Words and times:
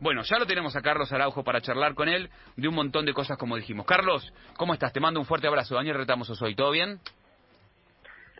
Bueno, 0.00 0.22
ya 0.22 0.38
lo 0.38 0.46
tenemos 0.46 0.76
a 0.76 0.82
Carlos 0.82 1.12
Araujo 1.12 1.42
para 1.42 1.60
charlar 1.60 1.94
con 1.94 2.08
él 2.08 2.30
de 2.56 2.68
un 2.68 2.74
montón 2.74 3.06
de 3.06 3.14
cosas 3.14 3.38
como 3.38 3.56
dijimos. 3.56 3.86
Carlos, 3.86 4.32
¿cómo 4.56 4.74
estás? 4.74 4.92
Te 4.92 5.00
mando 5.00 5.20
un 5.20 5.26
fuerte 5.26 5.46
abrazo. 5.46 5.74
Daniel 5.74 5.96
Retamoso 5.96 6.34
soy. 6.34 6.54
¿Todo 6.54 6.70
bien? 6.70 7.00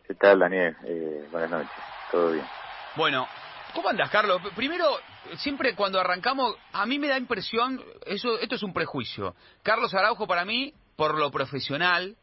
¿Qué 0.06 0.14
tal, 0.14 0.38
Daniel? 0.38 0.76
Eh, 0.84 1.26
buenas 1.32 1.50
noches. 1.50 1.70
Todo 2.12 2.32
bien. 2.32 2.44
Bueno, 2.94 3.26
¿cómo 3.74 3.88
andas, 3.88 4.10
Carlos? 4.10 4.40
Primero, 4.54 4.98
siempre 5.36 5.74
cuando 5.74 5.98
arrancamos, 5.98 6.56
a 6.72 6.86
mí 6.86 6.98
me 6.98 7.08
da 7.08 7.18
impresión, 7.18 7.82
eso, 8.04 8.38
esto 8.38 8.54
es 8.54 8.62
un 8.62 8.72
prejuicio. 8.72 9.34
Carlos 9.62 9.94
Araujo 9.94 10.26
para 10.26 10.44
mí, 10.44 10.74
por 10.94 11.18
lo 11.18 11.30
profesional, 11.30 12.16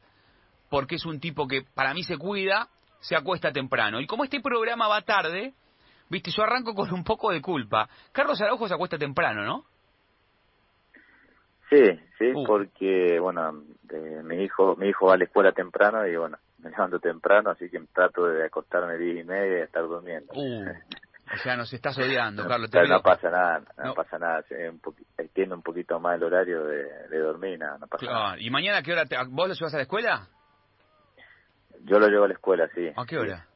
porque 0.70 0.95
es 0.95 1.05
un 1.05 1.20
tipo 1.20 1.47
que 1.47 1.63
para 1.73 1.93
mí 1.93 2.04
se 2.04 2.18
cuida, 2.18 2.70
se 3.02 3.15
acuesta 3.15 3.52
temprano. 3.52 4.00
Y 4.00 4.07
como 4.07 4.23
este 4.23 4.39
programa 4.41 4.88
va 4.88 5.02
tarde, 5.02 5.54
viste, 6.09 6.31
yo 6.31 6.43
arranco 6.43 6.73
con 6.73 6.91
un 6.93 7.04
poco 7.04 7.31
de 7.31 7.41
culpa. 7.41 7.88
Carlos 8.11 8.41
Araujo 8.41 8.67
se 8.67 8.73
acuesta 8.73 8.97
temprano, 8.97 9.43
¿no? 9.43 9.65
Sí, 11.70 11.99
sí, 12.20 12.31
uh. 12.34 12.44
porque, 12.45 13.20
bueno, 13.20 13.52
mi 14.23 14.44
hijo 14.44 14.75
mi 14.75 14.89
hijo 14.89 15.08
va 15.08 15.16
a 15.16 15.17
la 15.17 15.23
escuela 15.23 15.52
temprano 15.52 16.05
y, 16.05 16.16
bueno, 16.16 16.38
me 16.59 16.70
levanto 16.70 16.99
temprano, 16.99 17.49
así 17.49 17.70
que 17.70 17.80
trato 17.94 18.25
de 18.25 18.45
acostarme 18.45 18.97
diez 18.97 19.23
y 19.23 19.27
media 19.27 19.59
y 19.59 19.61
estar 19.61 19.84
durmiendo. 19.84 20.34
Uh. 20.34 20.66
O 21.34 21.38
sea, 21.38 21.55
nos 21.55 21.73
estás 21.73 21.97
odiando, 21.97 22.45
Carlos. 22.47 22.70
no, 22.88 23.02
pasa 23.02 23.30
nada, 23.30 23.61
no, 23.83 23.94
pasa 23.95 24.20
nada. 24.20 24.44
Un 24.70 24.80
extiendo 25.17 25.55
un 25.55 25.63
poquito 25.63 25.99
más 25.99 26.17
el 26.17 26.23
horario 26.23 26.63
de, 26.66 27.17
dormir, 27.17 27.58
nada, 27.58 27.77
no 27.80 27.88
pasa 27.88 28.05
nada. 28.05 28.35
¿Y 28.39 28.49
mañana 28.49 28.83
qué 28.83 28.91
hora? 28.91 29.05
Te, 29.05 29.16
¿Vos 29.30 29.47
lo 29.47 29.53
llevas 29.53 29.73
a 29.73 29.77
la 29.77 29.83
escuela? 29.83 30.27
Yo 31.85 31.97
lo 31.97 32.08
llevo 32.08 32.25
a 32.25 32.27
la 32.27 32.33
escuela, 32.33 32.70
sí. 32.75 32.91
¿A 32.95 33.05
qué 33.05 33.17
hora? 33.17 33.47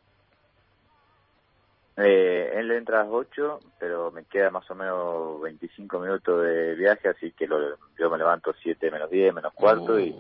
Eh, 1.98 2.52
él 2.54 2.72
entra 2.72 3.02
a 3.02 3.04
las 3.06 3.12
8, 3.12 3.60
pero 3.80 4.12
me 4.12 4.24
queda 4.26 4.52
más 4.52 4.70
o 4.70 4.76
menos 4.76 5.42
25 5.42 6.00
minutos 6.00 6.44
de 6.44 6.76
viaje, 6.76 7.10
así 7.10 7.32
que 7.32 7.48
lo, 7.48 7.76
yo 7.98 8.10
me 8.12 8.20
levanto 8.20 8.54
7 8.62 8.92
menos 8.92 9.10
10, 9.10 9.34
menos 9.34 9.52
cuarto, 9.54 10.00
y 10.00 10.16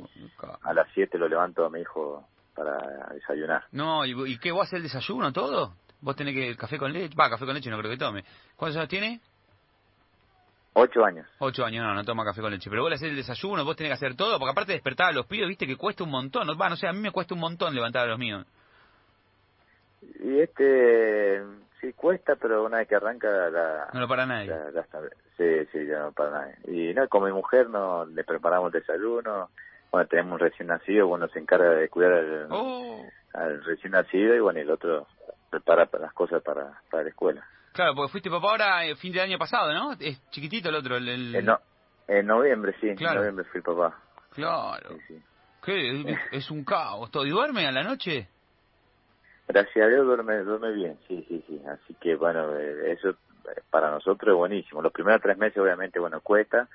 a 0.64 0.74
las 0.74 0.88
7 0.96 1.20
lo 1.20 1.28
levanto 1.28 1.66
a 1.66 1.70
mi 1.70 1.82
hijo 1.82 2.26
para 2.56 3.10
desayunar. 3.14 3.66
No, 3.72 4.04
¿y, 4.06 4.34
y 4.34 4.40
qué? 4.40 4.52
¿Vos 4.52 4.64
haces 4.64 4.78
el 4.78 4.84
desayuno 4.84 5.32
todo? 5.32 5.74
¿Vos 6.02 6.16
tenés 6.16 6.34
que 6.34 6.50
el 6.50 6.58
café 6.58 6.80
con 6.80 6.92
leche? 6.92 7.16
Va, 7.16 7.30
café 7.30 7.46
con 7.46 7.54
leche 7.54 7.70
no 7.70 7.78
creo 7.78 7.92
que 7.92 7.98
tome. 7.98 8.24
¿Cuántos 8.56 8.78
años 8.78 8.90
tiene? 8.90 9.20
Ocho 10.74 11.04
años. 11.06 11.28
Ocho 11.40 11.66
años, 11.66 11.84
no, 11.84 11.94
no 11.94 12.04
toma 12.04 12.24
café 12.24 12.42
con 12.42 12.52
leche. 12.52 12.70
Pero 12.70 12.84
vos 12.84 12.90
le 12.90 12.96
haces 12.96 13.10
el 13.10 13.16
desayuno, 13.16 13.66
vos 13.66 13.76
tenés 13.76 13.92
que 13.92 14.06
hacer 14.06 14.16
todo, 14.16 14.38
porque 14.40 14.52
aparte 14.52 14.72
de 14.72 14.78
despertar 14.78 15.10
a 15.10 15.12
los 15.12 15.26
pibes, 15.26 15.48
viste 15.48 15.66
que 15.66 15.76
cuesta 15.76 16.04
un 16.04 16.12
montón. 16.12 16.48
Va, 16.60 16.70
no 16.70 16.76
sé, 16.76 16.88
a 16.88 16.94
mí 16.94 17.00
me 17.00 17.12
cuesta 17.12 17.34
un 17.34 17.40
montón 17.40 17.74
levantar 17.74 18.04
a 18.06 18.10
los 18.10 18.20
míos. 18.20 18.46
Y 20.24 20.40
este, 20.40 21.42
sí 21.82 21.94
cuesta, 21.94 22.36
pero 22.36 22.64
una 22.66 22.78
vez 22.78 22.88
que 22.88 22.96
arranca 22.96 23.28
la... 23.50 23.90
No 23.94 24.00
lo 24.00 24.08
para 24.08 24.26
nadie. 24.26 24.54
sí, 25.38 25.66
sí, 25.72 25.86
ya 25.86 26.00
no 26.00 26.12
para 26.12 26.32
nadie. 26.32 26.56
Y 26.68 26.94
no, 26.94 27.08
con 27.08 27.24
mi 27.24 27.32
mujer 27.32 27.70
no 27.70 28.06
le 28.06 28.24
preparamos 28.24 28.74
el 28.74 28.82
desayuno. 28.82 29.50
Bueno, 29.92 30.08
tenemos 30.08 30.34
un 30.34 30.40
recién 30.40 30.68
nacido, 30.68 31.08
bueno, 31.08 31.28
se 31.30 31.40
encarga 31.40 31.70
de 31.70 31.90
cuidar 31.90 32.14
al, 32.14 32.48
oh. 32.50 33.06
al 33.34 33.64
recién 33.64 33.94
nacido 33.94 34.36
y 34.36 34.40
bueno, 34.40 34.60
el 34.60 34.70
otro 34.70 35.08
prepara 35.50 35.88
las 36.00 36.14
cosas 36.14 36.44
para, 36.44 36.82
para 36.92 37.04
la 37.04 37.10
escuela. 37.10 37.48
Claro, 37.72 37.94
porque 37.96 38.12
fuiste 38.12 38.30
papá 38.30 38.50
ahora 38.50 38.86
eh, 38.86 38.96
fin 38.96 39.14
de 39.14 39.22
año 39.22 39.38
pasado, 39.38 39.72
¿no? 39.72 39.94
Es 40.00 40.20
chiquitito 40.32 40.70
el 40.70 40.76
otro. 40.76 40.98
El, 40.98 41.46
no, 41.46 41.60
en 42.08 42.26
noviembre, 42.26 42.76
sí. 42.82 42.90
En 42.90 42.96
noviembre 42.96 43.46
fui 43.46 43.62
papá. 43.62 43.96
Claro. 44.32 44.98
¿Qué? 45.64 46.18
Es 46.32 46.50
un 46.50 46.64
caos. 46.64 47.12
¿Todo? 47.12 47.26
¿Y 47.26 47.30
duerme 47.30 47.68
a 47.68 47.72
la 47.72 47.84
noche? 47.84 48.30
Gracias 49.48 49.86
a 49.86 49.88
Dios 49.88 50.06
duerme, 50.06 50.38
duerme 50.40 50.72
bien, 50.74 50.98
sí, 51.08 51.26
sí, 51.28 51.44
sí. 51.48 51.62
Así 51.68 51.94
que, 52.02 52.16
bueno, 52.16 52.56
eh, 52.58 52.92
eso 52.92 53.16
para 53.70 53.90
nosotros 53.90 54.34
es 54.34 54.38
buenísimo. 54.38 54.82
Los 54.82 54.92
primeros 54.92 55.22
tres 55.22 55.38
meses, 55.38 55.58
obviamente, 55.58 56.00
bueno, 56.00 56.20
cuesta, 56.22 56.68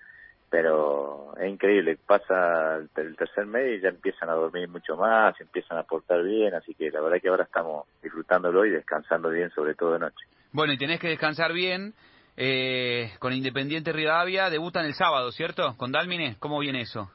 pero 0.49 1.35
es 1.39 1.51
increíble. 1.51 1.99
Pasa 2.07 2.77
el 2.77 3.17
tercer 3.17 3.47
mes 3.47 3.79
y 3.79 3.81
ya 3.83 3.91
empiezan 3.91 4.31
a 4.31 4.35
dormir 4.35 4.69
mucho 4.69 4.97
más, 4.97 5.39
empiezan 5.41 5.79
a 5.79 5.83
portar 5.83 6.23
bien, 6.23 6.55
así 6.55 6.75
que 6.75 6.91
la 6.91 7.01
verdad 7.01 7.21
que 7.21 7.29
ahora 7.29 7.45
estamos 7.45 7.87
disfrutándolo 8.03 8.65
y 8.65 8.71
descansando 8.71 9.29
bien, 9.29 9.51
sobre 9.51 9.75
todo 9.75 9.93
de 9.93 9.99
noche. 10.01 10.25
Bueno, 10.53 10.73
y 10.73 10.79
tenés 10.79 11.01
que 11.01 11.09
descansar 11.09 11.53
bien. 11.53 11.95
Eh, 12.35 13.11
con 13.19 13.35
Independiente 13.35 13.93
Rivadavia 13.93 14.49
debutan 14.49 14.87
el 14.87 14.95
sábado, 14.95 15.33
¿cierto? 15.33 15.77
¿Con 15.77 15.93
Dálmine? 15.93 16.37
¿Cómo 16.39 16.59
viene 16.61 16.81
eso? 16.81 17.11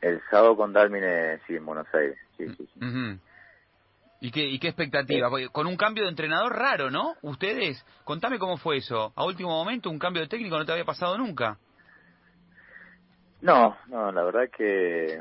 El, 0.00 0.18
sábado 0.30 0.56
con 0.56 0.72
Dálmine, 0.72 1.38
sí, 1.46 1.56
en 1.56 1.66
Buenos 1.66 1.86
Aires. 1.92 2.16
Sí, 2.38 2.46
sí, 2.56 2.68
¿Y 4.20 4.30
qué, 4.30 4.46
¿Y 4.46 4.58
qué 4.58 4.68
expectativa? 4.68 5.28
Eh. 5.40 5.48
Con 5.50 5.66
un 5.66 5.76
cambio 5.76 6.04
de 6.04 6.10
entrenador 6.10 6.54
raro, 6.54 6.90
¿no? 6.90 7.14
Ustedes, 7.22 7.84
contame 8.04 8.38
cómo 8.38 8.58
fue 8.58 8.76
eso. 8.76 9.12
A 9.16 9.24
último 9.24 9.50
momento, 9.50 9.90
un 9.90 9.98
cambio 9.98 10.22
de 10.22 10.28
técnico 10.28 10.58
no 10.58 10.66
te 10.66 10.72
había 10.72 10.84
pasado 10.84 11.16
nunca. 11.16 11.56
No, 13.40 13.78
no, 13.86 14.12
la 14.12 14.22
verdad 14.22 14.50
que 14.54 15.18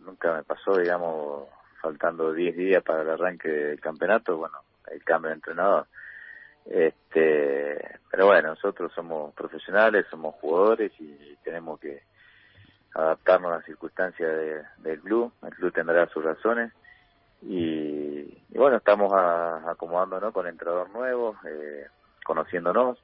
nunca 0.00 0.32
me 0.32 0.44
pasó, 0.44 0.78
digamos, 0.78 1.48
faltando 1.82 2.32
10 2.32 2.56
días 2.56 2.82
para 2.84 3.02
el 3.02 3.10
arranque 3.10 3.48
del 3.48 3.80
campeonato, 3.80 4.36
bueno, 4.36 4.58
el 4.92 5.02
cambio 5.02 5.30
de 5.30 5.34
entrenador. 5.34 5.88
Este, 6.64 7.98
pero 8.08 8.26
bueno, 8.26 8.50
nosotros 8.50 8.92
somos 8.94 9.34
profesionales, 9.34 10.06
somos 10.08 10.36
jugadores 10.36 10.92
y 11.00 11.36
tenemos 11.42 11.80
que 11.80 12.02
adaptarnos 12.94 13.50
a 13.50 13.56
las 13.56 13.64
circunstancias 13.64 14.30
del 14.78 15.00
club. 15.00 15.32
El 15.42 15.54
club 15.54 15.72
tendrá 15.72 16.06
sus 16.08 16.22
razones 16.24 16.72
y, 17.42 18.42
bueno, 18.50 18.78
estamos 18.78 19.12
acomodándonos 19.12 20.32
con 20.32 20.46
entrenador 20.46 20.90
nuevo, 20.90 21.36
eh, 21.46 21.86
conociéndonos, 22.24 22.98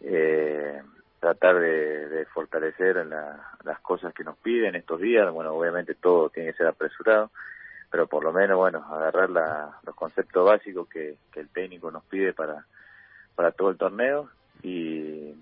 eh, 0.00 0.82
tratar 1.20 1.60
de, 1.60 2.26
fortalecer 2.32 3.06
las 3.06 3.80
cosas 3.80 4.12
que 4.12 4.24
nos 4.24 4.36
piden 4.38 4.74
estos 4.74 5.00
días. 5.00 5.30
Bueno, 5.32 5.54
obviamente 5.54 5.94
todo 5.94 6.30
tiene 6.30 6.50
que 6.50 6.58
ser 6.58 6.66
apresurado 6.66 7.30
pero 7.94 8.08
por 8.08 8.24
lo 8.24 8.32
menos, 8.32 8.56
bueno, 8.56 8.84
agarrar 8.90 9.30
los 9.30 9.94
conceptos 9.94 10.44
básicos 10.44 10.88
que, 10.88 11.16
el 11.36 11.48
técnico 11.50 11.92
nos 11.92 12.02
pide 12.02 12.32
para, 12.32 12.66
para 13.36 13.52
todo 13.52 13.70
el 13.70 13.76
torneo. 13.76 14.30
Y 14.64 15.32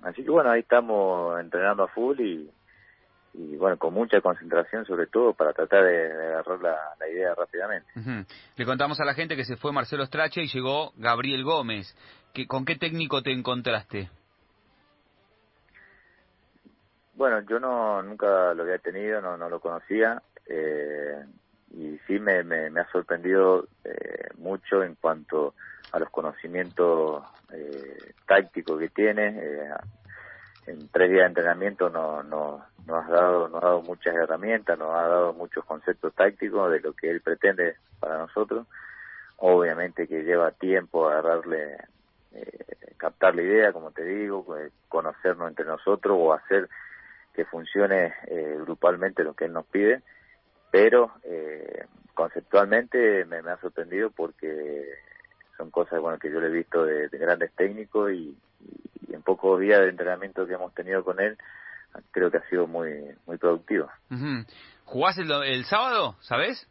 así 0.00 0.24
que 0.24 0.30
bueno, 0.30 0.48
ahí 0.48 0.60
estamos 0.60 1.38
entrenando 1.38 1.82
a 1.82 1.88
full 1.88 2.18
y, 2.18 2.50
y 3.34 3.56
bueno, 3.56 3.76
con 3.78 3.94
mucha 3.94 4.20
concentración 4.20 4.84
sobre 4.84 5.06
todo 5.06 5.32
para 5.32 5.52
tratar 5.52 5.84
de, 5.84 6.12
agarrar 6.12 6.60
la, 6.60 7.08
idea 7.08 7.34
rápidamente. 7.34 7.88
Le 8.56 8.64
contamos 8.64 9.00
a 9.00 9.04
la 9.04 9.14
gente 9.14 9.36
que 9.36 9.44
se 9.44 9.56
fue 9.56 9.72
Marcelo 9.72 10.04
Strache 10.04 10.42
y 10.42 10.48
llegó 10.48 10.92
Gabriel 10.96 11.44
Gómez. 11.44 11.94
¿Qué, 12.34 12.46
¿Con 12.46 12.64
qué 12.64 12.76
técnico 12.76 13.22
te 13.22 13.32
encontraste? 13.32 14.10
Bueno, 17.14 17.40
yo 17.48 17.58
no 17.58 18.02
nunca 18.02 18.54
lo 18.54 18.62
había 18.62 18.78
tenido, 18.78 19.20
no, 19.20 19.36
no 19.36 19.48
lo 19.48 19.60
conocía. 19.60 20.22
Eh, 20.46 21.24
y 21.72 21.98
sí 22.06 22.18
me, 22.18 22.42
me, 22.44 22.80
ha 22.80 22.90
sorprendido 22.90 23.66
eh, 23.84 24.28
mucho 24.38 24.82
en 24.82 24.94
cuanto 24.94 25.54
a 25.92 25.98
los 25.98 26.10
conocimientos 26.10 27.24
eh, 27.52 28.12
tácticos 28.26 28.78
que 28.78 28.88
tiene. 28.88 29.68
Eh, 30.68 30.72
en 30.72 30.88
tres 30.88 31.10
días 31.10 31.22
de 31.22 31.26
entrenamiento 31.26 31.88
no, 31.90 32.22
no, 32.22 32.64
nos 32.86 33.06
ha 33.06 33.10
dado, 33.10 33.48
nos 33.48 33.62
ha 33.62 33.66
dado 33.66 33.82
muchas 33.82 34.14
herramientas, 34.14 34.78
nos 34.78 34.90
ha 34.90 35.08
dado 35.08 35.32
muchos 35.32 35.64
conceptos 35.64 36.14
tácticos 36.14 36.70
de 36.70 36.80
lo 36.80 36.92
que 36.92 37.10
él 37.10 37.20
pretende 37.20 37.76
para 38.00 38.18
nosotros. 38.18 38.66
Obviamente 39.38 40.08
que 40.08 40.24
lleva 40.24 40.50
tiempo 40.50 41.08
agarrarle, 41.08 41.76
eh, 42.32 42.66
captar 42.96 43.34
la 43.34 43.42
idea, 43.42 43.72
como 43.72 43.90
te 43.92 44.04
digo, 44.04 44.44
pues, 44.44 44.72
conocernos 44.88 45.48
entre 45.48 45.64
nosotros 45.64 46.16
o 46.18 46.32
hacer 46.32 46.68
que 47.34 47.44
funcione 47.44 48.14
eh, 48.26 48.56
grupalmente 48.60 49.22
lo 49.22 49.34
que 49.34 49.44
él 49.44 49.52
nos 49.52 49.66
pide 49.66 50.02
pero 50.70 51.12
eh, 51.24 51.86
conceptualmente 52.14 53.24
me, 53.24 53.38
ha 53.38 53.60
sorprendido 53.60 54.10
porque 54.10 54.84
son 55.58 55.70
cosas 55.70 56.00
bueno 56.00 56.18
que 56.18 56.30
yo 56.30 56.40
le 56.40 56.46
he 56.46 56.50
visto 56.50 56.84
de, 56.84 57.08
grandes 57.08 57.52
técnicos 57.52 58.12
y, 58.12 58.34
en 59.12 59.22
pocos 59.22 59.60
días 59.60 59.80
de 59.80 59.90
entrenamiento 59.90 60.46
que 60.46 60.54
hemos 60.54 60.72
tenido 60.72 61.04
con 61.04 61.20
él 61.20 61.36
creo 62.12 62.30
que 62.30 62.38
ha 62.38 62.48
sido 62.48 62.66
muy 62.66 62.90
muy 63.26 63.36
productivo. 63.36 63.90
¿Jugás 64.84 65.18
el, 65.18 65.64
sábado, 65.64 66.16
sabes? 66.20 66.66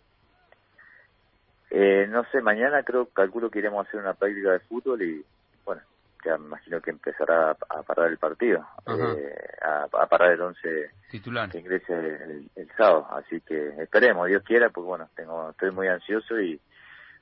Eh, 1.69 2.07
no 2.09 2.23
sé, 2.31 2.41
mañana 2.41 2.81
creo, 2.83 3.07
calculo 3.09 3.51
que 3.51 3.59
iremos 3.59 3.85
a 3.85 3.89
hacer 3.89 3.99
una 3.99 4.13
práctica 4.13 4.53
de 4.53 4.59
fútbol 4.61 5.01
y 5.03 5.23
bueno, 5.65 5.81
ya 6.25 6.37
me 6.37 6.47
imagino 6.47 6.81
que 6.81 6.91
empezará 6.91 7.51
a, 7.51 7.83
parar 7.83 8.09
el 8.09 8.17
partido, 8.17 8.65
eh, 8.87 9.35
a, 9.61 10.07
parar 10.07 10.31
el 10.31 10.41
once 10.41 10.91
titular 11.11 11.49
que 11.49 11.59
ingrese 11.59 11.93
el, 11.93 12.69
sábado. 12.77 13.07
Así 13.11 13.41
que 13.41 13.69
esperemos, 13.83 14.27
Dios 14.27 14.43
quiera, 14.43 14.69
porque 14.69 14.87
bueno, 14.87 15.09
tengo, 15.15 15.51
estoy 15.51 15.71
muy 15.71 15.87
ansioso 15.87 16.39
y 16.39 16.59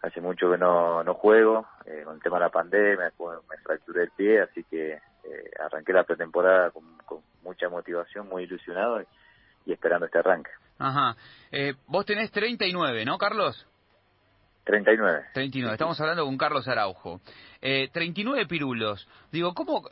hace 0.05 0.21
mucho 0.21 0.51
que 0.51 0.57
no, 0.57 1.03
no 1.03 1.13
juego, 1.15 1.67
eh, 1.85 2.03
con 2.03 2.15
el 2.15 2.21
tema 2.21 2.37
de 2.37 2.45
la 2.45 2.49
pandemia, 2.49 3.11
me 3.19 3.57
fracturé 3.63 4.03
el 4.03 4.11
pie, 4.11 4.41
así 4.41 4.63
que 4.63 4.93
eh, 4.93 5.51
arranqué 5.59 5.93
la 5.93 6.03
pretemporada 6.03 6.71
con, 6.71 6.83
mucha 7.43 7.69
motivación, 7.69 8.27
muy 8.27 8.43
ilusionado 8.43 9.01
y, 9.65 9.71
esperando 9.71 10.07
este 10.07 10.17
arranque. 10.17 10.49
Ajá. 10.79 11.15
Eh, 11.51 11.75
vos 11.87 12.05
tenés 12.05 12.31
39, 12.31 13.05
¿no, 13.05 13.19
Carlos? 13.19 13.67
39. 14.63 15.25
39, 15.33 15.73
estamos 15.75 15.99
hablando 16.01 16.25
con 16.25 16.37
Carlos 16.37 16.67
Araujo. 16.67 17.21
Eh, 17.61 17.89
39 17.93 18.47
pirulos. 18.47 19.07
Digo, 19.31 19.53
¿cómo, 19.53 19.87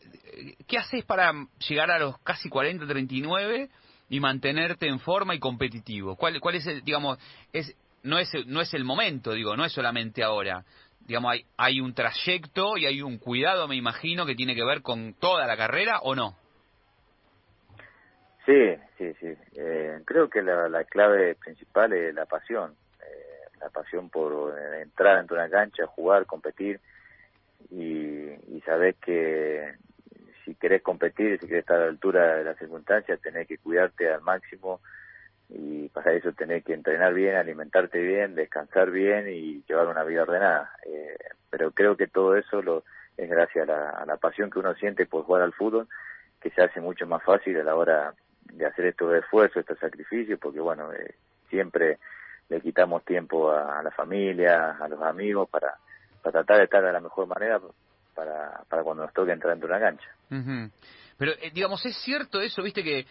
¿qué 0.68 0.78
haces 0.80 1.06
para 1.06 1.32
llegar 1.68 1.92
a 1.92 2.00
los 2.00 2.18
casi 2.20 2.50
40, 2.50 2.88
39 2.88 3.70
y 4.10 4.20
mantenerte 4.20 4.88
en 4.88 5.00
forma 5.00 5.36
y 5.36 5.40
competitivo? 5.40 6.16
¿Cuál, 6.16 6.40
cuál 6.40 6.56
es 6.56 6.66
el, 6.66 6.84
digamos, 6.84 7.20
es, 7.54 7.76
no, 8.04 8.20
es, 8.20 8.32
no 8.48 8.62
es 8.62 8.74
el 8.74 8.84
momento, 8.84 9.34
digo, 9.34 9.56
no 9.56 9.66
es 9.66 9.74
solamente 9.74 10.24
ahora. 10.24 10.64
Digamos, 11.02 11.34
hay, 11.34 11.46
hay 11.58 11.82
un 11.82 11.94
trayecto 11.94 12.78
y 12.78 12.86
hay 12.86 13.02
un 13.02 13.18
cuidado, 13.18 13.68
me 13.68 13.76
imagino, 13.76 14.26
que 14.26 14.36
tiene 14.36 14.56
que 14.56 14.64
ver 14.64 14.82
con 14.82 15.14
toda 15.16 15.46
la 15.48 15.58
carrera 15.58 16.00
o 16.02 16.16
no. 16.16 16.36
Sí, 18.46 18.76
sí, 18.98 19.14
sí. 19.20 19.34
Eh, 19.56 20.02
creo 20.06 20.30
que 20.30 20.42
la, 20.42 20.70
la 20.70 20.84
clave 20.86 21.36
principal 21.36 21.94
es 21.94 22.14
la 22.14 22.26
pasión 22.26 22.76
la 23.64 23.70
pasión 23.70 24.10
por 24.10 24.58
eh, 24.58 24.82
entrar 24.82 25.26
de 25.26 25.34
una 25.34 25.50
cancha, 25.50 25.88
jugar, 25.88 26.26
competir 26.26 26.80
y, 27.72 28.30
y 28.56 28.62
saber 28.66 28.96
que 28.96 29.76
si 30.44 30.56
querés 30.56 30.82
competir, 30.82 31.40
si 31.40 31.48
querés 31.48 31.62
estar 31.62 31.78
a 31.78 31.86
la 31.86 31.90
altura 31.90 32.36
de 32.36 32.44
las 32.44 32.58
circunstancias, 32.58 33.22
tenés 33.22 33.48
que 33.48 33.58
cuidarte 33.58 34.12
al 34.12 34.22
máximo 34.22 34.82
y 35.50 35.90
para 35.90 36.14
eso 36.14 36.32
tenés 36.34 36.64
que 36.64 36.74
entrenar 36.74 37.14
bien, 37.14 37.36
alimentarte 37.36 38.00
bien, 38.00 38.36
descansar 38.36 38.92
bien 38.92 39.28
y 39.28 39.64
llevar 39.68 39.88
una 39.88 40.04
vida 40.04 40.24
ordenada. 40.24 40.72
Eh, 40.86 41.18
pero 41.50 41.72
creo 41.72 41.96
que 41.96 42.08
todo 42.08 42.36
eso 42.36 42.62
lo, 42.62 42.84
es 43.18 43.30
gracias 43.30 43.70
a 43.70 44.06
la, 44.06 44.18
pasión 44.18 44.50
que 44.50 44.60
uno 44.60 44.74
siente 44.76 45.06
por 45.06 45.24
jugar 45.24 45.44
al 45.44 45.54
fútbol, 45.54 45.88
que 46.42 46.50
se 46.50 46.62
hace 46.62 46.82
mucho 46.82 47.06
más 47.06 47.24
fácil 47.24 47.60
a 47.60 47.64
la 47.64 47.76
hora 47.76 48.14
de 48.42 48.66
hacer 48.66 48.86
estos 48.86 49.14
esfuerzos, 49.16 49.58
estos 49.58 49.80
sacrificios, 49.80 50.40
porque 50.40 50.60
bueno, 50.60 50.92
eh, 50.94 51.16
siempre 51.50 52.00
le 52.50 52.62
quitamos 52.62 53.04
tiempo 53.06 53.52
a, 53.52 53.82
la 53.84 53.92
familia, 53.92 54.78
a 54.80 54.88
los 54.88 55.02
amigos, 55.02 55.50
para, 55.50 55.76
para 56.22 56.32
tratar 56.34 56.58
de 56.58 56.64
estar 56.64 56.84
de 56.84 56.92
la 56.92 57.00
mejor 57.00 57.28
manera 57.28 57.60
para, 58.14 58.64
para 58.68 58.84
cuando 58.84 59.04
nos 59.04 59.14
toque 59.14 59.32
entrar 59.32 59.58
de 59.58 59.66
una 59.66 59.80
cancha. 59.80 60.10
Pero, 61.18 61.32
eh, 61.42 61.52
digamos, 61.54 61.86
es 61.86 61.96
cierto 61.98 62.42
eso, 62.42 62.62
viste 62.64 62.84
que 62.84 63.06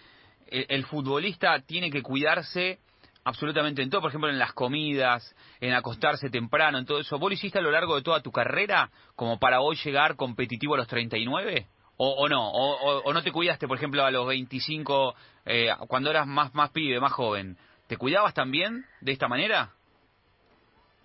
el, 0.49 0.85
futbolista 0.85 1.61
tiene 1.61 1.91
que 1.91 2.03
cuidarse 2.03 2.79
absolutamente 3.25 3.83
en 3.83 3.91
todo, 3.91 4.01
por 4.01 4.11
ejemplo, 4.11 4.31
en 4.31 4.39
las 4.39 4.53
comidas, 4.53 5.35
en 5.61 5.73
acostarse 5.73 6.31
temprano, 6.31 6.79
en 6.79 6.87
todo 6.87 6.99
eso. 6.99 7.19
¿Vos 7.19 7.31
lo 7.31 7.35
hiciste 7.35 7.59
a 7.59 7.63
lo 7.63 7.71
largo 7.71 7.97
de 7.97 8.03
toda 8.03 8.21
tu 8.21 8.33
carrera 8.33 8.91
como 9.15 9.39
para 9.39 9.61
hoy 9.61 9.77
llegar 9.77 10.17
competitivo 10.17 10.75
a 10.75 10.79
los 10.79 10.89
39? 10.89 11.67
¿O, 11.99 12.11
o 12.11 12.29
no? 12.29 12.51
O, 12.51 13.03
o, 13.03 13.13
no 13.13 13.23
te 13.23 13.31
cuidaste, 13.31 13.69
por 13.69 13.77
ejemplo, 13.77 14.05
a 14.05 14.11
los 14.11 14.27
25, 14.27 15.15
eh, 15.47 15.69
cuando 15.87 16.11
eras 16.11 16.27
más, 16.27 16.55
más 16.55 16.71
pibe, 16.71 16.99
más 16.99 17.13
joven? 17.13 17.57
¿Te 17.87 17.97
cuidabas 17.97 18.35
también 18.35 18.85
de 19.01 19.13
esta 19.13 19.29
manera? 19.29 19.71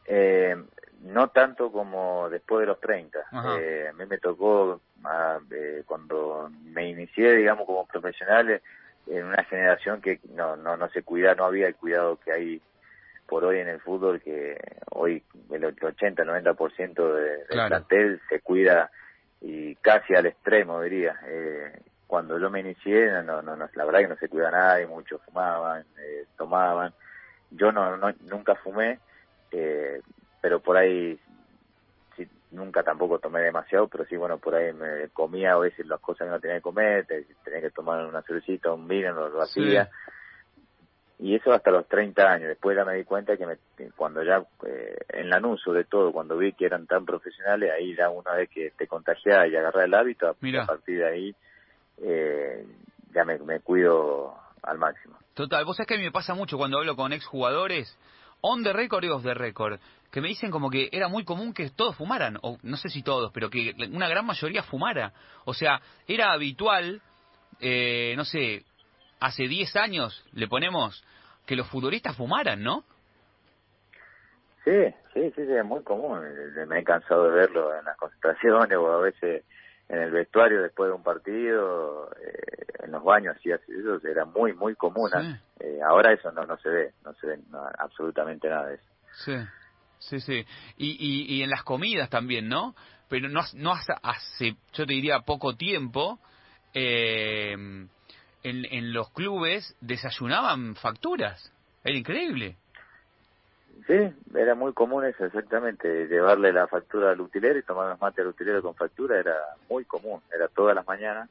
Eh, 0.08 0.56
no 1.02 1.30
tanto 1.30 1.72
como 1.72 2.30
después 2.30 2.62
de 2.62 2.68
los 2.68 2.80
30. 2.80 3.20
Eh, 3.60 3.88
a 3.90 3.94
mí 3.94 4.06
me 4.06 4.18
tocó, 4.18 4.82
ah, 5.04 5.40
eh, 5.52 5.84
cuando 5.86 6.50
me 6.64 6.90
inicié, 6.90 7.36
digamos, 7.36 7.66
como 7.66 7.86
profesional, 7.86 8.62
en 9.10 9.26
una 9.26 9.44
generación 9.46 10.02
que 10.02 10.20
no, 10.34 10.56
no, 10.56 10.78
no 10.78 10.90
se 10.90 11.04
cuida, 11.04 11.36
no 11.36 11.46
había 11.46 11.68
el 11.68 11.76
cuidado 11.76 12.18
que 12.18 12.32
hay 12.32 12.62
por 13.28 13.44
hoy 13.44 13.60
en 13.60 13.68
el 13.68 13.80
fútbol, 13.82 14.22
que 14.22 14.58
hoy 14.92 15.22
el 15.52 15.66
80, 15.66 16.24
90% 16.24 17.14
de, 17.14 17.22
del 17.22 17.68
plantel 17.68 18.22
se 18.30 18.40
cuida 18.40 18.90
y 19.42 19.76
casi 19.76 20.16
al 20.16 20.26
extremo, 20.26 20.82
diría. 20.82 21.20
Eh, 21.28 21.82
cuando 22.08 22.40
yo 22.40 22.50
me 22.50 22.62
inicié, 22.62 23.12
no, 23.24 23.42
no, 23.42 23.56
no, 23.56 23.70
la 23.74 23.86
verdad 23.86 24.00
que 24.00 24.08
no 24.08 24.16
se 24.16 24.30
cuida 24.30 24.50
nadie, 24.50 24.88
muchos 24.88 25.22
fumaban, 25.24 25.84
eh, 26.00 26.26
tomaban. 26.38 26.94
Yo 27.52 27.72
no, 27.72 27.98
no 27.98 28.14
nunca 28.30 28.56
fumé, 28.56 29.00
eh, 29.52 30.02
pero 30.42 30.62
por 30.62 30.78
ahí 30.78 31.20
nunca 32.52 32.84
tampoco 32.84 33.20
tomé 33.20 33.42
demasiado, 33.42 33.88
pero 33.88 34.06
sí, 34.06 34.16
bueno, 34.16 34.38
por 34.38 34.56
ahí 34.56 34.74
me 34.74 35.10
comía 35.10 35.54
a 35.54 35.60
veces 35.60 35.86
las 35.86 36.00
cosas 36.00 36.28
que 36.28 36.32
no 36.32 36.40
tenía 36.40 36.58
que 36.58 36.62
comer, 36.62 37.06
tenía 37.06 37.62
que 37.62 37.72
tomar 37.72 38.06
una 38.06 38.22
cervecita, 38.22 38.72
un 38.72 38.88
vino, 38.88 39.30
lo, 39.30 39.42
hacía. 39.42 39.90
Y 41.20 41.36
eso 41.36 41.52
hasta 41.52 41.72
los 41.72 41.88
30 41.88 42.22
años. 42.32 42.48
Después 42.50 42.78
ya 42.78 42.86
me 42.86 42.96
di 42.96 43.04
cuenta 43.04 43.36
que 43.36 43.46
me, 43.48 43.58
cuando 43.96 44.24
ya, 44.24 44.46
eh, 44.66 44.98
en 45.10 45.30
Lanús 45.30 45.62
sobre 45.64 45.84
todo, 45.86 46.12
cuando 46.12 46.38
vi 46.38 46.54
que 46.54 46.66
eran 46.66 46.86
tan 46.86 47.06
profesionales, 47.06 47.72
ahí 47.76 47.96
ya 47.96 48.10
una 48.10 48.34
vez 48.34 48.50
que 48.50 48.72
te 48.78 48.88
contagiaba 48.88 49.48
y 49.48 49.56
agarraba 49.56 49.86
el 49.86 49.94
hábito, 49.94 50.28
a 50.30 50.66
partir 50.66 51.00
de 51.00 51.08
ahí 51.08 51.36
eh, 52.04 52.66
ya 53.14 53.26
me, 53.26 53.60
cuido 53.62 54.36
al 54.62 54.78
máximo. 54.78 55.18
Total, 55.34 55.66
vos 55.66 55.76
sabés 55.76 55.88
que 55.88 55.96
a 55.96 55.98
mí 55.98 56.04
me 56.04 56.12
pasa 56.12 56.36
mucho 56.36 56.58
cuando 56.58 56.78
hablo 56.78 56.96
con 56.96 57.14
exjugadores, 57.14 57.98
on 58.42 58.64
the 58.64 58.74
record 58.74 59.04
y 59.04 59.10
off 59.10 59.24
the 59.24 59.34
record, 59.34 59.80
que 60.12 60.22
me 60.22 60.30
dicen 60.30 60.52
como 60.52 60.70
que 60.70 60.90
era 60.92 61.08
muy 61.08 61.26
común 61.26 61.54
que 61.54 61.70
todos 61.70 61.96
fumaran, 61.96 62.38
o 62.42 62.58
no 62.64 62.78
sé 62.78 62.90
si 62.90 63.04
todos, 63.04 63.32
pero 63.34 63.50
que 63.50 63.74
una 63.92 64.08
gran 64.08 64.26
mayoría 64.26 64.64
fumara. 64.64 65.14
O 65.46 65.54
sea, 65.54 65.82
era 66.08 66.32
habitual, 66.32 67.02
eh, 67.60 68.14
no 68.16 68.26
sé, 68.26 68.64
hace 69.20 69.48
10 69.48 69.76
años 69.76 70.26
le 70.34 70.48
ponemos 70.48 71.04
que 71.46 71.56
los 71.56 71.68
futbolistas 71.68 72.16
fumaran, 72.16 72.62
¿no? 72.62 72.84
Sí, 74.64 74.94
sí, 75.14 75.32
sí, 75.36 75.42
es 75.42 75.66
muy 75.66 75.82
común. 75.84 76.20
Me 76.68 76.80
he 76.80 76.84
cansado 76.84 77.24
de 77.26 77.32
verlo 77.32 77.74
en 77.74 77.86
las 77.86 77.96
concentraciones 77.98 78.78
o 78.78 78.92
a 78.92 79.02
veces 79.02 79.46
en 79.90 80.00
el 80.00 80.12
vestuario 80.12 80.62
después 80.62 80.90
de 80.90 80.96
un 80.96 81.04
partido, 81.04 82.12
eh, 82.22 82.84
en 82.84 82.92
los 82.92 83.04
baños, 83.04 83.38
y 83.44 83.52
eso 83.52 84.00
era 84.06 84.26
muy, 84.26 84.54
muy 84.54 84.76
común. 84.76 85.10
Eh, 85.60 85.80
ahora 85.88 86.14
eso 86.14 86.32
no, 86.32 86.46
no 86.46 86.58
se 86.58 86.70
ve, 86.70 86.94
no 87.04 87.14
se 87.16 87.28
ve 87.28 87.40
absolutamente 87.80 88.50
nada 88.50 88.68
de 88.68 88.76
eso. 88.76 88.86
Sí, 89.26 89.36
sí, 90.00 90.20
sí. 90.20 90.46
Y, 90.78 91.36
y, 91.38 91.44
en 91.44 91.50
las 91.50 91.64
comidas 91.64 92.10
también, 92.10 92.50
¿no? 92.50 92.76
Pero 93.10 93.30
no, 93.30 93.42
no 93.54 93.72
hace, 93.72 93.94
hace 94.04 94.56
yo 94.74 94.86
te 94.86 94.94
diría, 94.94 95.22
poco 95.22 95.56
tiempo, 95.56 96.20
eh, 96.74 97.54
en, 97.54 97.88
en 98.44 98.94
los 98.94 99.10
clubes 99.12 99.76
desayunaban 99.80 100.76
facturas. 100.76 101.54
Era 101.84 101.98
increíble. 101.98 102.58
Sí, 103.86 104.14
era 104.36 104.56
muy 104.56 104.74
común 104.74 105.06
eso, 105.06 105.26
exactamente. 105.26 106.08
Llevarle 106.08 106.52
la 106.52 106.68
factura 106.68 107.12
al 107.12 107.22
utilero 107.22 107.60
y 107.60 107.64
tomar 107.64 107.90
los 107.90 108.02
mates 108.02 108.20
al 108.20 108.28
utilero 108.28 108.62
con 108.62 108.76
factura 108.76 109.20
era 109.20 109.36
muy 109.70 109.86
común, 109.86 110.22
era 110.34 110.48
todas 110.48 110.76
las 110.76 110.88
mañanas. 110.88 111.30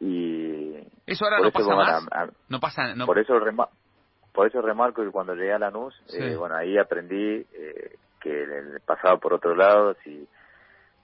Y. 0.00 0.76
¿Eso 1.06 1.24
ahora 1.24 1.38
no 1.40 1.50
pasa 1.50 1.74
más? 1.74 2.30
no 2.48 2.60
pasa. 2.60 2.94
Por, 3.06 3.18
eso 3.18 3.34
por 4.32 4.46
eso 4.48 4.60
remarco 4.60 5.02
que 5.02 5.10
cuando 5.10 5.34
llegué 5.34 5.52
a 5.52 5.58
Lanús, 5.58 5.94
eh, 6.12 6.36
bueno, 6.36 6.56
ahí 6.56 6.76
aprendí 6.76 7.46
eh, 7.54 7.96
que 8.20 8.46
pasaba 8.84 9.16
por 9.18 9.34
otro 9.34 9.54
lado 9.54 9.94
si, 10.02 10.26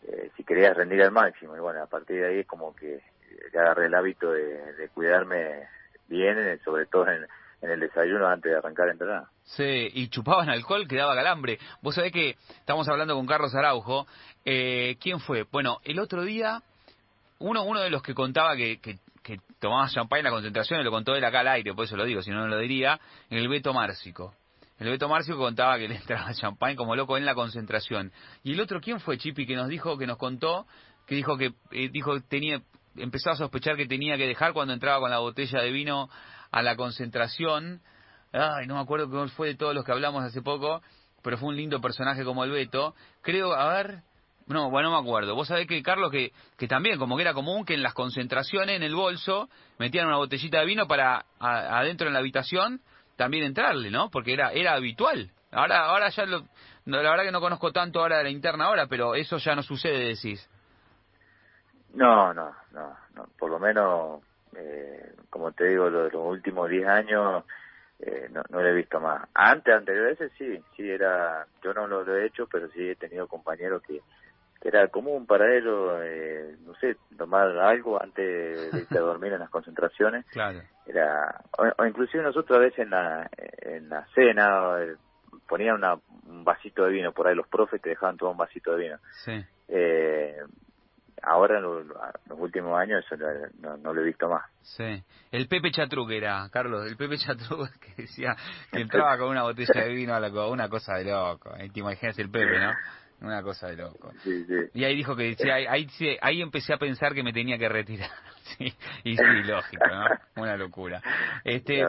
eh, 0.08 0.30
si 0.36 0.44
querías 0.44 0.76
rendir 0.76 1.02
al 1.02 1.12
máximo. 1.12 1.56
Y 1.56 1.60
bueno, 1.60 1.82
a 1.82 1.86
partir 1.86 2.20
de 2.20 2.28
ahí 2.28 2.38
es 2.40 2.46
como 2.46 2.74
que 2.74 3.00
ya 3.54 3.60
agarré 3.60 3.86
el 3.86 3.94
hábito 3.94 4.32
de, 4.32 4.74
de 4.74 4.88
cuidarme 4.88 5.68
bien, 6.08 6.60
sobre 6.64 6.86
todo 6.86 7.08
en 7.08 7.26
en 7.62 7.70
el 7.70 7.80
desayuno 7.80 8.26
antes 8.26 8.50
de 8.50 8.58
arrancar 8.58 8.88
a 8.88 8.92
entrenar. 8.92 9.24
Sí, 9.44 9.90
y 9.92 10.08
chupaban 10.08 10.48
alcohol 10.50 10.86
que 10.88 10.96
daba 10.96 11.14
calambre. 11.14 11.58
Vos 11.82 11.94
sabés 11.94 12.12
que 12.12 12.36
estamos 12.58 12.88
hablando 12.88 13.14
con 13.14 13.26
Carlos 13.26 13.54
Araujo. 13.54 14.06
Eh, 14.44 14.96
¿Quién 15.00 15.20
fue? 15.20 15.44
Bueno, 15.50 15.78
el 15.84 15.98
otro 15.98 16.22
día, 16.22 16.62
uno, 17.38 17.64
uno 17.64 17.80
de 17.80 17.90
los 17.90 18.02
que 18.02 18.14
contaba 18.14 18.56
que, 18.56 18.80
que, 18.80 18.98
tomaba 19.60 19.88
champán 19.90 20.20
en 20.20 20.24
la 20.24 20.30
concentración, 20.30 20.80
y 20.80 20.84
lo 20.84 20.90
contó 20.90 21.14
él 21.14 21.22
acá 21.22 21.40
al 21.40 21.48
aire, 21.48 21.74
por 21.74 21.84
eso 21.84 21.94
lo 21.94 22.06
digo, 22.06 22.22
si 22.22 22.30
no, 22.30 22.38
no 22.40 22.46
lo 22.48 22.56
diría, 22.56 22.98
el 23.28 23.46
Beto 23.46 23.74
Márcico. 23.74 24.34
El 24.78 24.88
Beto 24.88 25.06
Márcico 25.06 25.36
contaba 25.36 25.76
que 25.78 25.86
le 25.88 25.96
entraba 25.96 26.32
champán 26.32 26.74
como 26.76 26.96
loco 26.96 27.18
en 27.18 27.26
la 27.26 27.34
concentración. 27.34 28.10
Y 28.42 28.54
el 28.54 28.60
otro, 28.60 28.80
¿quién 28.80 29.00
fue, 29.00 29.18
Chipi, 29.18 29.46
que 29.46 29.54
nos 29.54 29.68
dijo, 29.68 29.98
que 29.98 30.06
nos 30.06 30.16
contó, 30.16 30.66
que 31.06 31.14
dijo 31.14 31.36
que 31.36 31.52
eh, 31.72 31.90
dijo 31.90 32.20
tenía 32.22 32.62
empezó 32.96 33.30
a 33.30 33.36
sospechar 33.36 33.76
que 33.76 33.86
tenía 33.86 34.16
que 34.16 34.26
dejar 34.26 34.52
cuando 34.52 34.72
entraba 34.74 35.00
con 35.00 35.10
la 35.10 35.18
botella 35.18 35.60
de 35.60 35.70
vino 35.70 36.08
a 36.50 36.62
la 36.62 36.76
concentración. 36.76 37.80
Ay, 38.32 38.66
no 38.66 38.74
me 38.74 38.80
acuerdo 38.80 39.10
cómo 39.10 39.26
fue 39.28 39.48
de 39.48 39.54
todos 39.56 39.74
los 39.74 39.84
que 39.84 39.92
hablamos 39.92 40.24
hace 40.24 40.42
poco, 40.42 40.82
pero 41.22 41.38
fue 41.38 41.48
un 41.48 41.56
lindo 41.56 41.80
personaje 41.80 42.24
como 42.24 42.44
el 42.44 42.50
Beto. 42.50 42.94
Creo, 43.22 43.52
a 43.52 43.72
ver, 43.74 44.02
no, 44.46 44.70
bueno, 44.70 44.90
no 44.90 45.00
me 45.00 45.08
acuerdo. 45.08 45.34
Vos 45.34 45.48
sabés 45.48 45.66
que, 45.66 45.82
Carlos, 45.82 46.10
que, 46.10 46.32
que 46.56 46.66
también, 46.68 46.98
como 46.98 47.16
que 47.16 47.22
era 47.22 47.34
común 47.34 47.64
que 47.64 47.74
en 47.74 47.82
las 47.82 47.94
concentraciones, 47.94 48.76
en 48.76 48.82
el 48.82 48.94
bolso, 48.94 49.48
metían 49.78 50.06
una 50.06 50.16
botellita 50.16 50.60
de 50.60 50.66
vino 50.66 50.86
para 50.86 51.24
adentro 51.38 52.06
en 52.06 52.12
la 52.12 52.18
habitación 52.18 52.80
también 53.16 53.44
entrarle, 53.44 53.90
¿no? 53.90 54.10
Porque 54.10 54.32
era, 54.32 54.50
era 54.52 54.72
habitual. 54.72 55.30
Ahora, 55.52 55.84
ahora 55.86 56.08
ya 56.08 56.24
lo, 56.24 56.46
la 56.86 56.98
verdad 57.10 57.24
que 57.24 57.32
no 57.32 57.40
conozco 57.40 57.70
tanto 57.70 58.00
ahora 58.00 58.18
de 58.18 58.24
la 58.24 58.30
interna 58.30 58.64
ahora, 58.64 58.86
pero 58.86 59.14
eso 59.14 59.36
ya 59.36 59.54
no 59.54 59.62
sucede, 59.62 60.14
decís. 60.14 60.48
No, 61.92 62.32
no, 62.32 62.50
no, 62.72 62.96
no. 63.14 63.24
por 63.38 63.50
lo 63.50 63.58
menos 63.58 64.22
eh, 64.56 65.12
como 65.28 65.52
te 65.52 65.64
digo, 65.66 65.88
los, 65.90 66.12
los 66.12 66.26
últimos 66.26 66.68
10 66.68 66.86
años 66.86 67.44
eh, 68.02 68.28
no, 68.30 68.42
no 68.48 68.62
lo 68.62 68.68
he 68.68 68.74
visto 68.74 68.98
más. 68.98 69.28
Antes, 69.34 69.74
anteriores 69.74 70.18
sí, 70.38 70.58
sí 70.76 70.90
era, 70.90 71.46
yo 71.62 71.74
no 71.74 71.86
lo, 71.86 72.16
he 72.16 72.26
hecho, 72.26 72.46
pero 72.46 72.68
sí 72.70 72.88
he 72.88 72.96
tenido 72.96 73.26
compañeros 73.26 73.82
que, 73.82 74.00
era 74.62 74.88
común 74.88 75.26
para 75.26 75.56
ellos, 75.56 76.00
eh, 76.02 76.54
no 76.66 76.74
sé, 76.74 76.94
tomar 77.16 77.48
algo 77.58 78.00
antes 78.00 78.72
de 78.72 78.78
irse 78.80 78.98
a 78.98 79.00
dormir 79.00 79.32
en 79.32 79.38
las 79.38 79.48
concentraciones. 79.48 80.26
Claro. 80.26 80.60
Era, 80.86 81.42
o, 81.78 81.86
inclusive 81.86 82.22
nosotros 82.22 82.58
a 82.58 82.60
veces 82.60 82.80
en 82.80 82.90
la, 82.90 83.30
en 83.62 83.88
la 83.88 84.06
cena, 84.14 84.76
ponían 85.48 85.76
una, 85.76 85.98
un 86.26 86.44
vasito 86.44 86.84
de 86.84 86.92
vino, 86.92 87.12
por 87.12 87.26
ahí 87.26 87.34
los 87.34 87.48
profes 87.48 87.80
te 87.80 87.88
dejaban 87.88 88.18
tomar 88.18 88.32
un 88.32 88.38
vasito 88.38 88.76
de 88.76 88.82
vino. 88.82 88.98
Sí. 89.24 89.44
Eh, 89.68 90.36
ahora 91.22 91.58
en 91.58 91.62
los, 91.62 91.86
últimos 92.30 92.78
años 92.78 93.04
eso 93.04 93.16
no, 93.60 93.76
no, 93.76 93.92
lo 93.92 94.00
he 94.02 94.04
visto 94.04 94.28
más. 94.28 94.44
Sí. 94.62 95.02
El 95.30 95.48
Pepe 95.48 95.70
Chatruc 95.70 96.10
era, 96.10 96.48
Carlos, 96.50 96.86
el 96.86 96.96
Pepe 96.96 97.18
Chatruc 97.18 97.70
que 97.80 98.02
decía 98.02 98.36
que 98.70 98.80
entraba 98.82 99.18
con 99.18 99.28
una 99.28 99.42
botella 99.42 99.82
de 99.82 99.94
vino 99.94 100.14
a 100.14 100.20
la 100.20 100.30
una 100.46 100.68
cosa 100.68 100.94
de 100.94 101.04
loco. 101.04 101.50
Te 101.50 101.80
imaginas 101.80 102.18
el 102.18 102.30
Pepe, 102.30 102.58
¿no? 102.58 102.72
Una 103.22 103.42
cosa 103.42 103.68
de 103.68 103.76
loco. 103.76 104.12
Sí, 104.22 104.44
sí. 104.44 104.54
Y 104.72 104.84
ahí 104.84 104.96
dijo 104.96 105.14
que 105.14 105.34
sí, 105.34 105.50
ahí, 105.50 105.66
ahí, 105.66 105.86
ahí, 106.22 106.40
empecé 106.40 106.72
a 106.72 106.78
pensar 106.78 107.12
que 107.12 107.22
me 107.22 107.32
tenía 107.32 107.58
que 107.58 107.68
retirar. 107.68 108.10
Sí, 108.58 108.64
y 109.04 109.16
sí, 109.16 109.22
lógico, 109.44 109.84
¿no? 109.86 110.42
Una 110.42 110.56
locura. 110.56 111.00
Este, 111.44 111.84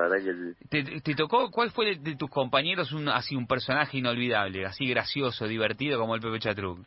te, 0.70 1.02
te, 1.02 1.16
tocó, 1.16 1.50
¿cuál 1.50 1.72
fue 1.72 1.96
de, 1.96 2.16
tus 2.16 2.30
compañeros 2.30 2.92
un, 2.92 3.10
así 3.10 3.36
un 3.36 3.48
personaje 3.48 3.98
inolvidable, 3.98 4.68
así 4.68 4.86
gracioso, 4.88 5.48
divertido 5.48 6.00
como 6.00 6.14
el 6.14 6.22
Pepe 6.22 6.38
Chatruc? 6.38 6.86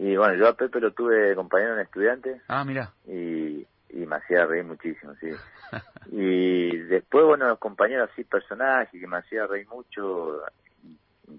Y 0.00 0.16
bueno, 0.16 0.34
yo 0.34 0.46
a 0.46 0.54
Pepe 0.54 0.78
lo 0.78 0.92
tuve 0.92 1.34
compañero 1.34 1.74
en 1.74 1.80
estudiante. 1.80 2.40
Ah, 2.46 2.64
mira. 2.64 2.92
Y, 3.04 3.66
y 3.90 4.06
me 4.06 4.16
hacía 4.16 4.46
reír 4.46 4.64
muchísimo, 4.64 5.12
sí. 5.16 5.30
y 6.12 6.76
después, 6.84 7.26
bueno, 7.26 7.48
los 7.48 7.58
compañeros 7.58 8.08
así, 8.12 8.22
personajes 8.22 8.88
que 8.88 9.06
me 9.08 9.16
hacía 9.16 9.48
reír 9.48 9.66
mucho, 9.66 10.40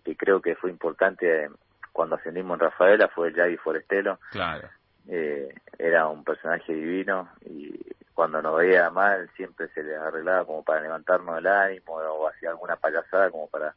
que 0.03 0.13
creo 0.17 0.41
que 0.41 0.55
fue 0.55 0.69
importante 0.69 1.49
cuando 1.93 2.17
ascendimos 2.17 2.55
en 2.55 2.65
Rafaela 2.65 3.07
fue 3.07 3.33
Yagi 3.33 3.55
Forestelo. 3.55 4.19
Claro. 4.31 4.67
Eh, 5.07 5.55
era 5.77 6.07
un 6.07 6.25
personaje 6.25 6.73
divino 6.73 7.29
y 7.45 7.79
cuando 8.13 8.41
nos 8.41 8.57
veía 8.57 8.89
mal 8.89 9.29
siempre 9.37 9.69
se 9.69 9.81
le 9.83 9.95
arreglaba 9.95 10.45
como 10.45 10.63
para 10.63 10.81
levantarnos 10.81 11.37
el 11.37 11.47
ánimo 11.47 11.93
o 11.93 12.27
hacía 12.27 12.49
alguna 12.49 12.75
payasada 12.75 13.31
como 13.31 13.47
para 13.47 13.73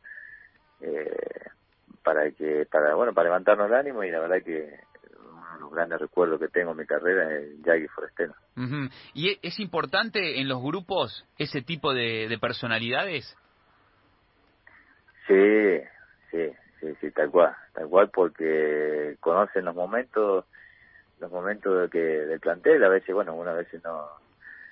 eh, 0.80 1.46
para 2.02 2.30
que 2.32 2.66
para 2.70 2.94
bueno 2.94 3.12
para 3.12 3.28
levantarnos 3.28 3.68
el 3.68 3.74
ánimo 3.74 4.04
y 4.04 4.10
la 4.10 4.20
verdad 4.20 4.42
que 4.44 4.80
uno 5.18 5.54
de 5.54 5.60
los 5.60 5.70
grandes 5.70 6.00
recuerdos 6.00 6.40
que 6.40 6.48
tengo 6.48 6.72
en 6.72 6.78
mi 6.78 6.86
carrera 6.86 7.32
es 7.36 7.62
Yagi 7.62 7.88
Forestelo. 7.88 8.34
¿Y 9.14 9.30
e, 9.30 9.38
es 9.42 9.58
importante 9.60 10.40
en 10.40 10.48
los 10.48 10.62
grupos 10.62 11.26
ese 11.38 11.62
tipo 11.62 11.94
de, 11.94 12.28
de 12.28 12.38
personalidades? 12.38 13.36
Sí, 15.26 15.82
Sí, 16.32 16.50
sí, 16.80 16.94
sí, 16.98 17.10
tal 17.10 17.30
cual, 17.30 17.54
tal 17.74 17.88
cual, 17.88 18.08
porque 18.08 19.16
conocen 19.20 19.66
los 19.66 19.74
momentos, 19.74 20.46
los 21.20 21.30
momentos 21.30 21.82
de 21.82 21.88
que 21.90 21.98
del 21.98 22.40
plantel, 22.40 22.82
a 22.82 22.88
veces, 22.88 23.14
bueno, 23.14 23.34
una 23.34 23.52
veces 23.52 23.84
no, 23.84 24.08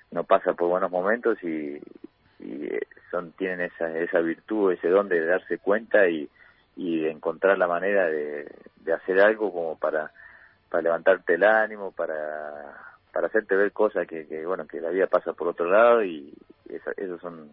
no 0.09 0.23
pasa 0.23 0.53
por 0.53 0.67
buenos 0.67 0.89
momentos 0.89 1.37
y, 1.43 1.79
y 2.39 2.69
son 3.11 3.31
tienen 3.33 3.61
esa, 3.61 3.95
esa 3.95 4.19
virtud, 4.21 4.73
ese 4.73 4.89
don 4.89 5.07
de 5.07 5.23
darse 5.23 5.59
cuenta 5.59 6.09
y, 6.09 6.27
y 6.75 7.05
encontrar 7.05 7.57
la 7.57 7.67
manera 7.67 8.07
de, 8.07 8.47
hacer 8.93 9.19
algo 9.21 9.51
como 9.51 9.77
para, 9.77 10.11
levantarte 10.81 11.35
el 11.35 11.43
ánimo, 11.43 11.91
para, 11.91 12.75
para 13.11 13.27
hacerte 13.27 13.55
ver 13.55 13.71
cosas 13.71 14.07
que, 14.07 14.27
que 14.27 14.45
bueno, 14.45 14.67
que 14.67 14.81
la 14.81 14.89
vida 14.89 15.07
pasa 15.07 15.33
por 15.33 15.49
otro 15.49 15.69
lado 15.69 16.03
y 16.03 16.33
esos 16.97 17.19
son 17.21 17.51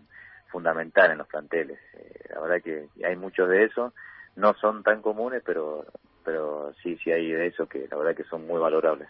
fundamental 0.48 1.10
en 1.10 1.18
los 1.18 1.28
planteles. 1.28 1.78
Eh, 1.94 2.30
la 2.34 2.40
verdad 2.40 2.62
que 2.62 2.88
hay 3.04 3.16
muchos 3.16 3.48
de 3.48 3.64
eso, 3.64 3.92
no 4.36 4.54
son 4.54 4.82
tan 4.82 5.02
comunes, 5.02 5.42
pero 5.44 5.84
pero 6.24 6.74
sí, 6.82 6.98
sí 7.02 7.10
hay 7.10 7.30
de 7.30 7.46
eso 7.46 7.66
que 7.66 7.88
la 7.90 7.96
verdad 7.96 8.14
que 8.14 8.24
son 8.24 8.46
muy 8.46 8.60
valorables. 8.60 9.08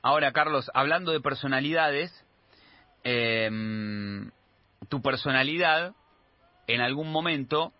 Ahora, 0.00 0.32
Carlos, 0.32 0.70
hablando 0.72 1.12
de 1.12 1.20
personalidades, 1.20 2.24
eh, 3.04 3.50
tu 4.88 5.02
personalidad, 5.02 5.92
en 6.66 6.80
algún 6.80 7.12
momento, 7.12 7.74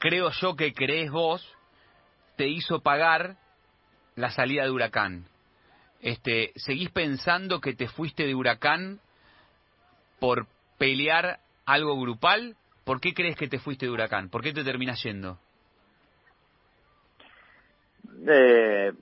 creo 0.00 0.30
yo 0.30 0.56
que 0.56 0.72
crees 0.72 1.10
vos, 1.12 1.46
te 2.36 2.48
hizo 2.48 2.80
pagar 2.80 3.36
la 4.16 4.30
salida 4.30 4.64
de 4.64 4.70
Huracán. 4.70 5.26
Este, 6.00 6.52
¿Seguís 6.56 6.90
pensando 6.90 7.60
que 7.60 7.74
te 7.74 7.86
fuiste 7.86 8.26
de 8.26 8.34
Huracán 8.34 8.98
por 10.18 10.46
pelear 10.78 11.38
algo 11.66 12.00
grupal, 12.00 12.56
¿por 12.84 13.00
qué 13.00 13.14
crees 13.14 13.36
que 13.36 13.46
te 13.46 13.58
fuiste 13.58 13.86
de 13.86 13.92
Huracán? 13.92 14.30
¿Por 14.30 14.42
qué 14.42 14.52
te 14.52 14.64
terminas 14.64 15.02
yendo? 15.02 15.38
Eh, 18.26 18.92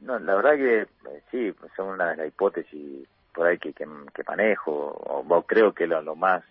no, 0.00 0.18
la 0.18 0.34
verdad 0.34 0.56
que 0.56 0.80
eh, 0.82 1.22
sí, 1.30 1.54
son 1.76 1.88
una 1.88 2.10
de 2.10 2.16
las 2.16 2.28
hipótesis 2.28 3.06
por 3.34 3.46
ahí 3.46 3.58
que, 3.58 3.72
que, 3.72 3.86
manejo, 4.26 4.72
o, 4.72 5.42
creo 5.44 5.72
que 5.72 5.86
lo, 5.86 6.02
lo 6.02 6.16
más 6.16 6.42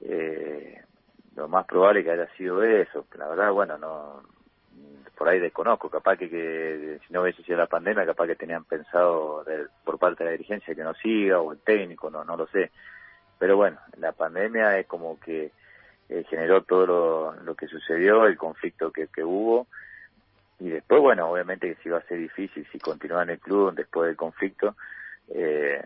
eh, 0.00 0.82
lo 1.36 1.48
más 1.48 1.66
probable 1.66 2.04
que 2.04 2.10
haya 2.10 2.28
sido 2.36 2.62
eso. 2.62 3.06
La 3.16 3.28
verdad, 3.28 3.52
bueno, 3.52 3.78
no 3.78 4.22
por 5.16 5.28
ahí 5.28 5.38
desconozco, 5.38 5.88
capaz 5.88 6.16
que, 6.16 6.28
que 6.28 6.98
si 7.06 7.12
no 7.12 7.22
hubiese 7.22 7.44
sido 7.44 7.58
la 7.58 7.66
pandemia, 7.66 8.04
capaz 8.04 8.26
que 8.26 8.34
tenían 8.34 8.64
pensado 8.64 9.44
por 9.84 9.98
parte 9.98 10.24
de 10.24 10.30
la 10.30 10.32
dirigencia 10.32 10.74
que 10.74 10.82
no 10.82 10.94
siga, 10.94 11.38
o 11.38 11.52
el 11.52 11.60
técnico, 11.60 12.10
no, 12.10 12.24
no 12.24 12.36
lo 12.36 12.46
sé 12.48 12.72
pero 13.42 13.56
bueno, 13.56 13.80
la 13.96 14.12
pandemia 14.12 14.78
es 14.78 14.86
como 14.86 15.18
que 15.18 15.50
eh, 16.08 16.24
generó 16.30 16.62
todo 16.62 17.34
lo, 17.44 17.54
que 17.56 17.66
sucedió, 17.66 18.24
el 18.26 18.36
conflicto 18.36 18.92
que, 18.92 19.08
que 19.08 19.24
hubo, 19.24 19.66
y 20.60 20.68
después, 20.68 21.02
bueno, 21.02 21.28
obviamente 21.28 21.74
que 21.74 21.82
si 21.82 21.88
iba 21.88 21.98
a 21.98 22.06
ser 22.06 22.18
difícil 22.18 22.64
si 22.70 22.78
continuaba 22.78 23.24
en 23.24 23.30
el 23.30 23.40
club 23.40 23.74
después 23.74 24.06
del 24.06 24.16
conflicto, 24.16 24.76
eh, 25.34 25.84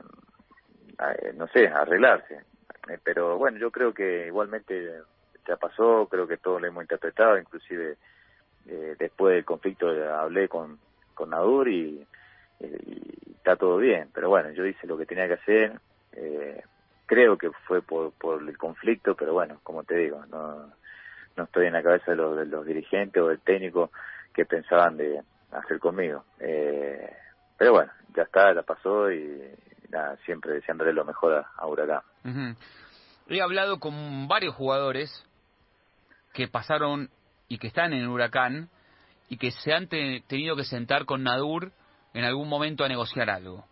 no 1.34 1.46
sé, 1.46 1.68
arreglarse. 1.68 2.42
Eh, 2.90 2.98
pero 3.02 3.38
bueno, 3.38 3.56
yo 3.56 3.70
creo 3.70 3.94
que 3.94 4.26
igualmente 4.26 4.92
ya 5.46 5.56
pasó, 5.56 6.06
creo 6.10 6.26
que 6.26 6.36
todos 6.36 6.60
lo 6.60 6.66
hemos 6.66 6.84
interpretado, 6.84 7.38
inclusive 7.38 7.96
eh, 8.66 8.96
después 8.98 9.34
del 9.34 9.44
conflicto 9.44 9.88
hablé 9.88 10.48
con, 10.48 10.78
con 11.14 11.30
Nadur 11.30 11.68
y, 11.68 12.06
y, 12.60 13.32
está 13.36 13.56
todo 13.56 13.76
bien. 13.78 14.10
Pero 14.12 14.28
bueno, 14.28 14.50
yo 14.50 14.66
hice 14.66 14.86
lo 14.86 14.98
que 14.98 15.06
tenía 15.06 15.28
que 15.28 15.34
hacer. 15.34 15.80
Eh, 16.12 16.62
creo 17.06 17.38
que 17.38 17.50
fue 17.66 17.82
por, 17.82 18.12
por 18.12 18.42
el 18.42 18.58
conflicto, 18.58 19.14
pero 19.14 19.32
bueno, 19.32 19.60
como 19.62 19.84
te 19.84 19.96
digo, 19.96 20.24
no, 20.26 20.72
no 21.36 21.44
estoy 21.44 21.66
en 21.66 21.74
la 21.74 21.82
cabeza 21.82 22.10
de 22.10 22.16
los, 22.16 22.36
de 22.36 22.46
los 22.46 22.66
dirigentes 22.66 23.22
o 23.22 23.28
del 23.28 23.40
técnico 23.40 23.90
que 24.34 24.44
pensaban 24.44 24.96
de 24.96 25.22
hacer 25.52 25.78
conmigo. 25.78 26.24
Eh, 26.40 27.10
pero 27.56 27.72
bueno, 27.72 27.92
ya 28.14 28.24
está, 28.24 28.52
la 28.52 28.62
pasó 28.62 29.10
y 29.10 29.40
nada, 29.90 30.16
siempre 30.24 30.52
deseándole 30.52 30.92
lo 30.92 31.04
mejor 31.04 31.34
a, 31.34 31.50
a 31.56 31.66
Huracán. 31.66 32.00
He 33.28 33.40
hablado 33.40 33.78
con 33.78 34.28
varios 34.28 34.54
jugadores 34.54 35.25
que 36.36 36.48
pasaron 36.48 37.08
y 37.48 37.56
que 37.56 37.68
están 37.68 37.94
en 37.94 38.06
Huracán 38.06 38.68
y 39.30 39.38
que 39.38 39.52
se 39.52 39.72
han 39.72 39.88
tenido 39.88 40.54
que 40.54 40.64
sentar 40.64 41.06
con 41.06 41.22
Nadur 41.22 41.72
en 42.12 42.24
algún 42.24 42.46
momento 42.46 42.84
a 42.84 42.88
negociar 42.88 43.30
algo. 43.30 43.64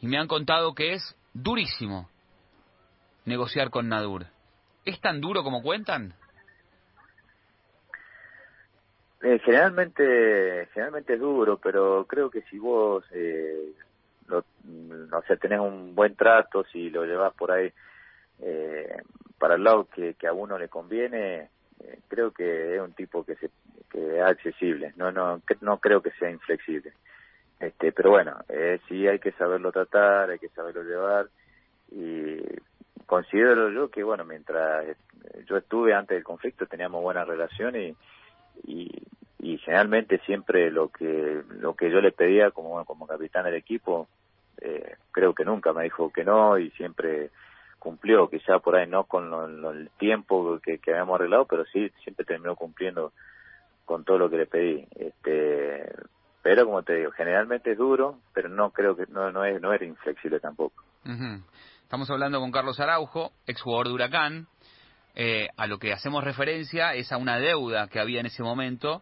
Y 0.00 0.08
me 0.08 0.18
han 0.18 0.26
contado 0.26 0.74
que 0.74 0.94
es 0.94 1.16
durísimo 1.32 2.10
negociar 3.26 3.70
con 3.70 3.88
Nadur. 3.88 4.26
¿Es 4.84 5.00
tan 5.00 5.20
duro 5.20 5.44
como 5.44 5.62
cuentan? 5.62 6.14
Eh, 9.22 9.38
generalmente, 9.44 10.68
generalmente 10.74 11.14
es 11.14 11.20
duro, 11.20 11.58
pero 11.58 12.06
creo 12.08 12.28
que 12.28 12.42
si 12.42 12.58
vos, 12.58 13.04
eh, 13.12 13.72
lo, 14.26 14.38
o 14.38 15.22
sea, 15.28 15.36
tenés 15.36 15.60
un 15.60 15.94
buen 15.94 16.16
trato, 16.16 16.64
si 16.72 16.90
lo 16.90 17.04
llevas 17.04 17.34
por 17.34 17.52
ahí 17.52 17.72
eh, 18.40 18.96
para 19.38 19.54
el 19.54 19.62
lado 19.62 19.86
que 19.86 20.26
a 20.26 20.32
uno 20.32 20.58
le 20.58 20.68
conviene, 20.68 21.50
eh, 21.80 22.00
creo 22.08 22.30
que 22.30 22.76
es 22.76 22.80
un 22.80 22.92
tipo 22.92 23.24
que 23.24 23.36
se 23.36 23.50
que 23.90 24.18
es 24.18 24.22
accesible. 24.22 24.92
No, 24.96 25.10
no, 25.10 25.40
no 25.60 25.78
creo 25.78 26.02
que 26.02 26.10
sea 26.12 26.30
inflexible. 26.30 26.92
Este, 27.58 27.92
pero 27.92 28.10
bueno, 28.10 28.36
eh, 28.48 28.78
sí 28.88 29.06
hay 29.06 29.18
que 29.18 29.32
saberlo 29.32 29.72
tratar, 29.72 30.30
hay 30.30 30.38
que 30.38 30.48
saberlo 30.50 30.82
llevar 30.84 31.26
y 31.90 32.40
considero 33.06 33.70
yo 33.70 33.90
que, 33.90 34.04
bueno, 34.04 34.24
mientras 34.24 34.86
yo 35.46 35.56
estuve 35.56 35.94
antes 35.94 36.16
del 36.16 36.24
conflicto 36.24 36.66
teníamos 36.66 37.02
buena 37.02 37.24
relación 37.24 37.74
y, 37.76 37.96
y, 38.64 39.58
generalmente 39.64 40.18
siempre 40.20 40.70
lo 40.70 40.88
que 40.88 41.42
lo 41.58 41.74
que 41.74 41.90
yo 41.90 42.00
le 42.00 42.12
pedía 42.12 42.50
como 42.50 42.84
como 42.84 43.06
capitán 43.06 43.44
del 43.44 43.54
equipo 43.54 44.08
eh, 44.60 44.96
creo 45.10 45.34
que 45.34 45.44
nunca 45.44 45.72
me 45.72 45.84
dijo 45.84 46.10
que 46.10 46.24
no 46.24 46.58
y 46.58 46.70
siempre 46.70 47.30
cumplió 47.78 48.28
quizá 48.28 48.58
por 48.58 48.76
ahí 48.76 48.86
no 48.86 49.04
con 49.04 49.32
el 49.64 49.90
tiempo 49.98 50.58
que, 50.60 50.78
que 50.78 50.90
habíamos 50.92 51.16
arreglado 51.16 51.46
pero 51.46 51.64
sí 51.66 51.90
siempre 52.02 52.24
terminó 52.24 52.56
cumpliendo 52.56 53.12
con 53.84 54.04
todo 54.04 54.18
lo 54.18 54.30
que 54.30 54.36
le 54.36 54.46
pedí 54.46 54.86
este 54.96 55.92
pero 56.42 56.64
como 56.64 56.82
te 56.82 56.94
digo 56.94 57.10
generalmente 57.12 57.72
es 57.72 57.78
duro 57.78 58.18
pero 58.34 58.48
no 58.48 58.70
creo 58.70 58.96
que 58.96 59.06
no 59.08 59.30
no 59.30 59.44
es 59.44 59.60
no 59.60 59.72
era 59.72 59.84
inflexible 59.84 60.40
tampoco 60.40 60.82
Estamos 61.88 62.10
hablando 62.10 62.38
con 62.38 62.52
Carlos 62.52 62.78
Araujo, 62.80 63.32
exjugador 63.46 63.88
de 63.88 63.94
Huracán. 63.94 64.46
Eh, 65.14 65.48
a 65.56 65.66
lo 65.66 65.78
que 65.78 65.94
hacemos 65.94 66.22
referencia 66.22 66.92
es 66.92 67.10
a 67.12 67.16
una 67.16 67.38
deuda 67.38 67.88
que 67.88 67.98
había 67.98 68.20
en 68.20 68.26
ese 68.26 68.42
momento 68.42 69.00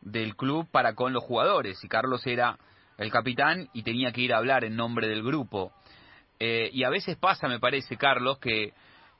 del 0.00 0.36
club 0.36 0.68
para 0.70 0.94
con 0.94 1.12
los 1.12 1.24
jugadores. 1.24 1.82
Y 1.82 1.88
Carlos 1.88 2.24
era 2.28 2.56
el 2.98 3.10
capitán 3.10 3.68
y 3.72 3.82
tenía 3.82 4.12
que 4.12 4.20
ir 4.20 4.32
a 4.32 4.36
hablar 4.36 4.62
en 4.62 4.76
nombre 4.76 5.08
del 5.08 5.24
grupo. 5.24 5.72
Eh, 6.40 6.70
y 6.72 6.84
a 6.84 6.90
veces 6.90 7.16
pasa, 7.16 7.46
me 7.48 7.60
parece, 7.60 7.96
Carlos, 7.96 8.38
que 8.38 8.72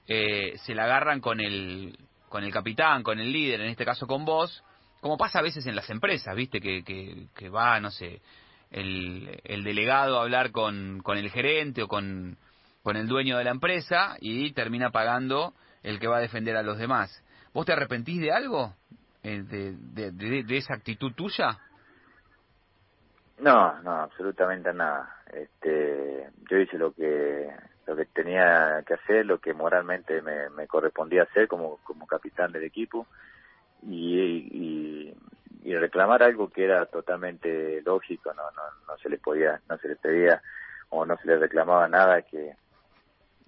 eh, 0.09 0.55
se 0.65 0.75
la 0.75 0.85
agarran 0.85 1.21
con 1.21 1.41
el, 1.41 1.97
con 2.29 2.43
el 2.43 2.53
capitán, 2.53 3.03
con 3.03 3.21
el 3.21 3.31
líder, 3.31 3.61
en 3.61 3.69
este 3.69 3.85
caso 3.85 4.07
con 4.07 4.25
vos, 4.25 4.65
como 5.01 5.17
pasa 5.17 5.39
a 5.39 5.43
veces 5.43 5.67
en 5.67 5.77
las 5.77 5.89
empresas, 5.91 6.35
¿viste? 6.35 6.61
Que, 6.61 6.83
que, 6.83 7.27
que 7.37 7.49
va, 7.49 7.79
no 7.79 7.91
sé, 7.91 8.21
el, 8.71 9.41
el 9.45 9.65
delegado 9.65 10.19
a 10.19 10.23
hablar 10.23 10.51
con, 10.51 11.01
con 11.03 11.19
el 11.19 11.31
gerente 11.31 11.83
o 11.83 11.89
con, 11.89 12.39
con 12.83 12.97
el 12.97 13.07
dueño 13.07 13.37
de 13.39 13.45
la 13.45 13.51
empresa 13.51 14.17
y 14.21 14.53
termina 14.53 14.91
pagando 14.91 15.55
el 15.83 15.99
que 15.99 16.07
va 16.07 16.19
a 16.19 16.21
defender 16.21 16.57
a 16.57 16.63
los 16.63 16.79
demás. 16.79 17.23
¿Vos 17.53 17.67
te 17.67 17.73
arrepentís 17.73 18.21
de 18.21 18.33
algo? 18.33 18.75
Eh, 19.23 19.43
de, 19.43 20.13
de, 20.13 20.43
de, 20.45 20.57
esa 20.57 20.75
actitud 20.75 21.13
tuya? 21.13 21.59
No, 23.41 23.81
no, 23.83 23.91
absolutamente 23.93 24.73
nada. 24.73 25.17
Este, 25.33 26.29
yo 26.51 26.59
hice 26.59 26.77
lo 26.77 26.93
que 26.93 27.49
lo 27.87 27.97
que 27.97 28.05
tenía 28.07 28.85
que 28.87 28.95
hacer, 28.95 29.27
lo 29.27 29.41
que 29.41 29.53
moralmente 29.53 30.23
me, 30.23 30.67
correspondía 30.69 31.25
hacer 31.25 31.49
como, 31.49 31.79
como 31.79 32.07
capitán 32.07 32.53
del 32.53 32.63
equipo 32.63 33.07
y, 33.83 35.15
y, 35.65 35.75
reclamar 35.75 36.23
algo 36.23 36.51
que 36.51 36.65
era 36.65 36.85
totalmente 36.87 37.81
lógico, 37.83 38.35
no, 38.35 38.43
no, 38.51 38.63
no 38.87 38.99
se 38.99 39.09
le 39.09 39.19
podía, 39.19 39.61
no 39.69 39.79
se 39.79 39.89
le 39.89 39.97
pedía 39.97 40.43
o 40.91 41.07
no 41.07 41.17
se 41.17 41.27
le 41.27 41.39
reclamaba 41.39 41.89
nada 41.89 42.23
que, 42.23 42.55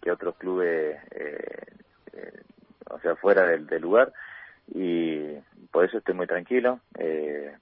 que 0.00 0.10
otros 0.10 0.36
clubes, 0.36 0.98
eh, 1.10 1.66
eh, 2.14 2.40
o 2.88 2.98
sea, 3.00 3.16
fuera 3.16 3.44
del, 3.46 3.66
del, 3.66 3.82
lugar 3.82 4.12
y 4.68 5.34
por 5.70 5.84
eso 5.84 5.98
estoy 5.98 6.14
muy 6.14 6.26
tranquilo. 6.26 6.80
Eh, 6.98 7.54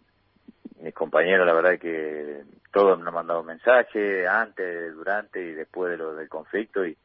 mis 0.81 0.95
compañeros, 0.95 1.47
la 1.47 1.53
verdad 1.53 1.79
que 1.79 2.43
todos 2.73 2.99
me 2.99 3.09
han 3.09 3.15
mandado 3.15 3.43
mensajes 3.43 4.27
antes, 4.29 4.95
durante 4.95 5.43
y 5.43 5.53
después 5.53 5.91
de 5.93 5.99
lo 5.99 6.15
del 6.15 6.29
conflicto 6.29 6.85
y, 6.85 6.97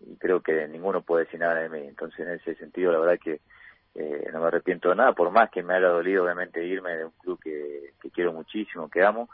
y 0.00 0.16
creo 0.16 0.40
que 0.40 0.68
ninguno 0.68 1.02
puede 1.02 1.24
decir 1.24 1.40
nada 1.40 1.54
de 1.54 1.68
mí. 1.68 1.86
Entonces, 1.86 2.20
en 2.20 2.32
ese 2.32 2.54
sentido, 2.56 2.92
la 2.92 2.98
verdad 2.98 3.18
que 3.22 3.40
eh, 3.94 4.28
no 4.32 4.40
me 4.40 4.48
arrepiento 4.48 4.90
de 4.90 4.96
nada, 4.96 5.12
por 5.12 5.30
más 5.30 5.50
que 5.50 5.62
me 5.62 5.74
haya 5.74 5.88
dolido 5.88 6.24
obviamente 6.24 6.64
irme 6.64 6.96
de 6.96 7.04
un 7.04 7.12
club 7.12 7.38
que, 7.42 7.92
que 8.00 8.10
quiero 8.10 8.32
muchísimo, 8.32 8.90
que 8.90 9.04
amo, 9.04 9.28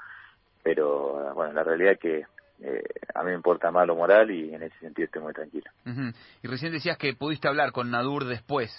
pero 0.63 1.35
bueno, 1.35 1.53
la 1.55 1.65
realidad 1.65 1.93
es 1.93 1.99
que 1.99 2.27
eh, 2.63 2.85
a 3.15 3.23
mí 3.23 3.31
me 3.31 3.37
importa 3.37 3.71
más 3.71 3.87
lo 3.87 3.97
moral 3.97 4.31
y 4.31 4.55
en 4.55 4.63
ese 4.63 4.79
sentido 4.81 5.07
estoy 5.07 5.23
muy 5.23 5.33
tranquilo. 5.33 5.71
Y 6.43 6.47
recién 6.47 6.73
decías 6.73 6.99
que 6.99 7.15
pudiste 7.15 7.49
hablar 7.49 7.73
con 7.73 7.91
Nadur 7.91 8.27
después, 8.27 8.71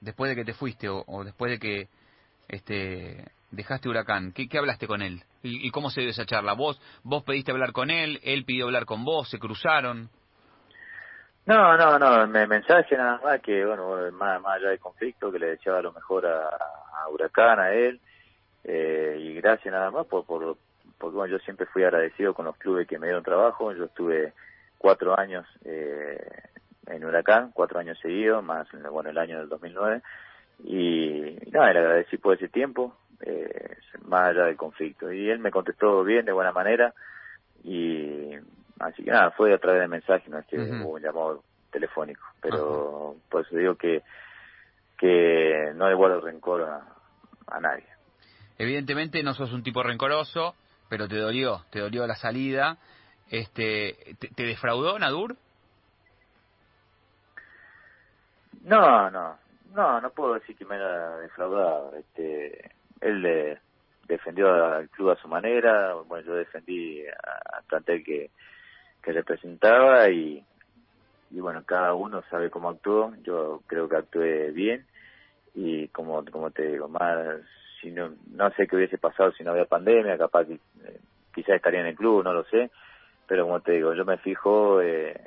después 0.00 0.30
de 0.30 0.36
que 0.36 0.44
te 0.44 0.54
fuiste 0.54 0.88
o, 0.88 1.02
o 1.06 1.24
después 1.24 1.50
de 1.50 1.58
que 1.58 1.88
este 2.48 3.24
dejaste 3.50 3.88
Huracán. 3.88 4.32
¿Qué, 4.32 4.48
qué 4.48 4.58
hablaste 4.58 4.86
con 4.86 5.02
él? 5.02 5.22
¿Y, 5.42 5.66
¿Y, 5.66 5.70
cómo 5.70 5.90
se 5.90 6.00
dio 6.00 6.10
esa 6.10 6.26
charla? 6.26 6.54
¿Vos, 6.54 6.80
¿Vos 7.02 7.22
pediste 7.24 7.52
hablar 7.52 7.72
con 7.72 7.90
él? 7.90 8.20
¿Él 8.22 8.44
pidió 8.44 8.66
hablar 8.66 8.84
con 8.84 9.04
vos? 9.04 9.28
¿Se 9.30 9.38
cruzaron? 9.38 10.10
No, 11.48 11.78
no, 11.78 11.98
no, 11.98 12.26
me 12.26 12.46
mensaje 12.46 12.94
nada 12.94 13.20
más 13.24 13.40
que, 13.40 13.64
bueno, 13.64 13.96
más, 14.12 14.38
más 14.42 14.56
allá 14.56 14.68
del 14.68 14.78
conflicto, 14.78 15.32
que 15.32 15.38
le 15.38 15.46
deseaba 15.52 15.80
lo 15.80 15.94
mejor 15.94 16.26
a, 16.26 17.08
Huracán, 17.10 17.58
a 17.58 17.72
él, 17.72 18.00
eh, 18.64 19.16
y 19.18 19.32
gracias 19.32 19.72
nada 19.72 19.90
más 19.90 20.06
por, 20.06 20.26
por, 20.26 20.58
porque 20.98 21.16
bueno, 21.16 21.32
yo 21.32 21.38
siempre 21.38 21.64
fui 21.64 21.84
agradecido 21.84 22.34
con 22.34 22.44
los 22.44 22.56
clubes 22.58 22.86
que 22.86 22.98
me 22.98 23.06
dieron 23.06 23.22
trabajo, 23.22 23.72
yo 23.72 23.84
estuve 23.84 24.34
cuatro 24.76 25.18
años 25.18 25.46
eh, 25.64 26.18
en 26.86 27.02
Huracán, 27.02 27.50
cuatro 27.54 27.78
años 27.78 27.98
seguidos, 28.02 28.44
más, 28.44 28.68
bueno, 28.90 29.08
el 29.08 29.16
año 29.16 29.38
del 29.38 29.48
2009, 29.48 30.02
y 30.64 31.38
nada, 31.50 31.72
le 31.72 31.78
agradecí 31.78 32.18
por 32.18 32.36
ese 32.36 32.48
tiempo, 32.48 32.94
eh, 33.20 33.76
más 34.06 34.28
allá 34.28 34.44
del 34.44 34.56
conflicto, 34.56 35.12
y 35.12 35.28
él 35.28 35.38
me 35.38 35.50
contestó 35.50 36.04
bien, 36.04 36.24
de 36.24 36.32
buena 36.32 36.52
manera, 36.52 36.94
y 37.64 38.36
Así 38.80 39.02
que 39.02 39.10
nada, 39.10 39.30
fue 39.32 39.52
a 39.52 39.58
través 39.58 39.82
de 39.82 39.88
mensaje, 39.88 40.30
no 40.30 40.38
es 40.38 40.46
que 40.46 40.56
hubo 40.58 40.94
un 40.94 41.02
llamado 41.02 41.42
telefónico, 41.70 42.22
pero 42.40 43.16
por 43.28 43.44
eso 43.44 43.56
digo 43.56 43.74
que, 43.74 44.02
que 44.96 45.72
no 45.74 45.88
le 45.88 45.94
guardo 45.94 46.20
rencor 46.20 46.62
a, 46.62 46.86
a, 47.48 47.60
nadie. 47.60 47.86
Evidentemente 48.56 49.22
no 49.22 49.34
sos 49.34 49.52
un 49.52 49.62
tipo 49.62 49.82
rencoroso, 49.82 50.54
pero 50.88 51.08
te 51.08 51.16
dolió, 51.16 51.64
te 51.70 51.80
dolió 51.80 52.06
la 52.06 52.14
salida. 52.14 52.78
Este, 53.30 54.14
¿te, 54.20 54.28
te 54.28 54.44
defraudó 54.44 54.98
Nadur? 54.98 55.36
No, 58.62 59.10
no, 59.10 59.36
no, 59.74 60.00
no 60.00 60.10
puedo 60.10 60.34
decir 60.34 60.56
que 60.56 60.64
me 60.64 60.76
haya 60.76 61.16
defraudado. 61.16 61.94
Este, 61.96 62.70
él 63.00 63.58
defendió 64.06 64.52
al 64.52 64.88
club 64.88 65.10
a 65.10 65.16
su 65.16 65.28
manera, 65.28 65.94
bueno, 66.06 66.26
yo 66.26 66.34
defendí 66.34 67.04
al 67.06 67.62
plantel 67.64 68.02
que, 68.02 68.30
que 69.02 69.12
representaba 69.12 70.08
y, 70.10 70.44
y 71.30 71.40
bueno, 71.40 71.62
cada 71.64 71.94
uno 71.94 72.22
sabe 72.30 72.50
cómo 72.50 72.70
actuó, 72.70 73.12
yo 73.22 73.62
creo 73.66 73.88
que 73.88 73.96
actué 73.96 74.50
bien 74.50 74.86
y 75.54 75.88
como, 75.88 76.24
como 76.24 76.50
te 76.50 76.66
digo, 76.66 76.88
más, 76.88 77.40
si 77.80 77.90
no, 77.90 78.14
no 78.32 78.50
sé 78.52 78.66
qué 78.66 78.76
hubiese 78.76 78.98
pasado 78.98 79.32
si 79.32 79.44
no 79.44 79.50
había 79.50 79.64
pandemia, 79.64 80.16
capaz 80.16 80.46
que 80.46 80.54
eh, 80.54 81.00
quizás 81.34 81.56
estaría 81.56 81.80
en 81.80 81.86
el 81.86 81.96
club, 81.96 82.24
no 82.24 82.32
lo 82.32 82.44
sé, 82.44 82.70
pero 83.26 83.44
como 83.44 83.60
te 83.60 83.72
digo, 83.72 83.94
yo 83.94 84.04
me 84.04 84.18
fijo 84.18 84.80
eh, 84.80 85.20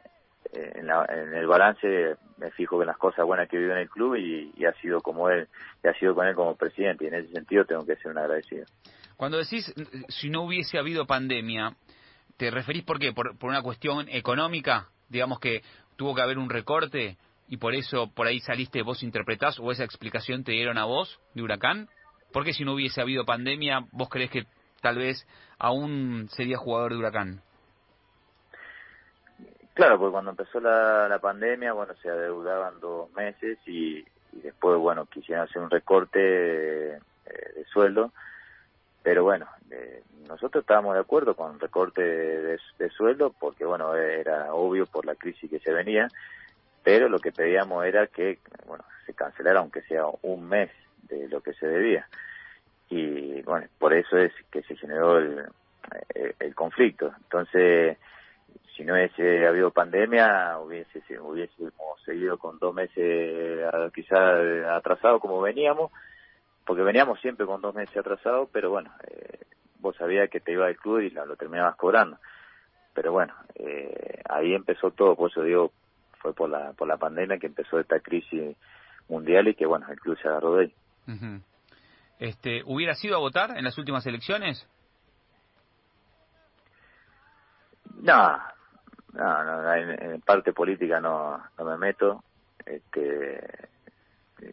en, 0.53 0.87
la, 0.87 1.05
en 1.09 1.33
el 1.33 1.47
balance, 1.47 2.15
me 2.37 2.51
fijo 2.51 2.81
en 2.81 2.87
las 2.87 2.97
cosas 2.97 3.25
buenas 3.25 3.47
que 3.49 3.57
vive 3.57 3.71
en 3.71 3.79
el 3.79 3.89
club 3.89 4.15
y, 4.15 4.65
ha 4.65 4.73
sido 4.81 5.01
como 5.01 5.29
él, 5.29 5.47
y 5.83 5.87
ha 5.87 5.93
sido 5.93 6.13
con 6.15 6.27
él 6.27 6.35
como 6.35 6.55
presidente 6.55 7.05
y 7.05 7.07
en 7.07 7.15
ese 7.15 7.31
sentido 7.33 7.65
tengo 7.65 7.85
que 7.85 7.95
ser 7.95 8.11
un 8.11 8.17
agradecido. 8.17 8.65
Cuando 9.17 9.37
decís, 9.37 9.73
si 10.09 10.29
no 10.29 10.43
hubiese 10.43 10.77
habido 10.77 11.05
pandemia, 11.05 11.75
¿Te 12.41 12.49
referís 12.49 12.83
por 12.83 12.97
qué? 12.97 13.13
¿Por, 13.13 13.37
¿Por 13.37 13.51
una 13.51 13.61
cuestión 13.61 14.09
económica? 14.09 14.87
Digamos 15.09 15.39
que 15.39 15.61
tuvo 15.95 16.15
que 16.15 16.23
haber 16.23 16.39
un 16.39 16.49
recorte 16.49 17.17
y 17.47 17.57
por 17.57 17.75
eso 17.75 18.09
por 18.15 18.25
ahí 18.25 18.39
saliste, 18.39 18.81
vos 18.81 19.03
interpretás 19.03 19.59
o 19.59 19.71
esa 19.71 19.83
explicación 19.83 20.43
te 20.43 20.53
dieron 20.53 20.79
a 20.79 20.85
vos 20.85 21.19
de 21.35 21.43
Huracán. 21.43 21.87
¿Por 22.33 22.43
qué 22.43 22.53
si 22.53 22.65
no 22.65 22.73
hubiese 22.73 22.99
habido 22.99 23.25
pandemia, 23.25 23.85
vos 23.91 24.09
crees 24.09 24.31
que 24.31 24.47
tal 24.81 24.97
vez 24.97 25.23
aún 25.59 26.29
sería 26.31 26.57
jugador 26.57 26.93
de 26.93 26.97
Huracán? 26.97 27.41
Claro, 29.73 29.97
porque 29.97 30.11
cuando 30.11 30.31
empezó 30.31 30.59
la, 30.59 31.07
la 31.07 31.19
pandemia, 31.19 31.73
bueno, 31.73 31.93
se 32.01 32.09
adeudaban 32.09 32.79
dos 32.79 33.11
meses 33.13 33.57
y, 33.65 33.99
y 34.33 34.41
después, 34.41 34.77
bueno, 34.77 35.05
quisieron 35.05 35.45
hacer 35.45 35.61
un 35.61 35.69
recorte 35.69 36.19
de, 36.19 36.99
de 37.55 37.65
sueldo 37.71 38.11
pero 39.03 39.23
bueno, 39.23 39.47
eh, 39.71 40.03
nosotros 40.27 40.61
estábamos 40.61 40.93
de 40.93 41.01
acuerdo 41.01 41.35
con 41.35 41.59
recorte 41.59 42.01
de, 42.01 42.59
de, 42.77 42.89
sueldo 42.91 43.33
porque 43.39 43.65
bueno, 43.65 43.95
era 43.95 44.53
obvio 44.53 44.85
por 44.85 45.05
la 45.05 45.15
crisis 45.15 45.49
que 45.49 45.59
se 45.59 45.73
venía, 45.73 46.07
pero 46.83 47.09
lo 47.09 47.19
que 47.19 47.31
pedíamos 47.31 47.85
era 47.85 48.07
que 48.07 48.39
bueno, 48.67 48.83
se 49.05 49.13
cancelara 49.13 49.59
aunque 49.59 49.81
sea 49.83 50.05
un 50.21 50.47
mes 50.47 50.69
de 51.03 51.27
lo 51.29 51.41
que 51.41 51.53
se 51.53 51.67
debía. 51.67 52.07
Y 52.89 53.41
bueno, 53.43 53.67
por 53.79 53.93
eso 53.93 54.17
es 54.17 54.33
que 54.51 54.61
se 54.63 54.75
generó 54.75 55.17
el, 55.17 55.45
el, 56.13 56.35
el 56.39 56.55
conflicto. 56.55 57.11
Entonces, 57.23 57.97
si 58.81 58.87
no 58.87 58.95
hubiese 58.95 59.45
habido 59.45 59.69
pandemia, 59.69 60.57
hubiese, 60.57 61.03
hubiésemos 61.19 62.01
seguido 62.03 62.39
con 62.39 62.57
dos 62.57 62.73
meses 62.73 63.63
quizás 63.93 64.65
atrasados 64.71 65.21
como 65.21 65.39
veníamos, 65.39 65.91
porque 66.65 66.81
veníamos 66.81 67.21
siempre 67.21 67.45
con 67.45 67.61
dos 67.61 67.75
meses 67.75 67.95
atrasados, 67.95 68.49
pero 68.51 68.71
bueno, 68.71 68.91
eh, 69.07 69.41
vos 69.81 69.95
sabías 69.97 70.31
que 70.31 70.39
te 70.39 70.53
iba 70.53 70.65
al 70.65 70.77
club 70.77 71.01
y 71.01 71.11
lo, 71.11 71.27
lo 71.27 71.35
terminabas 71.35 71.75
cobrando. 71.75 72.17
Pero 72.95 73.11
bueno, 73.11 73.35
eh, 73.53 74.23
ahí 74.27 74.55
empezó 74.55 74.89
todo, 74.89 75.15
por 75.15 75.29
eso 75.29 75.43
digo, 75.43 75.71
fue 76.13 76.33
por 76.33 76.49
la, 76.49 76.73
por 76.73 76.87
la 76.87 76.97
pandemia 76.97 77.37
que 77.37 77.45
empezó 77.45 77.79
esta 77.79 77.99
crisis 77.99 78.57
mundial 79.09 79.47
y 79.47 79.53
que 79.53 79.67
bueno, 79.67 79.85
el 79.91 79.99
club 79.99 80.17
se 80.19 80.27
agarró 80.27 80.55
de 80.55 80.63
ahí. 80.63 80.73
Uh 81.07 81.11
-huh. 81.11 81.41
este, 82.17 82.63
¿Hubiera 82.65 82.95
sido 82.95 83.15
a 83.15 83.19
votar 83.19 83.55
en 83.55 83.63
las 83.63 83.77
últimas 83.77 84.07
elecciones? 84.07 84.67
No, 88.01 88.39
no, 89.13 89.43
no 89.43 89.73
en, 89.73 90.03
en, 90.03 90.21
parte 90.21 90.53
política 90.53 90.99
no, 90.99 91.41
no 91.57 91.65
me 91.65 91.77
meto. 91.77 92.23
Este, 92.65 93.39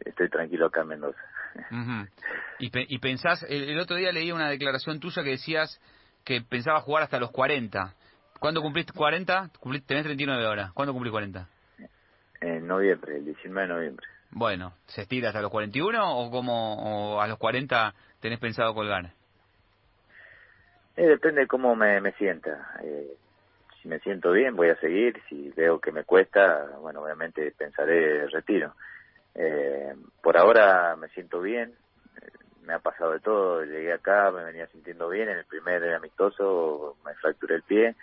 estoy 0.05 0.29
tranquilo 0.29 0.67
acá 0.67 0.81
en 0.81 0.87
Mendoza. 0.87 1.19
Uh 1.71 1.75
-huh. 1.75 2.09
y, 2.59 2.69
pe 2.69 2.85
y, 2.87 2.99
pensás, 2.99 3.43
el, 3.49 3.69
el, 3.69 3.79
otro 3.79 3.95
día 3.95 4.11
leí 4.11 4.31
una 4.31 4.49
declaración 4.49 4.99
tuya 4.99 5.23
que 5.23 5.31
decías 5.31 5.79
que 6.23 6.41
pensabas 6.41 6.83
jugar 6.83 7.03
hasta 7.03 7.19
los 7.19 7.31
40. 7.31 7.93
¿Cuándo 8.39 8.61
cumpliste 8.61 8.93
40? 8.93 9.49
Cumpliste, 9.59 9.87
tenés 9.87 10.05
39 10.05 10.45
horas. 10.45 10.71
¿Cuándo 10.73 10.93
cumplís 10.93 11.11
40? 11.11 11.47
En 12.41 12.67
noviembre, 12.67 13.17
el 13.17 13.25
19 13.25 13.67
de 13.67 13.73
noviembre. 13.73 14.07
Bueno, 14.31 14.73
¿se 14.85 15.01
estira 15.01 15.29
hasta 15.29 15.41
los 15.41 15.51
41 15.51 16.17
o 16.17 16.31
como 16.31 17.15
o 17.15 17.21
a 17.21 17.27
los 17.27 17.37
40 17.37 17.93
tenés 18.21 18.39
pensado 18.39 18.73
colgar? 18.73 19.11
Eh, 20.95 21.07
depende 21.07 21.41
de 21.41 21.47
cómo 21.47 21.75
me, 21.75 21.99
me 21.99 22.11
sienta. 22.13 22.75
Eh, 22.83 23.17
si 23.81 23.87
me 23.87 23.99
siento 23.99 24.31
bien, 24.31 24.55
voy 24.55 24.69
a 24.69 24.79
seguir. 24.79 25.21
Si 25.29 25.49
veo 25.55 25.79
que 25.79 25.91
me 25.91 26.03
cuesta, 26.03 26.65
bueno, 26.79 27.01
obviamente 27.03 27.51
pensaré 27.57 28.27
retiro. 28.27 28.73
Eh, 29.35 29.95
por 30.21 30.37
ahora 30.37 30.95
me 30.95 31.07
siento 31.09 31.41
bien, 31.41 31.73
me 32.63 32.73
ha 32.73 32.79
pasado 32.79 33.13
de 33.13 33.19
todo, 33.19 33.63
llegué 33.63 33.93
acá, 33.93 34.31
me 34.31 34.43
venía 34.43 34.67
sintiendo 34.67 35.09
bien, 35.09 35.29
en 35.29 35.37
el 35.37 35.45
primer 35.45 35.83
amistoso 35.93 36.97
me 37.05 37.13
fracturé 37.15 37.55
el 37.55 37.63
pie, 37.63 37.95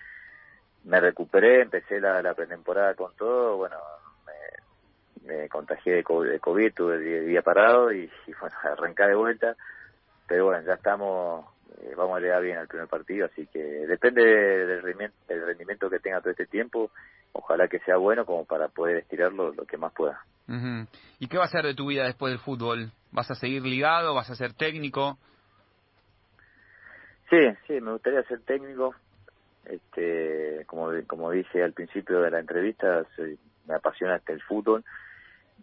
me 0.84 1.00
recuperé, 1.00 1.62
empecé 1.62 2.00
la, 2.00 2.34
pretemporada 2.34 2.94
con 2.94 3.14
todo, 3.16 3.56
bueno, 3.56 3.76
me, 5.24 5.48
contagié 5.48 5.94
de 5.94 6.02
COVID, 6.04 6.74
tuve 6.74 6.96
el 6.96 7.26
día 7.26 7.42
parado 7.42 7.92
y, 7.92 8.10
bueno, 8.40 8.56
arrancar 8.62 9.08
de 9.08 9.14
vuelta. 9.14 9.56
Pero 10.26 10.46
bueno, 10.46 10.66
ya 10.66 10.74
estamos, 10.74 11.46
eh, 11.82 11.94
vamos 11.96 12.16
a 12.16 12.20
llegar 12.20 12.42
bien 12.42 12.58
al 12.58 12.68
primer 12.68 12.88
partido, 12.88 13.26
así 13.26 13.46
que 13.46 13.58
depende 13.58 14.22
del 14.22 14.82
rendimiento, 14.82 15.90
que 15.90 15.98
tenga 15.98 16.20
todo 16.20 16.30
este 16.30 16.46
tiempo. 16.46 16.90
Ojalá 17.32 17.68
que 17.68 17.80
sea 17.80 17.96
bueno 17.96 18.24
como 18.24 18.44
para 18.44 18.68
poder 18.68 18.98
estirarlo 18.98 19.52
lo 19.52 19.64
que 19.64 19.76
más 19.76 19.92
pueda. 19.92 20.20
¿Y 21.18 21.28
qué 21.28 21.38
va 21.38 21.44
a 21.44 21.48
ser 21.48 21.64
de 21.64 21.74
tu 21.74 21.86
vida 21.86 22.04
después 22.04 22.32
del 22.32 22.40
fútbol? 22.40 22.92
¿Vas 23.12 23.30
a 23.30 23.34
seguir 23.34 23.62
ligado? 23.62 24.14
¿Vas 24.14 24.30
a 24.30 24.36
ser 24.36 24.52
técnico? 24.54 25.18
Sí, 27.28 27.38
sí, 27.66 27.80
me 27.80 27.92
gustaría 27.92 28.22
ser 28.22 28.40
técnico. 28.42 28.94
Este, 29.64 30.64
como 30.66 30.90
como 31.08 31.30
dije 31.32 31.62
al 31.62 31.72
principio 31.72 32.20
de 32.20 32.30
la 32.30 32.38
entrevista, 32.38 33.04
me 33.66 33.74
apasiona 33.74 34.16
este 34.16 34.32
el 34.32 34.42
fútbol 34.42 34.84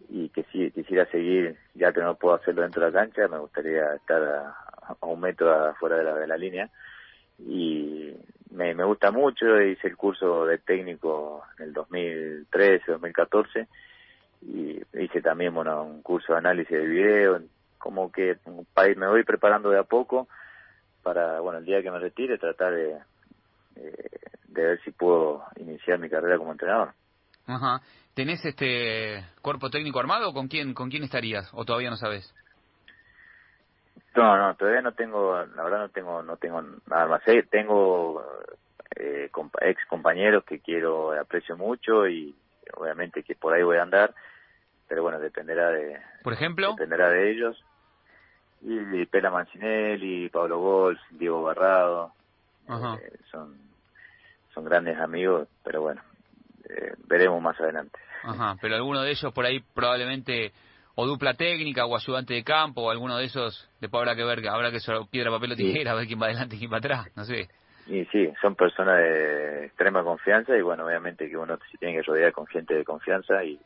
y 0.08 0.28
que 0.28 0.44
si 0.44 0.70
quisiera 0.72 1.06
seguir, 1.06 1.56
ya 1.74 1.92
que 1.92 2.00
no 2.00 2.16
puedo 2.16 2.34
hacerlo 2.34 2.62
dentro 2.62 2.84
de 2.84 2.90
la 2.90 3.00
cancha, 3.00 3.28
me 3.28 3.38
gustaría 3.38 3.94
estar 3.94 4.22
a, 4.22 4.63
un 5.00 5.20
metro 5.20 5.52
afuera 5.70 5.96
de 5.96 6.04
la, 6.04 6.14
de 6.14 6.26
la 6.26 6.36
línea. 6.36 6.70
Y 7.38 8.12
me, 8.50 8.74
me 8.74 8.84
gusta 8.84 9.10
mucho, 9.10 9.60
hice 9.60 9.88
el 9.88 9.96
curso 9.96 10.46
de 10.46 10.58
técnico 10.58 11.42
en 11.58 11.64
el 11.66 11.72
2013, 11.72 12.92
2014 12.92 13.68
y 14.42 14.82
hice 15.00 15.22
también 15.22 15.54
bueno 15.54 15.82
un 15.82 16.02
curso 16.02 16.32
de 16.32 16.38
análisis 16.38 16.70
de 16.70 16.86
video, 16.86 17.40
como 17.78 18.12
que 18.12 18.36
me 18.96 19.08
voy 19.08 19.24
preparando 19.24 19.70
de 19.70 19.78
a 19.78 19.84
poco 19.84 20.28
para 21.02 21.40
bueno 21.40 21.58
el 21.58 21.64
día 21.64 21.82
que 21.82 21.90
me 21.90 21.98
retire 21.98 22.38
tratar 22.38 22.74
de, 22.74 22.98
de 23.74 24.62
ver 24.62 24.80
si 24.84 24.90
puedo 24.90 25.44
iniciar 25.56 25.98
mi 25.98 26.08
carrera 26.08 26.38
como 26.38 26.52
entrenador. 26.52 26.92
Ajá. 27.46 27.80
¿Tenés 28.14 28.44
este 28.44 29.24
cuerpo 29.42 29.70
técnico 29.70 29.98
armado? 29.98 30.32
¿Con 30.32 30.48
quién, 30.48 30.72
con 30.72 30.88
quién 30.88 31.02
estarías? 31.02 31.50
¿O 31.52 31.64
todavía 31.64 31.90
no 31.90 31.96
sabes? 31.96 32.32
No, 34.14 34.36
no, 34.36 34.54
todavía 34.54 34.82
no 34.82 34.92
tengo, 34.92 35.36
la 35.56 35.62
verdad 35.64 35.78
no 35.78 35.88
tengo, 35.88 36.22
no 36.22 36.36
tengo 36.36 36.62
nada 36.86 37.06
más. 37.06 37.22
Tengo 37.50 38.24
eh, 38.96 39.30
ex 39.60 39.86
compañeros 39.86 40.44
que 40.44 40.60
quiero, 40.60 41.18
aprecio 41.18 41.56
mucho 41.56 42.06
y 42.08 42.34
obviamente 42.76 43.22
que 43.22 43.34
por 43.34 43.52
ahí 43.54 43.62
voy 43.62 43.78
a 43.78 43.82
andar, 43.82 44.14
pero 44.88 45.02
bueno, 45.02 45.18
dependerá 45.18 45.70
de. 45.70 46.00
Por 46.22 46.32
ejemplo. 46.32 46.70
Dependerá 46.72 47.08
de 47.10 47.30
ellos. 47.30 47.64
Y, 48.62 49.04
Pela 49.06 49.30
Mancinelli, 49.30 50.30
Pablo 50.30 50.58
Golf, 50.58 50.98
Diego 51.10 51.42
Barrado, 51.42 52.12
eh, 52.68 53.18
son 53.30 53.64
son 54.54 54.64
grandes 54.64 54.98
amigos, 54.98 55.48
pero 55.64 55.82
bueno, 55.82 56.00
eh, 56.68 56.94
veremos 57.08 57.42
más 57.42 57.60
adelante. 57.60 57.98
Ajá, 58.22 58.56
pero 58.60 58.76
alguno 58.76 59.02
de 59.02 59.10
ellos 59.10 59.32
por 59.34 59.44
ahí 59.44 59.60
probablemente 59.74 60.52
o 60.94 61.06
dupla 61.06 61.34
técnica 61.34 61.86
o 61.86 61.96
ayudante 61.96 62.34
de 62.34 62.44
campo 62.44 62.82
o 62.82 62.90
alguno 62.90 63.16
de 63.16 63.24
esos 63.24 63.68
después 63.80 64.00
habrá 64.00 64.14
que 64.14 64.24
ver 64.24 64.48
habrá 64.48 64.70
que 64.70 64.78
piedra 65.10 65.30
papel 65.30 65.52
o 65.52 65.56
tijera 65.56 65.92
a 65.92 65.94
ver 65.94 66.06
quién 66.06 66.20
va 66.20 66.26
adelante 66.26 66.56
y 66.56 66.58
quién 66.58 66.72
va 66.72 66.78
atrás 66.78 67.06
no 67.16 67.24
sé. 67.24 67.48
Y 67.86 68.04
sí 68.06 68.32
son 68.40 68.54
personas 68.54 68.98
de 68.98 69.66
extrema 69.66 70.02
confianza 70.02 70.56
y 70.56 70.62
bueno 70.62 70.86
obviamente 70.86 71.28
que 71.28 71.36
uno 71.36 71.58
se 71.70 71.78
tiene 71.78 71.94
que 71.94 72.02
rodear 72.02 72.32
con 72.32 72.46
gente 72.46 72.74
de 72.74 72.84
confianza 72.84 73.44
y 73.44 73.58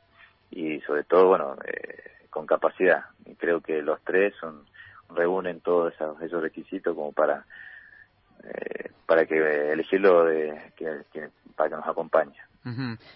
y 0.51 0.81
sobre 0.81 1.05
todo 1.05 1.29
bueno 1.29 1.57
eh, 1.67 2.13
con 2.31 2.47
capacidad. 2.47 3.05
Y 3.27 3.35
creo 3.35 3.61
que 3.61 3.83
los 3.83 4.01
tres 4.03 4.35
son 4.41 4.65
reúnen 5.11 5.61
todos 5.61 5.95
esos, 5.95 6.21
esos 6.23 6.43
requisitos 6.43 6.95
como 6.95 7.13
para 7.13 7.45
eh, 8.45 8.91
para 9.07 9.27
que 9.27 9.73
elegirlo 9.73 10.25
de, 10.25 10.73
que, 10.77 11.29
para 11.57 11.71
que 11.71 11.77
nos 11.77 11.87
acompañe 11.87 12.37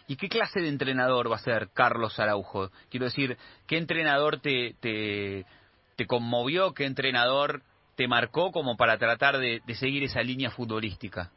¿Y 0.06 0.16
qué 0.16 0.28
clase 0.28 0.60
de 0.60 0.68
entrenador 0.68 1.30
va 1.30 1.36
a 1.36 1.40
ser 1.40 1.68
Carlos 1.74 2.18
Araujo? 2.18 2.70
Quiero 2.90 3.06
decir, 3.06 3.36
¿qué 3.66 3.76
entrenador 3.76 4.40
te, 4.40 4.74
te, 4.80 6.06
conmovió? 6.06 6.74
¿Qué 6.74 6.84
entrenador 6.84 7.62
te 7.96 8.08
marcó 8.08 8.50
como 8.50 8.76
para 8.76 8.98
tratar 8.98 9.38
de, 9.38 9.62
seguir 9.74 10.04
esa 10.04 10.22
línea 10.22 10.50
futbolística? 10.50 11.30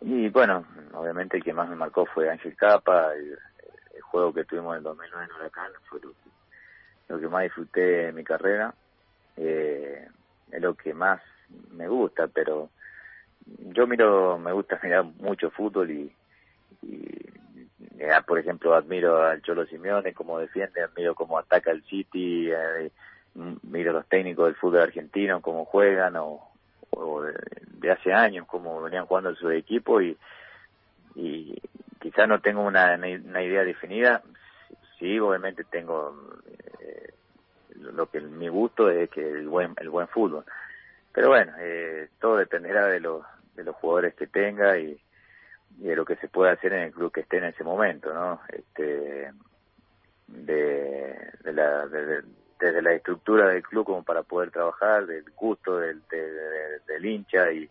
Y 0.00 0.28
bueno, 0.28 0.64
obviamente 0.92 1.38
el 1.38 1.44
que 1.44 1.52
más 1.52 1.68
me 1.68 1.76
marcó 1.76 2.06
fue 2.06 2.30
Ángel 2.30 2.54
Capa, 2.56 3.12
el, 3.14 3.38
juego 4.02 4.32
que 4.32 4.44
tuvimos 4.44 4.74
en 4.74 4.78
el 4.78 4.84
2009 4.84 5.24
en 5.24 5.32
Huracán 5.32 5.72
fue 5.88 6.00
lo, 7.08 7.20
que 7.20 7.28
más 7.28 7.42
disfruté 7.42 7.80
de 7.80 8.12
mi 8.12 8.22
carrera, 8.22 8.72
eh, 9.36 10.08
es 10.52 10.62
lo 10.62 10.74
que 10.74 10.94
más 10.94 11.20
me 11.72 11.88
gusta, 11.88 12.28
pero 12.28 12.70
yo 13.46 13.86
miro, 13.86 14.38
me 14.38 14.52
gusta 14.52 14.78
mirar 14.82 15.04
mucho 15.18 15.50
fútbol 15.50 15.90
y, 15.90 16.12
por 18.26 18.38
ejemplo, 18.38 18.74
admiro 18.74 19.22
al 19.22 19.42
Cholo 19.42 19.66
Simeone 19.66 20.12
como 20.12 20.38
defiende, 20.38 20.82
admiro 20.82 21.14
cómo 21.14 21.38
ataca 21.38 21.70
el 21.70 21.82
City, 21.84 22.50
eh, 22.50 22.90
miro 23.62 23.92
los 23.92 24.06
técnicos 24.08 24.46
del 24.46 24.56
fútbol 24.56 24.82
argentino, 24.82 25.40
cómo 25.40 25.64
juegan, 25.64 26.16
o, 26.16 26.42
de, 27.80 27.90
hace 27.90 28.12
años, 28.12 28.46
cómo 28.48 28.82
venían 28.82 29.06
jugando 29.06 29.34
su 29.36 29.50
equipo 29.50 30.00
y, 30.00 30.16
y 31.14 31.54
quizás 32.00 32.28
no 32.28 32.40
tengo 32.40 32.62
una, 32.62 32.94
una 32.94 33.42
idea 33.42 33.62
definida, 33.62 34.22
sí, 34.98 35.18
obviamente 35.20 35.64
tengo 35.64 36.16
eh, 36.80 37.12
lo 37.74 38.10
que 38.10 38.20
mi 38.20 38.48
gusto 38.48 38.90
es 38.90 39.08
que 39.10 39.20
el 39.20 39.48
buen, 39.48 39.74
el 39.78 39.90
buen 39.90 40.08
fútbol. 40.08 40.44
Pero 41.12 41.28
bueno, 41.28 41.52
eh, 41.58 42.08
todo 42.20 42.36
dependerá 42.36 42.86
de 42.86 43.00
los, 43.00 43.22
de 43.56 43.64
los 43.64 43.76
jugadores 43.76 44.14
que 44.14 44.26
tenga 44.26 44.78
y, 44.78 45.00
de 45.78 45.96
lo 45.96 46.04
que 46.04 46.16
se 46.16 46.28
pueda 46.28 46.52
hacer 46.52 46.72
en 46.72 46.84
el 46.84 46.92
club 46.92 47.12
que 47.12 47.20
esté 47.20 47.38
en 47.38 47.44
ese 47.44 47.64
momento, 47.64 48.14
¿no? 48.14 48.40
Este, 48.48 49.32
de, 50.28 51.32
de 51.42 51.52
la, 51.52 51.86
desde 51.86 52.82
la 52.82 52.92
estructura 52.92 53.48
del 53.48 53.62
club 53.62 53.84
como 53.84 54.02
para 54.02 54.22
poder 54.22 54.50
trabajar, 54.50 55.06
del 55.06 55.24
gusto 55.36 55.78
del, 55.78 56.02
del 56.08 57.04
hincha 57.04 57.50
y 57.52 57.68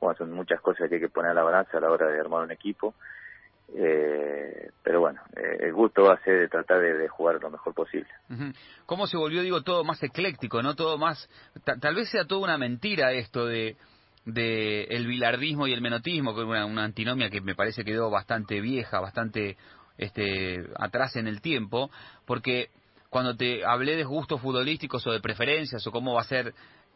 bueno, 0.00 0.16
son 0.18 0.32
muchas 0.32 0.60
cosas 0.60 0.88
que 0.88 0.96
hay 0.96 1.00
que 1.00 1.08
poner 1.08 1.30
a 1.30 1.34
la 1.34 1.42
balanza 1.42 1.78
a 1.78 1.80
la 1.80 1.90
hora 1.90 2.08
de 2.08 2.20
armar 2.20 2.42
un 2.42 2.50
equipo. 2.50 2.94
Eh, 3.74 4.70
pero 4.82 5.00
bueno, 5.00 5.20
eh, 5.36 5.58
el 5.60 5.72
gusto 5.72 6.02
va 6.02 6.14
a 6.14 6.22
ser 6.22 6.40
de 6.40 6.48
tratar 6.48 6.80
de, 6.80 7.08
jugar 7.08 7.40
lo 7.40 7.50
mejor 7.50 7.72
posible. 7.72 8.10
¿Cómo 8.84 9.06
se 9.06 9.16
volvió, 9.16 9.40
digo, 9.42 9.62
todo 9.62 9.84
más 9.84 10.02
ecléctico, 10.02 10.62
no 10.62 10.74
todo 10.74 10.98
más, 10.98 11.28
tal 11.80 11.94
vez 11.94 12.10
sea 12.10 12.26
toda 12.26 12.42
una 12.42 12.58
mentira 12.58 13.12
esto 13.12 13.46
de 13.46 13.76
de 14.24 14.84
el 14.84 15.06
bilardismo 15.06 15.66
y 15.66 15.72
el 15.72 15.80
menotismo, 15.80 16.34
que 16.34 16.42
es 16.42 16.46
una, 16.46 16.84
antinomia 16.84 17.30
que 17.30 17.40
me 17.40 17.54
parece 17.54 17.84
quedó 17.84 18.10
bastante 18.10 18.60
vieja, 18.60 19.00
bastante 19.00 19.56
este, 19.98 20.64
atrás 20.76 21.16
en 21.16 21.28
el 21.28 21.40
tiempo, 21.40 21.90
porque 22.26 22.70
cuando 23.10 23.36
te 23.36 23.64
hablé 23.64 23.96
de 23.96 24.04
gustos 24.04 24.40
futbolísticos 24.40 25.06
o 25.06 25.12
de 25.12 25.20
preferencias 25.20 25.86
o 25.86 25.92
cómo 25.92 26.14
va 26.14 26.22
a 26.22 26.24
ser 26.24 26.54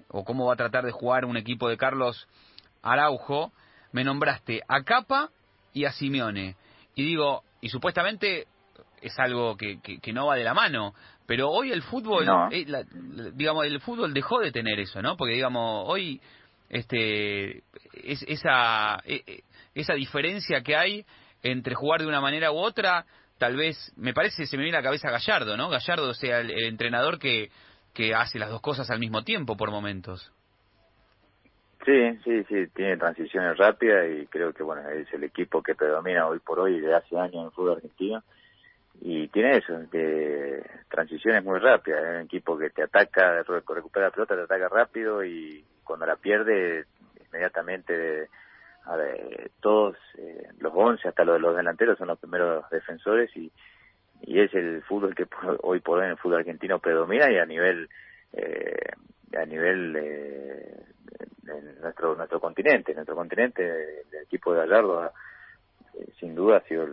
o 0.08 0.24
cómo 0.24 0.46
va 0.46 0.54
a 0.54 0.56
tratar 0.56 0.84
de 0.84 0.90
jugar 0.90 1.24
un 1.24 1.36
equipo 1.36 1.68
de 1.68 1.76
Carlos 1.76 2.26
Araujo, 2.82 3.52
me 3.92 4.04
nombraste 4.04 4.62
a 4.66 4.82
Capa 4.82 5.30
y 5.72 5.84
a 5.84 5.92
Simeone. 5.92 6.56
Y 6.94 7.04
digo, 7.04 7.44
y 7.60 7.68
supuestamente 7.68 8.46
es 9.02 9.18
algo 9.18 9.56
que, 9.56 9.80
que, 9.80 10.12
no 10.12 10.26
va 10.26 10.36
de 10.36 10.44
la 10.44 10.54
mano, 10.54 10.94
pero 11.26 11.50
hoy 11.50 11.70
el 11.70 11.82
fútbol, 11.82 12.26
eh, 12.50 12.66
digamos, 13.34 13.66
el 13.66 13.80
fútbol 13.80 14.12
dejó 14.12 14.40
de 14.40 14.50
tener 14.50 14.80
eso, 14.80 15.00
¿no? 15.02 15.16
Porque 15.16 15.34
digamos, 15.34 15.84
hoy 15.86 16.20
este 16.68 17.62
es, 17.94 18.22
esa 18.26 19.00
e, 19.04 19.22
e, 19.26 19.42
esa 19.74 19.94
diferencia 19.94 20.62
que 20.62 20.76
hay 20.76 21.04
entre 21.42 21.74
jugar 21.74 22.00
de 22.00 22.06
una 22.06 22.20
manera 22.20 22.52
u 22.52 22.56
otra 22.56 23.06
tal 23.38 23.56
vez 23.56 23.92
me 23.96 24.12
parece 24.12 24.46
se 24.46 24.56
me 24.56 24.64
viene 24.64 24.78
la 24.78 24.82
cabeza 24.82 25.10
Gallardo 25.10 25.56
no 25.56 25.68
Gallardo 25.68 26.12
sea 26.14 26.40
el, 26.40 26.50
entrenador 26.64 27.18
que 27.18 27.50
que 27.94 28.14
hace 28.14 28.38
las 28.38 28.50
dos 28.50 28.60
cosas 28.60 28.90
al 28.90 28.98
mismo 28.98 29.24
tiempo 29.24 29.56
por 29.56 29.70
momentos. 29.70 30.32
Sí 31.84 32.18
sí 32.24 32.44
sí 32.48 32.66
tiene 32.74 32.96
transiciones 32.96 33.56
rápidas 33.56 34.06
y 34.10 34.26
creo 34.26 34.52
que 34.52 34.62
bueno 34.62 34.88
es 34.90 35.12
el 35.12 35.24
equipo 35.24 35.62
que 35.62 35.74
predomina 35.74 36.28
hoy 36.28 36.38
por 36.40 36.60
hoy 36.60 36.80
de 36.80 36.94
hace 36.94 37.16
años 37.16 37.34
en 37.34 37.44
el 37.46 37.50
fútbol 37.50 37.76
argentino. 37.76 38.22
Y 39.00 39.28
tiene 39.28 39.58
eso, 39.58 39.78
que 39.92 40.60
transiciones 40.88 41.44
muy 41.44 41.60
rápidas, 41.60 42.02
es 42.02 42.16
un 42.16 42.22
equipo 42.22 42.58
que 42.58 42.70
te 42.70 42.82
ataca, 42.82 43.44
recupera 43.44 44.06
la 44.06 44.10
pelota, 44.10 44.34
te 44.34 44.42
ataca 44.42 44.68
rápido 44.68 45.24
y 45.24 45.64
cuando 45.88 46.06
la 46.06 46.16
pierde, 46.16 46.84
inmediatamente 47.26 48.28
a 48.84 48.96
ver, 48.96 49.50
todos, 49.60 49.96
eh, 50.16 50.48
los 50.60 50.72
11 50.74 51.08
hasta 51.08 51.24
los, 51.24 51.40
los 51.40 51.56
delanteros 51.56 51.98
son 51.98 52.08
los 52.08 52.18
primeros 52.18 52.68
defensores 52.70 53.34
y, 53.36 53.50
y 54.22 54.40
es 54.40 54.52
el 54.54 54.82
fútbol 54.82 55.14
que 55.14 55.26
hoy 55.62 55.80
por 55.80 55.98
hoy 55.98 56.04
en 56.04 56.10
el 56.12 56.16
fútbol 56.18 56.38
argentino 56.38 56.78
predomina 56.78 57.30
y 57.30 57.38
a 57.38 57.46
nivel 57.46 57.88
eh, 58.32 58.92
a 59.36 59.44
nivel 59.44 59.94
eh, 59.96 60.82
en 61.46 61.80
nuestro 61.80 62.14
nuestro 62.16 62.40
continente 62.40 62.94
nuestro 62.94 63.14
continente 63.14 63.62
el 64.10 64.22
equipo 64.24 64.52
de 64.52 64.60
Gallardo 64.60 65.06
eh, 65.94 66.06
sin 66.18 66.34
duda 66.34 66.58
ha 66.58 66.68
sido 66.68 66.88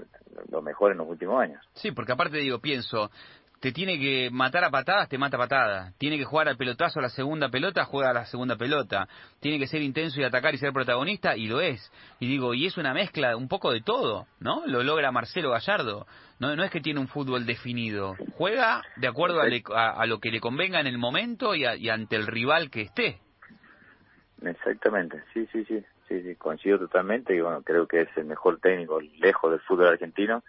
lo 0.49 0.61
mejor 0.61 0.91
en 0.91 0.97
los 0.97 1.07
últimos 1.07 1.41
años. 1.41 1.63
Sí 1.73 1.91
porque 1.91 2.11
aparte 2.11 2.37
digo 2.37 2.59
pienso 2.59 3.09
te 3.65 3.71
tiene 3.71 3.97
que 3.97 4.29
matar 4.31 4.63
a 4.63 4.69
patadas, 4.69 5.09
te 5.09 5.17
mata 5.17 5.37
a 5.37 5.39
patadas. 5.39 5.97
Tiene 5.97 6.19
que 6.19 6.23
jugar 6.23 6.47
al 6.47 6.55
pelotazo 6.55 6.99
a 6.99 7.01
la 7.01 7.09
segunda 7.09 7.49
pelota, 7.49 7.83
juega 7.85 8.11
a 8.11 8.13
la 8.13 8.25
segunda 8.25 8.55
pelota. 8.57 9.07
Tiene 9.39 9.57
que 9.57 9.65
ser 9.65 9.81
intenso 9.81 10.21
y 10.21 10.23
atacar 10.23 10.53
y 10.53 10.59
ser 10.59 10.71
protagonista, 10.71 11.35
y 11.35 11.47
lo 11.47 11.61
es. 11.61 11.91
Y 12.19 12.27
digo, 12.27 12.53
y 12.53 12.67
es 12.67 12.77
una 12.77 12.93
mezcla 12.93 13.35
un 13.35 13.47
poco 13.47 13.71
de 13.71 13.81
todo, 13.81 14.27
¿no? 14.39 14.67
Lo 14.67 14.83
logra 14.83 15.11
Marcelo 15.11 15.49
Gallardo. 15.49 16.05
No, 16.37 16.55
no 16.55 16.63
es 16.63 16.69
que 16.69 16.79
tiene 16.79 16.99
un 16.99 17.07
fútbol 17.07 17.47
definido. 17.47 18.13
Juega 18.33 18.83
de 18.97 19.07
acuerdo 19.07 19.41
a, 19.41 20.05
lo 20.05 20.19
que 20.19 20.29
le 20.29 20.39
convenga 20.39 20.79
en 20.79 20.85
el 20.85 20.99
momento 20.99 21.55
y, 21.55 21.65
y 21.65 21.89
ante 21.89 22.17
el 22.17 22.27
rival 22.27 22.69
que 22.69 22.81
esté. 22.81 23.17
Exactamente, 24.43 25.23
sí, 25.33 25.47
sí, 25.51 25.65
sí, 25.65 25.83
sí, 26.07 26.35
coincido 26.35 26.77
totalmente 26.77 27.35
y 27.35 27.41
bueno, 27.41 27.63
creo 27.63 27.87
que 27.87 28.01
es 28.01 28.09
el 28.15 28.25
mejor 28.25 28.59
técnico 28.59 29.01
lejos 29.01 29.49
del 29.49 29.61
fútbol 29.61 29.87
argentino 29.87 30.43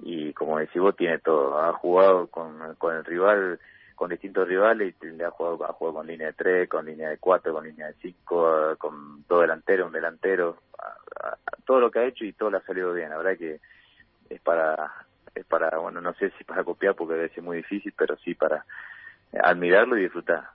y 0.00 0.32
como 0.32 0.58
decís 0.58 0.80
vos 0.80 0.96
tiene 0.96 1.18
todo, 1.18 1.58
ha 1.58 1.72
jugado 1.74 2.26
con, 2.28 2.74
con 2.76 2.94
el 2.96 3.04
rival, 3.04 3.58
con 3.94 4.10
distintos 4.10 4.46
rivales 4.46 4.94
le 5.00 5.24
ha 5.24 5.30
jugado, 5.30 5.64
ha 5.64 5.72
jugado 5.72 5.96
con 5.96 6.06
línea 6.06 6.28
de 6.28 6.32
tres, 6.34 6.68
con 6.68 6.84
línea 6.84 7.08
de 7.08 7.18
cuatro, 7.18 7.54
con 7.54 7.64
línea 7.64 7.86
de 7.86 7.94
cinco, 7.94 8.76
con 8.78 9.24
dos 9.26 9.40
delanteros, 9.40 9.86
un 9.86 9.92
delantero, 9.92 10.58
todo 11.64 11.80
lo 11.80 11.90
que 11.90 12.00
ha 12.00 12.04
hecho 12.04 12.24
y 12.24 12.32
todo 12.32 12.50
le 12.50 12.58
ha 12.58 12.62
salido 12.62 12.92
bien, 12.92 13.10
la 13.10 13.16
verdad 13.16 13.38
que 13.38 13.60
es 14.28 14.40
para, 14.42 14.92
es 15.34 15.46
para, 15.46 15.78
bueno, 15.78 16.00
no 16.00 16.12
sé 16.14 16.30
si 16.36 16.44
para 16.44 16.62
copiar 16.62 16.94
porque 16.94 17.14
debe 17.14 17.28
ser 17.30 17.42
muy 17.42 17.58
difícil, 17.58 17.92
pero 17.96 18.16
sí 18.18 18.34
para 18.34 18.64
admirarlo 19.42 19.96
y 19.96 20.02
disfrutar. 20.02 20.50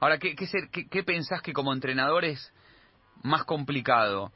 Ahora, 0.00 0.18
¿qué, 0.18 0.34
qué, 0.34 0.46
qué, 0.72 0.88
¿qué 0.88 1.02
pensás 1.04 1.40
que 1.40 1.52
como 1.52 1.72
entrenador 1.72 2.24
es 2.24 2.52
más 3.22 3.44
complicado? 3.44 4.32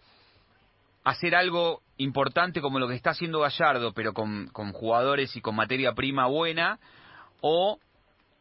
Hacer 1.05 1.35
algo 1.35 1.83
importante 1.97 2.61
como 2.61 2.79
lo 2.79 2.89
que 2.89 2.95
está 2.95 3.11
haciendo 3.11 3.41
Gallardo, 3.41 3.93
pero 3.93 4.13
con, 4.13 4.49
con 4.49 4.73
jugadores 4.73 5.37
y 5.37 5.41
con 5.41 5.57
materia 5.57 5.93
prima 5.95 6.27
buena, 6.27 6.79
o 7.41 7.79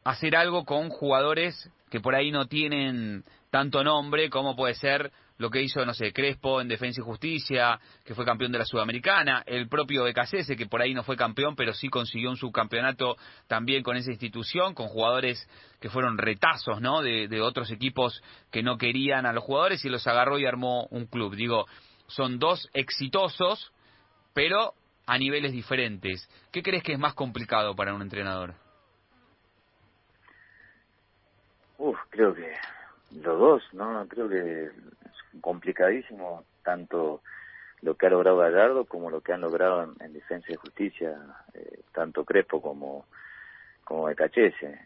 hacer 0.04 0.36
algo 0.36 0.66
con 0.66 0.90
jugadores 0.90 1.70
que 1.90 2.00
por 2.00 2.16
ahí 2.16 2.32
no 2.32 2.48
tienen 2.48 3.24
tanto 3.50 3.84
nombre 3.84 4.30
como 4.30 4.56
puede 4.56 4.76
ser 4.76 5.12
lo 5.40 5.50
que 5.50 5.62
hizo, 5.62 5.86
no 5.86 5.94
sé, 5.94 6.12
Crespo 6.12 6.60
en 6.60 6.68
Defensa 6.68 7.00
y 7.00 7.04
Justicia, 7.06 7.80
que 8.04 8.14
fue 8.14 8.26
campeón 8.26 8.52
de 8.52 8.60
la 8.60 8.66
Sudamericana, 8.66 9.42
el 9.48 9.70
propio 9.70 10.04
Becasese, 10.04 10.58
que 10.58 10.66
por 10.66 10.82
ahí 10.82 10.94
no 10.94 11.04
fue 11.04 11.16
campeón, 11.16 11.56
pero 11.56 11.74
sí 11.74 11.88
consiguió 11.88 12.30
un 12.30 12.36
subcampeonato 12.36 13.16
también 13.48 13.82
con 13.82 13.96
esa 13.96 14.12
institución, 14.12 14.74
con 14.74 14.90
jugadores 14.90 15.48
que 15.80 15.90
fueron 15.90 16.18
retazos, 16.18 16.82
¿no? 16.82 17.02
De, 17.02 17.30
de 17.30 17.40
otros 17.40 17.72
equipos 17.72 18.22
que 18.52 18.62
no 18.62 18.78
querían 18.78 19.26
a 19.26 19.32
los 19.32 19.46
jugadores 19.46 19.84
y 19.86 19.90
los 19.90 20.06
agarró 20.08 20.40
y 20.40 20.46
armó 20.46 20.88
un 20.92 21.06
club. 21.06 21.34
Digo, 21.34 21.68
son 22.10 22.40
dos 22.40 22.70
exitosos, 22.74 23.72
pero 24.34 24.74
a 25.06 25.18
niveles 25.18 25.52
diferentes. 25.52 26.30
¿Qué 26.52 26.62
crees 26.62 26.84
que 26.84 26.94
es 26.94 27.00
más 27.00 27.14
complicado 27.14 27.76
para 27.76 27.94
un 27.94 28.02
entrenador? 28.02 28.54
Uf, 31.78 31.98
creo 32.10 32.34
que 32.36 32.54
los 33.16 33.40
dos, 33.40 33.64
¿no? 33.74 34.06
Creo 34.08 34.30
que 34.30 34.66
es 34.66 34.72
complicadísimo 35.42 36.44
tanto 36.64 37.22
lo 37.82 37.96
que 37.96 38.08
ha 38.08 38.10
logrado 38.10 38.38
Gallardo 38.38 38.86
como 38.86 39.10
lo 39.10 39.22
que 39.22 39.34
han 39.34 39.42
logrado 39.42 39.96
en, 40.00 40.14
defensa 40.14 40.48
de 40.50 40.58
justicia, 40.58 41.16
eh, 41.54 41.80
tanto 41.94 42.26
Crespo 42.26 42.62
como 42.62 43.06
como 43.84 44.08
de. 44.08 44.16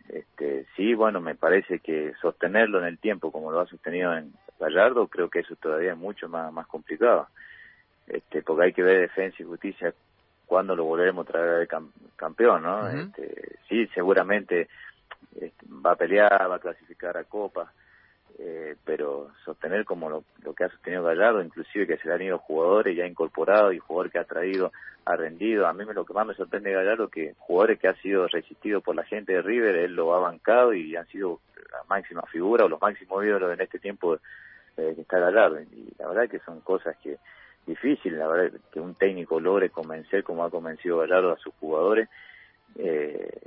Este, 0.08 0.66
sí, 0.78 0.94
bueno, 0.94 1.20
me 1.20 1.36
parece 1.36 1.80
que 1.80 2.14
sostenerlo 2.22 2.80
en 2.80 2.86
el 2.86 3.00
tiempo 3.00 3.34
como 3.34 3.52
lo 3.52 3.60
ha 3.60 3.68
sostenido 3.68 4.16
en, 4.16 4.34
Gallardo, 4.64 5.08
creo 5.08 5.30
que 5.30 5.40
eso 5.40 5.56
todavía 5.56 5.92
es 5.92 5.98
mucho 5.98 6.28
más, 6.30 6.52
más 6.54 6.68
complicado. 6.68 7.28
Este, 8.08 8.42
porque 8.42 8.66
hay 8.66 8.74
que 8.74 8.84
ver 8.84 9.02
defensa 9.02 9.38
y 9.40 9.46
justicia 9.46 9.94
cuándo 10.46 10.76
lo 10.76 10.84
volveremos 10.84 11.28
a 11.28 11.32
traer 11.32 11.60
de 11.60 11.78
campeón, 12.16 12.64
¿no? 12.64 12.88
este, 12.90 13.58
sí, 13.68 13.88
seguramente 13.94 14.68
este, 15.40 15.66
va 15.86 15.94
a 15.94 15.96
pelear, 15.96 16.52
va 16.52 16.56
a 16.56 16.60
clasificar 16.60 17.18
a 17.18 17.24
Copa, 17.24 17.72
eh, 18.40 18.76
pero 18.84 19.32
sostener 19.46 19.86
como 19.86 20.10
lo, 20.10 20.24
que 20.54 20.64
ha 20.66 20.70
sostenido 20.70 21.04
Gallardo, 21.04 21.42
inclusive 21.42 21.88
que 21.88 21.98
se 21.98 22.08
le 22.08 22.14
han 22.16 22.22
ido 22.22 22.38
jugadores 22.40 22.96
ya 22.96 23.06
incorporados 23.06 23.74
y 23.74 23.80
jugador 23.80 24.12
que 24.12 24.20
ha 24.20 24.26
traído, 24.26 24.72
ha 25.06 25.16
rendido. 25.16 25.66
A 25.66 25.74
mí 25.74 25.86
me, 25.86 25.94
lo 25.94 26.06
que 26.06 26.14
más 26.14 26.28
me 26.28 26.36
sorprende 26.36 26.70
de 26.70 26.76
Gallardo 26.76 27.08
que 27.08 27.36
jugadores 27.38 27.80
que 27.80 27.88
han 27.88 27.98
sido 27.98 28.28
resistidos 28.28 28.84
por 28.84 28.96
la 28.96 29.04
gente 29.06 29.34
de 29.34 29.42
River, 29.42 29.76
él 29.76 29.96
lo 29.96 30.14
ha 30.14 30.20
bancado 30.20 30.74
y 30.74 30.96
han 30.96 31.08
sido 31.08 31.40
la 31.72 31.84
máxima 31.88 32.24
figura 32.24 32.66
o 32.66 32.70
los 32.70 32.82
máximos 32.82 33.24
ídolos 33.24 33.54
en 33.54 33.62
este 33.62 33.80
tiempo 33.80 34.20
eh, 34.78 34.94
que 34.96 35.02
está 35.02 35.20
Gallardo. 35.20 35.62
Y 35.62 35.94
la 35.98 36.08
verdad 36.08 36.30
que 36.30 36.40
son 36.40 36.62
cosas 36.62 36.96
que 37.02 37.18
difíciles, 37.66 38.20
la 38.20 38.28
verdad 38.28 38.60
que 38.72 38.80
un 38.80 38.96
técnico 38.96 39.40
logre 39.40 39.70
convencer 39.70 40.24
como 40.24 40.44
ha 40.44 40.50
convencido 40.50 41.00
Gallardo 41.00 41.32
a 41.32 41.38
sus 41.38 41.54
jugadores. 41.56 42.10
Eh, 42.76 43.42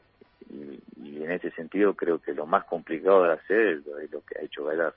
y, 0.51 1.23
en 1.23 1.33
ese 1.33 1.51
sentido 1.53 1.95
creo 1.95 2.21
que 2.21 2.33
lo 2.33 2.47
más 2.47 2.65
complicado 2.67 3.25
de 3.25 3.33
hacer 3.33 3.67
es 3.69 4.11
lo, 4.13 4.21
que 4.21 4.39
ha 4.39 4.45
hecho 4.45 4.65
Gallardo. 4.65 4.95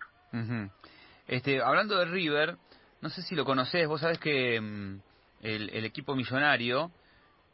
este, 1.27 1.61
hablando 1.61 1.97
de 1.97 2.05
River, 2.05 2.55
no 3.01 3.09
sé 3.09 3.21
si 3.23 3.35
lo 3.35 3.45
conoces, 3.45 3.87
vos 3.87 4.01
sabés 4.01 4.19
que 4.19 4.59
mm, 4.61 4.99
el, 5.41 5.69
el, 5.71 5.85
equipo 5.85 6.15
millonario 6.15 6.91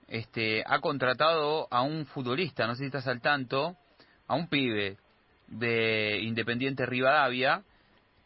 este, 0.08 0.64
ha 0.66 0.80
contratado 0.80 1.68
a 1.72 1.84
un 1.84 2.06
futbolista, 2.06 2.68
no 2.68 2.76
sé 2.76 2.80
si 2.80 2.86
estás 2.88 3.08
al 3.08 3.22
tanto, 3.22 3.78
a 4.28 4.36
un 4.36 4.50
pibe 4.50 4.98
de 5.48 6.20
Independiente 6.22 6.86
Rivadavia, 6.86 7.64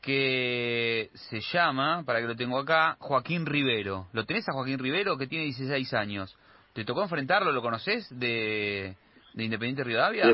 que 0.02 1.10
se 1.14 1.42
llama, 1.52 2.04
para 2.06 2.22
que 2.22 2.28
lo 2.28 2.36
tengo 2.36 2.58
acá, 2.58 2.96
Joaquín 3.00 3.46
Rivero. 3.46 4.08
¿Lo 4.14 4.26
tenés 4.26 4.48
a 4.48 4.54
Joaquín 4.54 4.80
Rivero 4.80 5.18
que 5.18 5.28
tiene 5.28 5.46
16 5.46 5.94
años? 5.94 6.38
¿Te 6.74 6.86
tocó 6.86 7.04
enfrentarlo? 7.04 7.52
¿Lo 7.52 7.62
conoces 7.62 8.08
de, 8.18 8.96
de 9.34 9.44
Independiente 9.44 9.84
Rivadavia? 9.84 10.26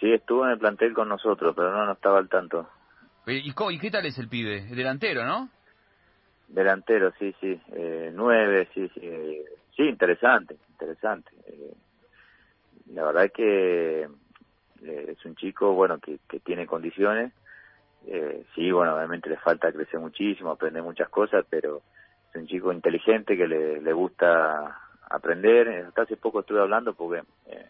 Sí 0.00 0.12
estuvo, 0.12 0.44
en 0.44 0.52
el 0.52 0.58
plantel 0.58 0.94
con 0.94 1.08
nosotros, 1.08 1.54
pero 1.56 1.72
no, 1.72 1.86
no 1.86 1.92
estaba 1.92 2.18
al 2.18 2.28
tanto. 2.28 2.68
¿Y, 3.26 3.50
y 3.50 3.78
qué 3.78 3.90
tal 3.90 4.06
es 4.06 4.18
el 4.18 4.28
pibe? 4.28 4.62
delantero, 4.66 5.24
¿no? 5.24 5.48
Delantero, 6.48 7.12
sí, 7.18 7.34
sí. 7.40 7.60
Eh, 7.72 8.10
nueve, 8.12 8.68
sí, 8.74 8.88
sí. 8.94 9.00
sí, 9.76 9.82
interesante, 9.84 10.56
interesante. 10.70 11.30
Eh, 11.46 11.74
la 12.92 13.04
verdad 13.04 13.24
es 13.24 13.32
que 13.32 14.02
eh, 14.02 15.06
es 15.08 15.24
un 15.24 15.34
chico, 15.36 15.72
bueno, 15.72 15.98
que, 15.98 16.18
que 16.28 16.40
tiene 16.40 16.66
condiciones 16.66 17.32
eh, 18.06 18.44
sí, 18.54 18.70
bueno, 18.70 18.96
obviamente 18.96 19.30
le 19.30 19.36
falta 19.36 19.72
crecer 19.72 20.00
muchísimo, 20.00 20.50
aprender 20.50 20.82
muchas 20.82 21.08
cosas, 21.08 21.44
pero 21.48 21.82
es 22.30 22.36
un 22.36 22.46
chico 22.46 22.72
inteligente 22.72 23.36
que 23.36 23.46
le, 23.46 23.92
gusta 23.92 24.80
aprender. 25.08 25.68
Hasta 25.86 26.02
hace 26.02 26.16
poco 26.16 26.40
estuve 26.40 26.60
hablando 26.60 26.94
porque 26.94 27.22
eh, 27.46 27.66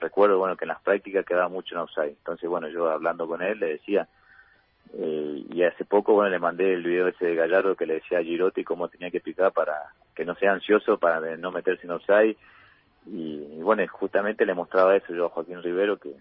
recuerdo, 0.00 0.38
bueno, 0.38 0.56
que 0.56 0.64
en 0.64 0.70
las 0.70 0.82
prácticas 0.82 1.24
quedaba 1.24 1.48
mucho 1.48 1.74
en 1.74 1.80
offside. 1.80 2.16
Entonces, 2.18 2.48
bueno, 2.48 2.68
yo 2.68 2.90
hablando 2.90 3.26
con 3.26 3.42
él 3.42 3.58
le 3.58 3.68
decía, 3.68 4.08
eh, 4.92 5.44
y 5.50 5.62
hace 5.62 5.84
poco, 5.84 6.12
bueno, 6.12 6.30
le 6.30 6.38
mandé 6.38 6.74
el 6.74 6.82
video 6.82 7.08
ese 7.08 7.26
de 7.26 7.34
Gallardo 7.34 7.76
que 7.76 7.86
le 7.86 7.94
decía 7.94 8.18
a 8.18 8.22
Girotti 8.22 8.62
cómo 8.64 8.88
tenía 8.88 9.10
que 9.10 9.20
picar 9.20 9.52
para 9.52 9.74
que 10.14 10.24
no 10.24 10.34
sea 10.34 10.52
ansioso, 10.52 10.98
para 10.98 11.36
no 11.36 11.50
meterse 11.50 11.86
en 11.86 11.92
offside. 11.92 12.36
Y, 13.06 13.58
y 13.58 13.62
bueno, 13.62 13.84
justamente 13.88 14.44
le 14.44 14.54
mostraba 14.54 14.96
eso 14.96 15.14
yo 15.14 15.26
a 15.26 15.30
Joaquín 15.30 15.62
Rivero, 15.62 15.96
que, 15.96 16.12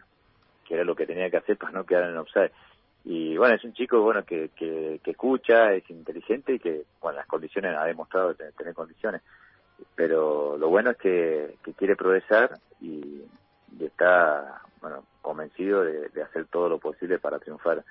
que 0.65 0.75
era 0.75 0.83
lo 0.83 0.95
que 0.95 1.07
tenía 1.07 1.29
que 1.29 1.37
hacer 1.37 1.57
para 1.57 1.73
no 1.73 1.85
quedar 1.85 2.09
en 2.09 2.17
offside 2.17 2.51
y 3.05 3.37
bueno, 3.37 3.53
es 3.55 3.63
un 3.63 3.73
chico 3.73 4.01
bueno 4.01 4.25
que, 4.25 4.49
que, 4.55 4.99
escucha, 5.05 5.73
es 5.73 5.87
inteligente 5.91 6.53
y 6.53 6.59
que, 6.59 6.85
bueno, 6.99 7.19
las 7.19 7.27
condiciones, 7.27 7.77
ha 7.77 7.85
demostrado 7.85 8.33
tener, 8.33 8.73
condiciones, 8.73 9.21
pero 9.93 10.57
lo 10.57 10.69
bueno 10.69 10.89
es 10.89 10.97
que, 10.97 11.55
quiere 11.77 11.95
progresar 11.95 12.57
y, 12.81 13.21
está, 13.79 14.61
bueno, 14.81 15.03
convencido 15.21 15.83
de, 15.83 16.23
hacer 16.23 16.45
todo 16.45 16.67
lo 16.67 16.79
posible 16.79 17.19
para 17.19 17.37
triunfar 17.37 17.83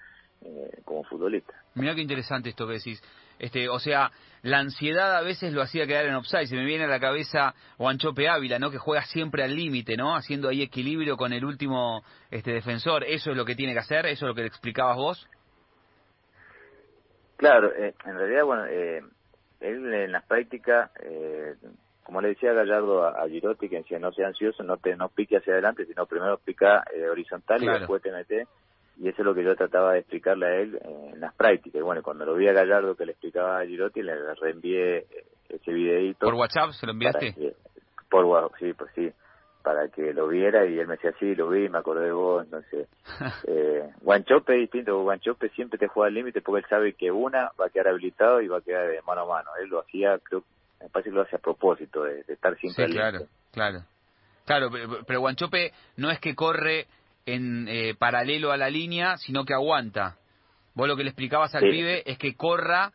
eh, 0.44 0.80
como 0.84 1.04
futbolista. 1.04 1.54
Mira 1.74 1.94
qué 1.94 2.02
interesante 2.02 2.50
esto 2.50 2.66
que 2.66 2.74
decís. 2.74 3.02
Este, 3.38 3.68
o 3.68 3.78
sea, 3.78 4.10
la 4.42 4.58
ansiedad 4.58 5.16
a 5.16 5.22
veces 5.22 5.52
lo 5.52 5.62
hacía 5.62 5.86
quedar 5.86 6.06
en 6.06 6.14
offside. 6.14 6.46
Se 6.46 6.54
me 6.54 6.64
viene 6.64 6.84
a 6.84 6.88
la 6.88 7.00
cabeza 7.00 7.54
Guanchope 7.78 8.28
Ávila, 8.28 8.58
¿no? 8.58 8.70
Que 8.70 8.78
juega 8.78 9.02
siempre 9.02 9.42
al 9.42 9.56
límite, 9.56 9.96
¿no? 9.96 10.14
Haciendo 10.14 10.48
ahí 10.48 10.62
equilibrio 10.62 11.16
con 11.16 11.32
el 11.32 11.44
último 11.44 12.04
este 12.30 12.52
defensor. 12.52 13.04
¿Eso 13.04 13.30
es 13.30 13.36
lo 13.36 13.44
que 13.44 13.54
tiene 13.54 13.72
que 13.72 13.80
hacer? 13.80 14.06
¿Eso 14.06 14.26
es 14.26 14.28
lo 14.28 14.34
que 14.34 14.42
le 14.42 14.48
explicabas 14.48 14.96
vos? 14.96 15.28
Claro, 17.36 17.72
eh, 17.74 17.94
en 18.04 18.16
realidad, 18.16 18.44
bueno, 18.44 18.66
eh, 18.66 19.02
él 19.60 19.92
en 19.92 20.12
las 20.12 20.24
prácticas, 20.24 20.90
eh, 21.02 21.54
como 22.04 22.20
le 22.20 22.28
decía 22.28 22.52
Gallardo 22.52 23.06
a, 23.06 23.26
Girotti, 23.28 23.68
que 23.68 23.78
decía 23.78 23.98
no 23.98 24.12
sea 24.12 24.28
ansioso, 24.28 24.62
no 24.62 24.76
te 24.76 24.94
no 24.94 25.08
pique 25.08 25.38
hacia 25.38 25.54
adelante, 25.54 25.86
sino 25.86 26.06
primero 26.06 26.38
pica 26.38 26.84
horizontal 27.10 27.62
y 27.62 27.66
después 27.66 28.02
te 28.02 28.12
mete 28.12 28.46
y 28.96 29.08
eso 29.08 29.22
es 29.22 29.26
lo 29.26 29.34
que 29.34 29.44
yo 29.44 29.56
trataba 29.56 29.92
de 29.92 30.00
explicarle 30.00 30.46
a 30.46 30.54
él 30.56 30.80
en 30.82 31.20
las 31.20 31.34
prácticas. 31.34 31.82
Bueno, 31.82 32.02
cuando 32.02 32.24
lo 32.24 32.34
vi 32.34 32.48
a 32.48 32.52
Gallardo 32.52 32.96
que 32.96 33.06
le 33.06 33.12
explicaba 33.12 33.58
a 33.58 33.66
Girotti, 33.66 34.02
le 34.02 34.34
reenvié 34.34 34.98
eh, 34.98 35.06
ese 35.48 35.72
videito. 35.72 36.26
¿Por 36.26 36.34
WhatsApp 36.34 36.70
se 36.70 36.86
lo 36.86 36.92
enviaste? 36.92 37.54
por 38.08 38.24
WhatsApp, 38.26 38.52
sí, 38.60 38.72
pues 38.74 38.90
sí, 38.94 39.10
para 39.64 39.88
que 39.88 40.12
lo 40.12 40.28
viera 40.28 40.66
y 40.66 40.78
él 40.78 40.86
me 40.86 40.94
decía, 40.94 41.12
sí, 41.18 41.34
lo 41.34 41.48
vi, 41.48 41.68
me 41.68 41.78
acordé 41.78 42.04
de 42.04 42.12
vos, 42.12 42.44
entonces... 42.44 42.86
eh, 43.48 43.90
Guanchope 44.02 44.54
es 44.54 44.60
distinto, 44.60 45.02
Guanchope 45.02 45.48
siempre 45.48 45.78
te 45.78 45.88
juega 45.88 46.08
al 46.08 46.14
límite 46.14 46.40
porque 46.40 46.60
él 46.60 46.70
sabe 46.70 46.92
que 46.92 47.10
una 47.10 47.50
va 47.60 47.66
a 47.66 47.70
quedar 47.70 47.88
habilitado 47.88 48.40
y 48.40 48.46
va 48.46 48.58
a 48.58 48.60
quedar 48.60 48.88
de 48.88 49.02
mano 49.02 49.22
a 49.22 49.26
mano. 49.26 49.50
Él 49.60 49.68
lo 49.68 49.80
hacía, 49.80 50.18
creo, 50.22 50.44
me 50.80 50.88
parece 50.90 51.10
que 51.10 51.16
lo 51.16 51.22
hace 51.22 51.36
a 51.36 51.40
propósito, 51.40 52.04
de, 52.04 52.20
estar 52.28 52.56
siempre 52.58 52.86
sí, 52.86 52.92
claro, 52.92 53.26
claro. 53.50 53.80
Claro, 54.44 54.68
pero, 54.70 55.04
pero 55.06 55.20
Guanchope 55.20 55.72
no 55.96 56.10
es 56.10 56.20
que 56.20 56.34
corre 56.34 56.86
en 57.26 57.66
eh, 57.68 57.94
paralelo 57.98 58.52
a 58.52 58.56
la 58.56 58.68
línea, 58.70 59.16
sino 59.16 59.44
que 59.44 59.54
aguanta. 59.54 60.16
Vos 60.74 60.88
lo 60.88 60.96
que 60.96 61.04
le 61.04 61.10
explicabas 61.10 61.54
al 61.54 61.62
Sí. 61.62 61.70
pibe 61.70 62.02
es 62.10 62.18
que 62.18 62.34
corra, 62.34 62.92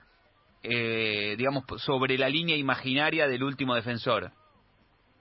eh, 0.63 1.35
digamos, 1.37 1.63
sobre 1.77 2.17
la 2.17 2.29
línea 2.29 2.57
imaginaria 2.57 3.27
del 3.27 3.43
último 3.43 3.75
defensor. 3.75 4.31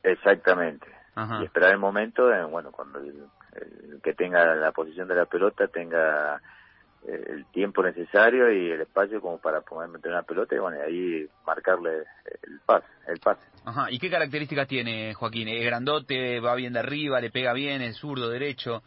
Exactamente. 0.02 0.86
Ajá. 1.14 1.40
Y 1.42 1.44
esperar 1.44 1.72
el 1.72 1.78
momento, 1.78 2.26
de, 2.26 2.44
bueno, 2.44 2.70
cuando 2.72 2.98
el, 3.00 3.24
el 3.54 4.00
que 4.02 4.14
tenga 4.14 4.54
la 4.54 4.72
posición 4.72 5.08
de 5.08 5.14
la 5.16 5.26
pelota 5.26 5.66
tenga 5.68 6.40
eh, 7.06 7.24
el 7.28 7.46
tiempo 7.46 7.82
necesario 7.82 8.52
y 8.52 8.70
el 8.70 8.80
espacio 8.80 9.20
como 9.20 9.38
para 9.38 9.60
poder 9.62 9.88
meter 9.88 10.10
una 10.12 10.22
pelota 10.22 10.54
y 10.54 10.58
bueno, 10.58 10.78
y 10.78 10.80
ahí 10.80 11.28
marcarle 11.46 12.04
el 12.42 12.60
pase, 12.66 12.86
el 13.06 13.18
pase. 13.20 13.40
Ajá. 13.64 13.86
¿Y 13.90 13.98
qué 13.98 14.10
características 14.10 14.66
tiene 14.68 15.14
Joaquín? 15.14 15.48
¿Es 15.48 15.64
grandote, 15.64 16.40
va 16.40 16.54
bien 16.54 16.72
de 16.72 16.80
arriba, 16.80 17.20
le 17.20 17.30
pega 17.30 17.52
bien, 17.52 17.82
es 17.82 17.96
zurdo, 17.96 18.28
derecho? 18.28 18.82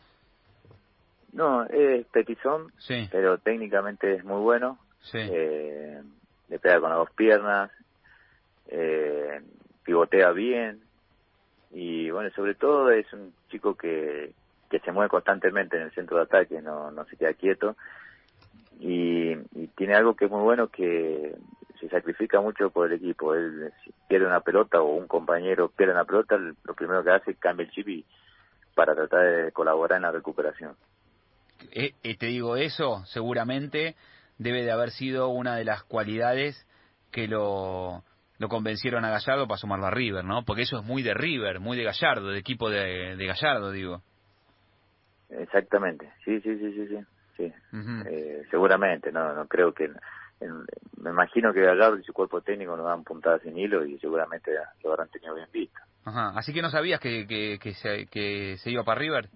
No, 1.34 1.64
es 1.66 2.06
petizón, 2.08 2.72
Sí, 2.78 3.08
pero 3.12 3.38
técnicamente 3.38 4.16
es 4.16 4.24
muy 4.24 4.42
bueno. 4.42 4.78
sí. 5.02 5.20
Eh, 5.20 6.02
le 6.50 6.60
pega 6.60 6.82
con 6.82 6.90
las 6.90 7.00
dos 7.00 7.12
piernas, 7.12 7.72
eh, 8.68 9.42
pivotea 9.84 10.32
bien 10.32 10.82
y 11.72 12.10
bueno, 12.12 12.30
sobre 12.32 12.56
todo 12.56 12.92
es 12.92 13.12
un 13.14 13.34
chico 13.50 13.76
que, 13.76 14.34
que 14.70 14.80
se 14.80 14.92
mueve 14.92 15.10
constantemente 15.10 15.78
en 15.78 15.84
el 15.84 15.92
centro 15.92 16.18
de 16.18 16.24
ataque, 16.24 16.62
no, 16.62 16.92
no 16.92 17.06
se 17.06 17.16
queda 17.16 17.34
quieto 17.34 17.78
y, 18.80 19.32
y 19.32 19.68
tiene 19.78 19.96
algo 19.96 20.16
que 20.16 20.26
es 20.26 20.32
muy 20.32 20.42
bueno 20.42 20.68
que 20.68 21.36
se 21.80 21.90
sacrifica 21.90 22.42
mucho 22.42 22.70
por 22.70 22.88
el 22.88 22.94
equipo. 22.94 23.34
Él 23.34 23.72
si 23.84 23.92
pierde 24.08 24.28
una 24.28 24.42
pelota 24.42 24.82
o 24.82 24.96
un 24.96 25.08
compañero 25.08 25.70
pierde 25.70 25.94
una 25.94 26.06
pelota, 26.06 26.38
lo 26.38 26.74
primero 26.74 27.04
que 27.04 27.12
hace 27.12 27.32
es 27.32 27.38
cambia 27.38 27.66
el 27.66 27.72
chip 27.72 27.88
y 27.88 28.06
para 28.76 28.94
tratar 28.94 29.26
de 29.26 29.52
colaborar 29.52 29.98
en 29.98 30.04
la 30.04 30.12
recuperación. 30.12 30.76
Eh, 31.72 31.94
eh, 32.04 32.18
te 32.18 32.28
digo 32.28 32.56
eso, 32.58 33.04
seguramente 33.06 33.96
debe 34.38 34.64
de 34.64 34.72
haber 34.72 34.92
sido 34.92 35.30
una 35.30 35.56
de 35.56 35.66
las 35.66 35.84
cualidades 35.84 36.68
que 37.12 37.28
lo, 37.28 38.04
lo 38.40 38.50
convencieron 38.50 39.06
a 39.06 39.10
Gallardo 39.12 39.48
para 39.48 39.58
sumarlo 39.58 39.86
a 39.88 39.92
River, 39.92 40.24
¿no? 40.26 40.44
Porque 40.44 40.64
eso 40.64 40.80
es 40.80 40.86
muy 40.86 41.04
de 41.04 41.14
River, 41.14 41.60
muy 41.60 41.78
de 41.78 41.84
Gallardo, 41.84 42.30
de 42.30 42.40
equipo 42.40 42.70
de, 42.70 43.16
de 43.16 43.26
Gallardo, 43.28 43.72
digo. 43.72 44.02
Exactamente, 45.30 46.12
sí, 46.26 46.42
sí, 46.42 46.58
sí, 46.58 46.74
sí, 46.74 46.88
sí. 46.88 47.06
sí. 47.38 47.54
Eh, 48.06 48.44
seguramente, 48.50 49.12
no, 49.12 49.34
no 49.34 49.48
creo 49.48 49.74
que. 49.74 49.86
en- 49.86 50.66
me 50.98 51.12
imagino 51.12 51.54
que 51.54 51.62
Gallardo 51.62 51.98
y 52.00 52.04
su 52.04 52.14
cuerpo 52.14 52.42
técnico 52.42 52.76
nos 52.76 52.86
dan 52.86 53.04
puntadas 53.04 53.42
sin 53.44 53.58
hilo 53.58 53.86
y 53.86 53.98
seguramente 54.00 54.52
lo 54.84 54.92
habrán 54.92 55.10
tenido 55.10 55.36
bien 55.36 55.48
visto. 55.54 55.80
Ajá. 56.04 56.30
Así 56.36 56.52
que 56.54 56.62
no 56.62 56.70
sabías 56.70 57.00
que, 57.00 57.28
que, 57.28 57.60
que, 57.62 57.74
se, 57.76 58.08
que 58.08 58.58
se 58.58 58.72
iba 58.72 58.84
para 58.84 59.00
River. 59.00 59.30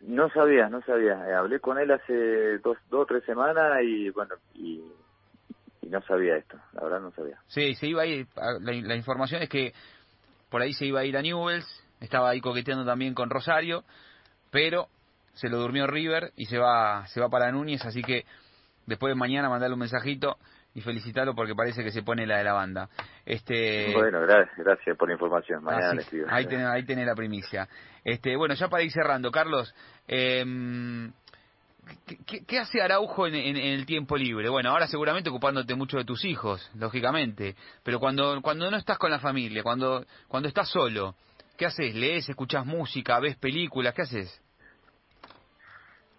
No 0.00 0.30
sabía, 0.30 0.68
no 0.68 0.80
sabía. 0.82 1.28
Eh, 1.28 1.34
hablé 1.34 1.60
con 1.60 1.78
él 1.78 1.90
hace 1.90 2.58
dos, 2.58 2.78
o 2.90 3.06
tres 3.06 3.24
semanas 3.24 3.82
y 3.82 4.10
bueno, 4.10 4.34
y, 4.54 4.82
y 5.82 5.88
no 5.88 6.00
sabía 6.02 6.36
esto, 6.36 6.56
la 6.72 6.84
verdad 6.84 7.00
no 7.00 7.10
sabía. 7.12 7.38
Sí, 7.48 7.74
se 7.74 7.86
iba 7.88 8.02
a 8.02 8.06
ir. 8.06 8.26
la 8.60 8.94
información 8.94 9.42
es 9.42 9.48
que 9.48 9.72
por 10.50 10.62
ahí 10.62 10.72
se 10.72 10.86
iba 10.86 11.00
a 11.00 11.04
ir 11.04 11.16
a 11.16 11.22
Newells, 11.22 11.66
estaba 12.00 12.30
ahí 12.30 12.40
coqueteando 12.40 12.84
también 12.84 13.14
con 13.14 13.30
Rosario, 13.30 13.84
pero 14.50 14.88
se 15.34 15.48
lo 15.48 15.58
durmió 15.58 15.86
River 15.86 16.32
y 16.36 16.46
se 16.46 16.58
va, 16.58 17.06
se 17.08 17.20
va 17.20 17.28
para 17.28 17.52
Núñez, 17.52 17.84
así 17.84 18.02
que 18.02 18.24
después 18.86 19.12
de 19.12 19.18
mañana 19.18 19.48
mandarle 19.48 19.74
un 19.74 19.80
mensajito 19.80 20.38
y 20.78 20.80
felicitarlo 20.80 21.34
porque 21.34 21.54
parece 21.54 21.82
que 21.82 21.90
se 21.90 22.02
pone 22.02 22.26
la 22.26 22.38
de 22.38 22.44
la 22.44 22.52
banda. 22.52 22.88
Este, 23.26 23.92
Bueno, 23.92 24.20
gracias, 24.20 24.56
gracias 24.56 24.96
por 24.96 25.08
la 25.08 25.14
información. 25.14 25.62
Mañana 25.64 25.94
le 25.94 26.02
escribo. 26.02 26.26
ahí 26.30 26.46
tenés, 26.46 26.66
ahí 26.66 26.84
tenés 26.84 27.06
la 27.06 27.14
primicia. 27.14 27.68
Este, 28.04 28.36
bueno, 28.36 28.54
ya 28.54 28.68
para 28.68 28.82
ir 28.84 28.90
cerrando, 28.92 29.30
Carlos, 29.30 29.74
em, 30.06 31.12
¿qué, 32.06 32.16
qué- 32.26 32.44
qué 32.46 32.58
hace 32.58 32.80
Araujo 32.80 33.26
en, 33.26 33.34
en- 33.34 33.56
en 33.56 33.72
el 33.74 33.84
tiempo 33.86 34.16
libre? 34.16 34.48
Bueno, 34.48 34.70
ahora 34.70 34.86
seguramente 34.86 35.30
ocupándote 35.30 35.74
mucho 35.74 35.98
de 35.98 36.04
tus 36.04 36.24
hijos, 36.24 36.70
lógicamente, 36.78 37.56
pero 37.82 37.98
cuando, 37.98 38.40
cuando 38.40 38.70
no 38.70 38.76
estás 38.76 38.98
con 38.98 39.10
la 39.10 39.18
familia, 39.18 39.62
cuando, 39.62 40.04
cuando 40.28 40.48
estás 40.48 40.68
solo, 40.70 41.14
¿qué 41.56 41.66
haces? 41.66 41.94
¿Lees, 41.94 42.28
escuchás 42.28 42.64
música, 42.64 43.18
ves 43.20 43.36
películas? 43.36 43.92
¿Qué 43.94 44.02
haces? 44.02 44.40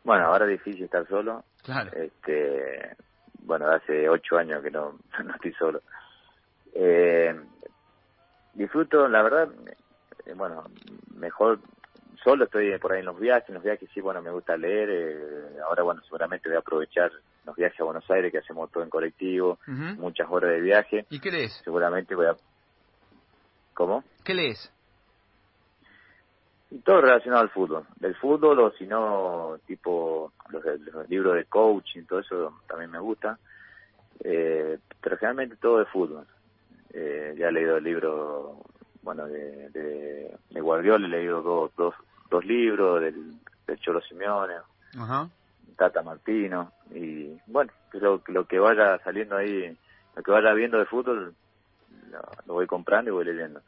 Bueno, 0.03 0.25
ahora 0.25 0.45
es 0.45 0.51
difícil 0.51 0.83
estar 0.85 1.07
solo. 1.07 1.43
Claro. 1.63 1.91
Este, 1.93 2.95
bueno, 3.43 3.67
hace 3.69 4.07
ocho 4.09 4.37
años 4.37 4.63
que 4.63 4.71
no, 4.71 4.97
no 5.23 5.35
estoy 5.35 5.53
solo. 5.53 5.81
Eh, 6.73 7.35
disfruto, 8.53 9.07
la 9.07 9.21
verdad, 9.21 9.49
eh, 10.25 10.33
bueno, 10.35 10.63
mejor 11.15 11.59
solo 12.23 12.45
estoy 12.45 12.77
por 12.79 12.93
ahí 12.93 12.99
en 12.99 13.05
los 13.05 13.19
viajes, 13.19 13.49
en 13.49 13.55
los 13.55 13.63
viajes 13.63 13.89
sí, 13.93 14.01
bueno, 14.01 14.21
me 14.21 14.31
gusta 14.31 14.57
leer, 14.57 14.89
eh, 14.91 15.59
ahora 15.65 15.83
bueno, 15.83 16.01
seguramente 16.03 16.49
voy 16.49 16.57
a 16.57 16.59
aprovechar 16.59 17.11
los 17.45 17.55
viajes 17.55 17.79
a 17.79 17.85
Buenos 17.85 18.09
Aires 18.11 18.31
que 18.31 18.39
hacemos 18.39 18.69
todo 18.71 18.83
en 18.83 18.89
colectivo, 18.89 19.57
muchas 19.65 20.27
horas 20.29 20.51
de 20.51 20.61
viaje, 20.61 21.05
¿Y 21.09 21.19
qué 21.19 21.31
lees? 21.31 21.59
seguramente 21.63 22.13
voy 22.15 22.27
a... 22.27 22.35
¿Cómo? 23.73 24.03
¿Qué 24.25 24.33
lees? 24.33 24.71
Y 26.71 26.79
todo 26.79 27.01
relacionado 27.01 27.41
al 27.41 27.49
fútbol, 27.49 27.85
del 27.99 28.15
fútbol 28.15 28.59
o 28.59 28.71
si 28.73 28.85
no, 28.85 29.57
tipo 29.65 30.33
los, 30.49 30.63
los 30.93 31.09
libros 31.09 31.35
de 31.35 31.45
coaching, 31.45 32.03
todo 32.03 32.19
eso 32.19 32.59
también 32.67 32.91
me 32.91 32.99
gusta, 32.99 33.39
eh, 34.23 34.77
pero 35.01 35.17
generalmente 35.17 35.55
todo 35.55 35.79
de 35.79 35.85
fútbol. 35.85 36.27
Eh, 36.93 37.35
ya 37.37 37.47
he 37.47 37.51
leído 37.51 37.77
el 37.77 37.83
libro, 37.83 38.63
bueno, 39.01 39.25
de, 39.25 39.69
de, 39.69 40.37
de 40.51 40.61
Guardiola, 40.61 41.07
he 41.07 41.09
leído 41.09 41.41
dos, 41.41 41.71
dos, 41.75 41.95
dos 42.29 42.45
libros 42.45 43.01
del, 43.01 43.33
del 43.65 43.79
Cholo 43.79 44.01
Simeone, 44.01 44.55
Ajá. 44.95 45.27
Tata 45.75 46.03
Martino, 46.03 46.71
y 46.91 47.35
bueno, 47.47 47.71
lo, 47.93 48.21
lo 48.27 48.45
que 48.45 48.59
vaya 48.59 48.99
saliendo 48.99 49.37
ahí, 49.37 49.75
lo 50.15 50.21
que 50.21 50.31
vaya 50.31 50.53
viendo 50.53 50.77
de 50.77 50.85
fútbol, 50.85 51.33
lo, 52.11 52.21
lo 52.45 52.53
voy 52.53 52.67
comprando 52.67 53.09
y 53.09 53.13
voy 53.13 53.25
leyendo. 53.25 53.61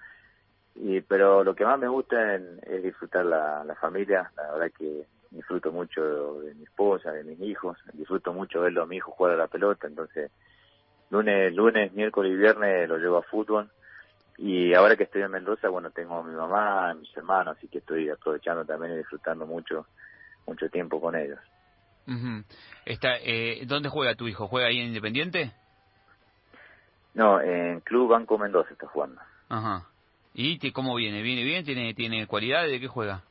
Y, 0.76 1.02
pero 1.02 1.44
lo 1.44 1.54
que 1.54 1.66
más 1.66 1.78
me 1.80 1.88
gusta 1.88 2.36
en- 2.36 2.60
es 2.64 2.82
disfrutar 2.84 3.26
la, 3.26 3.64
la 3.64 3.76
familia, 3.76 4.32
la 4.38 4.52
verdad 4.54 4.72
que 4.78 5.06
disfruto 5.30 5.72
mucho 5.72 6.42
de 6.42 6.54
mi 6.56 6.64
esposa, 6.64 7.12
de 7.12 7.24
mis 7.24 7.40
hijos, 7.42 7.78
disfruto 7.94 8.34
mucho 8.34 8.62
verlo 8.62 8.84
a 8.84 8.86
mi 8.86 8.98
hijo 8.98 9.12
jugar 9.12 9.34
a 9.34 9.38
la 9.38 9.48
pelota, 9.48 9.88
entonces 9.88 10.32
lunes, 11.10 11.54
lunes, 11.54 11.92
miércoles 11.94 12.32
y 12.34 12.36
viernes 12.38 12.88
lo 12.90 12.98
llevo 12.98 13.18
a 13.18 13.24
fútbol 13.24 13.70
y 14.38 14.74
ahora 14.74 14.96
que 14.96 15.04
estoy 15.04 15.22
en 15.22 15.32
Mendoza, 15.32 15.70
bueno, 15.70 15.92
tengo 15.92 16.18
a 16.18 16.24
mi 16.24 16.34
mamá, 16.34 16.90
a 16.90 16.94
mis 16.94 17.16
hermanos, 17.16 17.58
así 17.58 17.68
que 17.68 17.78
estoy 17.80 18.10
aprovechando 18.10 18.66
también 18.66 18.94
y 18.94 18.98
disfrutando 18.98 19.46
mucho, 19.46 19.88
mucho 20.48 20.70
tiempo 20.70 21.00
con 21.00 21.16
ellos. 21.16 21.40
Ujú. 22.08 22.44
Está, 22.86 23.18
eh, 23.20 23.64
¿Dónde 23.68 23.90
juega 23.90 24.16
tu 24.16 24.28
hijo? 24.28 24.48
¿Juega 24.48 24.68
ahí 24.68 24.80
en 24.80 24.88
Independiente? 24.88 25.52
No, 27.14 27.40
en 27.42 27.82
Club 27.82 28.10
Banco 28.10 28.38
Mendoza 28.38 28.72
está 28.72 28.88
jugando. 28.88 29.22
Ajá. 29.50 29.91
¿Y 30.34 30.58
te- 30.60 30.72
cómo 30.72 30.96
viene? 30.96 31.22
¿Viene 31.22 31.44
bien? 31.44 31.66
¿Tiene, 31.66 31.94
tiene 31.94 32.26
cualidades? 32.28 32.72
¿De 32.72 32.80
qué 32.80 32.88
juega? 32.88 33.24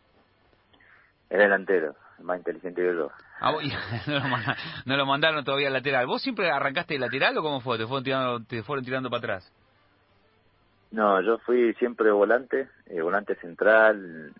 Es 1.30 1.38
delantero, 1.38 1.94
más 2.22 2.38
inteligente 2.38 2.82
que 2.82 2.94
yo. 2.94 3.10
Ah, 3.40 3.52
no, 4.06 4.18
lo 4.18 4.22
no 4.84 4.96
lo 4.96 5.06
mandaron 5.06 5.44
todavía 5.44 5.68
al 5.68 5.72
lateral. 5.72 6.06
¿Vos 6.06 6.22
siempre 6.22 6.50
arrancaste 6.50 6.94
de 6.94 7.00
lateral 7.00 7.38
o 7.38 7.42
cómo 7.42 7.60
fue? 7.60 7.78
¿Te 7.78 7.86
fueron 7.86 8.04
tirando, 8.04 8.40
te 8.44 8.62
fueron 8.62 8.84
tirando 8.84 9.08
para 9.08 9.18
atrás? 9.18 9.52
No, 10.90 11.20
yo 11.22 11.38
fui 11.38 11.72
siempre 11.74 12.10
volante, 12.10 12.68
eh, 12.86 13.00
volante 13.00 13.36
central 13.36 14.32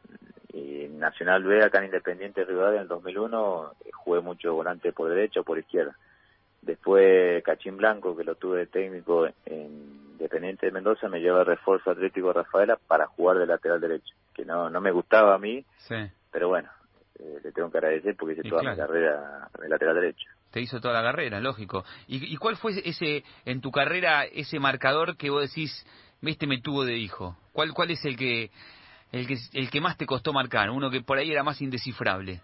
y 0.52 0.88
Nacional 0.88 1.44
B 1.44 1.64
acá 1.64 1.78
en 1.78 1.84
Independiente 1.86 2.44
Rivadavia 2.44 2.78
en 2.78 2.82
el 2.82 2.88
2001 2.88 3.72
eh, 3.84 3.90
jugué 3.92 4.20
mucho 4.20 4.52
volante 4.52 4.92
por 4.92 5.08
derecha 5.08 5.40
o 5.40 5.44
por 5.44 5.58
izquierda. 5.58 5.96
Después 6.60 7.42
Cachín 7.44 7.76
Blanco, 7.76 8.16
que 8.16 8.24
lo 8.24 8.34
tuve 8.34 8.58
de 8.58 8.66
técnico 8.66 9.28
en 9.46 10.09
Independiente 10.20 10.66
de 10.66 10.72
Mendoza, 10.72 11.08
me 11.08 11.18
lleva 11.18 11.40
a 11.40 11.44
refuerzo 11.44 11.90
Atlético 11.90 12.30
Rafaela 12.30 12.76
para 12.86 13.06
jugar 13.06 13.38
de 13.38 13.46
lateral 13.46 13.80
derecho, 13.80 14.14
que 14.34 14.44
no, 14.44 14.68
no 14.68 14.78
me 14.82 14.90
gustaba 14.90 15.34
a 15.34 15.38
mí, 15.38 15.64
Sí. 15.78 15.94
pero 16.30 16.48
bueno, 16.48 16.68
eh, 17.18 17.38
le 17.42 17.52
tengo 17.52 17.70
que 17.70 17.78
agradecer 17.78 18.16
porque 18.18 18.34
hice 18.34 18.46
Y 18.46 18.50
toda 18.50 18.60
claro. 18.60 18.76
mi 18.76 18.82
carrera 18.82 19.48
de 19.58 19.68
lateral 19.70 19.94
derecho. 19.94 20.28
Te 20.50 20.60
hizo 20.60 20.78
toda 20.78 20.92
la 21.00 21.02
carrera, 21.10 21.40
lógico. 21.40 21.84
¿Y, 22.06 22.34
y 22.34 22.36
cuál 22.36 22.56
fue 22.56 22.72
ese, 22.84 23.24
en 23.46 23.62
tu 23.62 23.70
carrera, 23.70 24.26
ese 24.26 24.58
marcador 24.60 25.16
que 25.16 25.30
vos 25.30 25.40
decís, 25.48 25.86
este 26.20 26.46
me 26.46 26.60
tuvo 26.60 26.84
de 26.84 26.96
hijo? 26.98 27.38
¿Cuál, 27.54 27.72
cuál 27.72 27.90
es 27.90 28.04
el 28.04 28.18
que, 28.18 28.50
el 29.12 29.26
que, 29.26 29.36
el 29.54 29.70
que 29.70 29.80
más 29.80 29.96
te 29.96 30.04
costó 30.04 30.34
marcar? 30.34 30.68
Uno 30.68 30.90
que 30.90 31.00
por 31.00 31.16
ahí 31.16 31.32
era 31.32 31.42
más 31.42 31.62
indescifrable. 31.62 32.42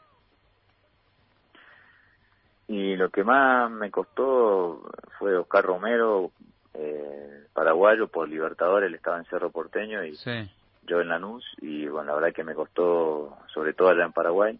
Y 2.69 2.97
lo 2.97 3.11
que 3.11 3.23
más 3.23 3.71
me 3.71 3.91
costó 3.91 4.81
fue 5.19 5.37
Oscar 5.37 5.65
Romero, 5.65 6.33
eh, 6.79 7.47
paraguayo 7.53 8.09
por 8.09 8.29
Libertadores, 8.29 8.89
él 8.89 8.95
estaba 8.95 9.19
en 9.19 9.25
Cerro 9.27 9.51
Porteño 9.51 10.05
y 10.05 10.17
Sí. 10.17 10.51
yo 10.83 11.01
en 11.01 11.09
Lanús 11.09 11.45
y 11.61 11.87
bueno, 11.89 12.09
la 12.09 12.15
verdad 12.21 12.35
que 12.35 12.45
me 12.45 12.55
costó 12.55 13.37
sobre 13.53 13.73
todo 13.75 13.89
allá 13.89 14.05
en 14.05 14.13
Paraguay. 14.13 14.59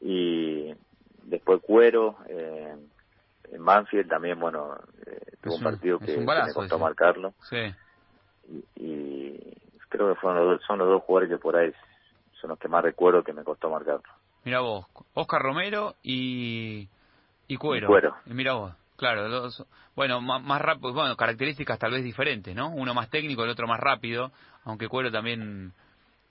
Y 0.00 0.74
después 1.24 1.60
Cuero, 1.62 2.16
eh, 2.28 2.74
en 3.52 3.64
Banfield 3.64 4.08
también, 4.08 4.38
bueno, 4.40 4.76
eh, 5.06 5.20
tuvo 5.42 5.54
un 5.54 5.60
un- 5.60 5.64
partido 5.64 5.98
que, 5.98 6.12
un 6.14 6.20
que 6.20 6.24
balazo 6.26 6.46
me 6.48 6.54
costó 6.54 6.74
ese. 6.76 6.82
marcarlo. 6.84 7.34
Sí. 7.48 7.74
Y, 8.48 8.64
y 8.76 9.56
creo 9.88 10.08
que 10.14 10.20
fueron 10.20 10.48
los, 10.52 10.62
son 10.64 10.78
los 10.78 10.88
dos 10.88 11.02
jugadores 11.02 11.28
que 11.30 11.38
por 11.42 11.56
ahí 11.56 11.72
son 12.40 12.50
los 12.50 12.58
que 12.58 12.68
más 12.68 12.82
recuerdo 12.82 13.22
que 13.22 13.32
me 13.32 13.44
costó 13.44 13.68
marcar. 13.70 14.00
Mira 14.44 14.60
vos, 14.60 14.86
Oscar 15.12 15.42
Romero 15.42 15.96
y, 16.02 16.88
y 17.46 17.56
Cuero. 17.58 17.88
Cuero. 17.88 18.16
Mira 18.24 18.54
vos, 18.54 18.72
claro, 19.00 19.28
dos, 19.30 19.66
bueno, 19.96 20.20
más, 20.20 20.42
más 20.42 20.60
rápido, 20.60 20.92
bueno, 20.92 21.16
características 21.16 21.78
tal 21.78 21.92
vez 21.92 22.04
diferentes, 22.04 22.54
¿no? 22.54 22.68
Uno 22.68 22.92
más 22.92 23.08
técnico, 23.08 23.42
el 23.42 23.50
otro 23.50 23.66
más 23.66 23.80
rápido, 23.80 24.30
aunque 24.64 24.88
Cuero 24.88 25.10
también 25.10 25.72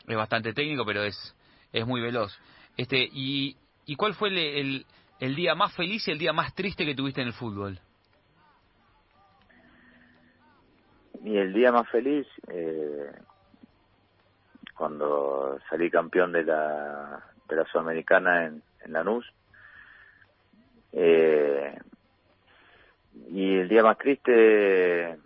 es 0.07 0.15
bastante 0.15 0.53
técnico, 0.53 0.85
pero 0.85 1.03
es, 1.03 1.35
es 1.73 1.85
muy 1.85 1.99
veloz. 1.99 2.31
Este, 2.77 3.09
y, 3.11 3.57
¿Y 3.85 3.95
cuál 3.95 4.13
fue 4.13 4.29
el, 4.29 4.37
el, 4.37 4.85
el 5.19 5.35
día 5.35 5.55
más 5.55 5.73
feliz 5.73 6.07
y 6.07 6.11
el 6.11 6.19
día 6.19 6.31
más 6.31 6.53
triste 6.53 6.85
que 6.85 6.93
tuviste 6.93 7.21
en 7.21 7.27
el 7.27 7.33
fútbol? 7.33 7.79
Y 11.23 11.35
el 11.35 11.51
día 11.51 11.71
más 11.71 11.89
feliz, 11.89 12.27
eh, 12.49 13.11
cuando 14.75 15.59
salí 15.69 15.89
campeón 15.89 16.31
de 16.31 16.43
la, 16.43 17.25
de 17.49 17.55
la 17.55 17.65
Sudamericana 17.65 18.45
en, 18.45 18.61
en 18.85 18.93
Lanús. 18.93 19.25
Eh, 20.93 21.77
y 23.27 23.57
el 23.59 23.67
día 23.67 23.83
más 23.83 23.97
triste, 23.97 25.17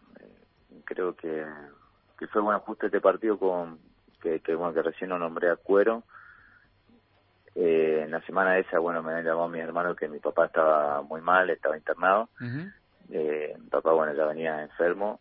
creo 0.86 1.16
que, 1.16 1.46
que 2.18 2.28
fue 2.28 2.41
bueno 2.41 2.60
justo 2.62 2.86
este 2.88 3.02
partido 3.02 3.38
con 3.38 3.80
que, 4.22 4.39
que 4.39 4.56
bueno 4.56 4.74
que 4.74 4.82
recién 4.82 5.10
lo 5.10 5.20
nombré 5.20 5.50
a 5.50 5.56
Cuero. 5.56 6.04
Eh, 7.56 8.02
en 8.04 8.12
la 8.12 8.20
semana 8.22 8.58
esa, 8.58 8.80
bueno, 8.80 9.04
me 9.04 9.22
llamó 9.22 9.48
mi 9.48 9.60
hermano 9.60 9.96
que 9.96 10.08
mi 10.08 10.18
papá 10.20 10.46
estaba 10.48 11.04
muy 11.04 11.22
mal, 11.22 11.50
estaba 11.52 11.78
internado. 11.78 12.30
eh, 13.12 13.56
mi 13.60 13.68
papá, 13.70 13.91
bueno, 13.91 14.14
ya 14.14 14.26
venía 14.26 14.64
enfermo 14.64 15.20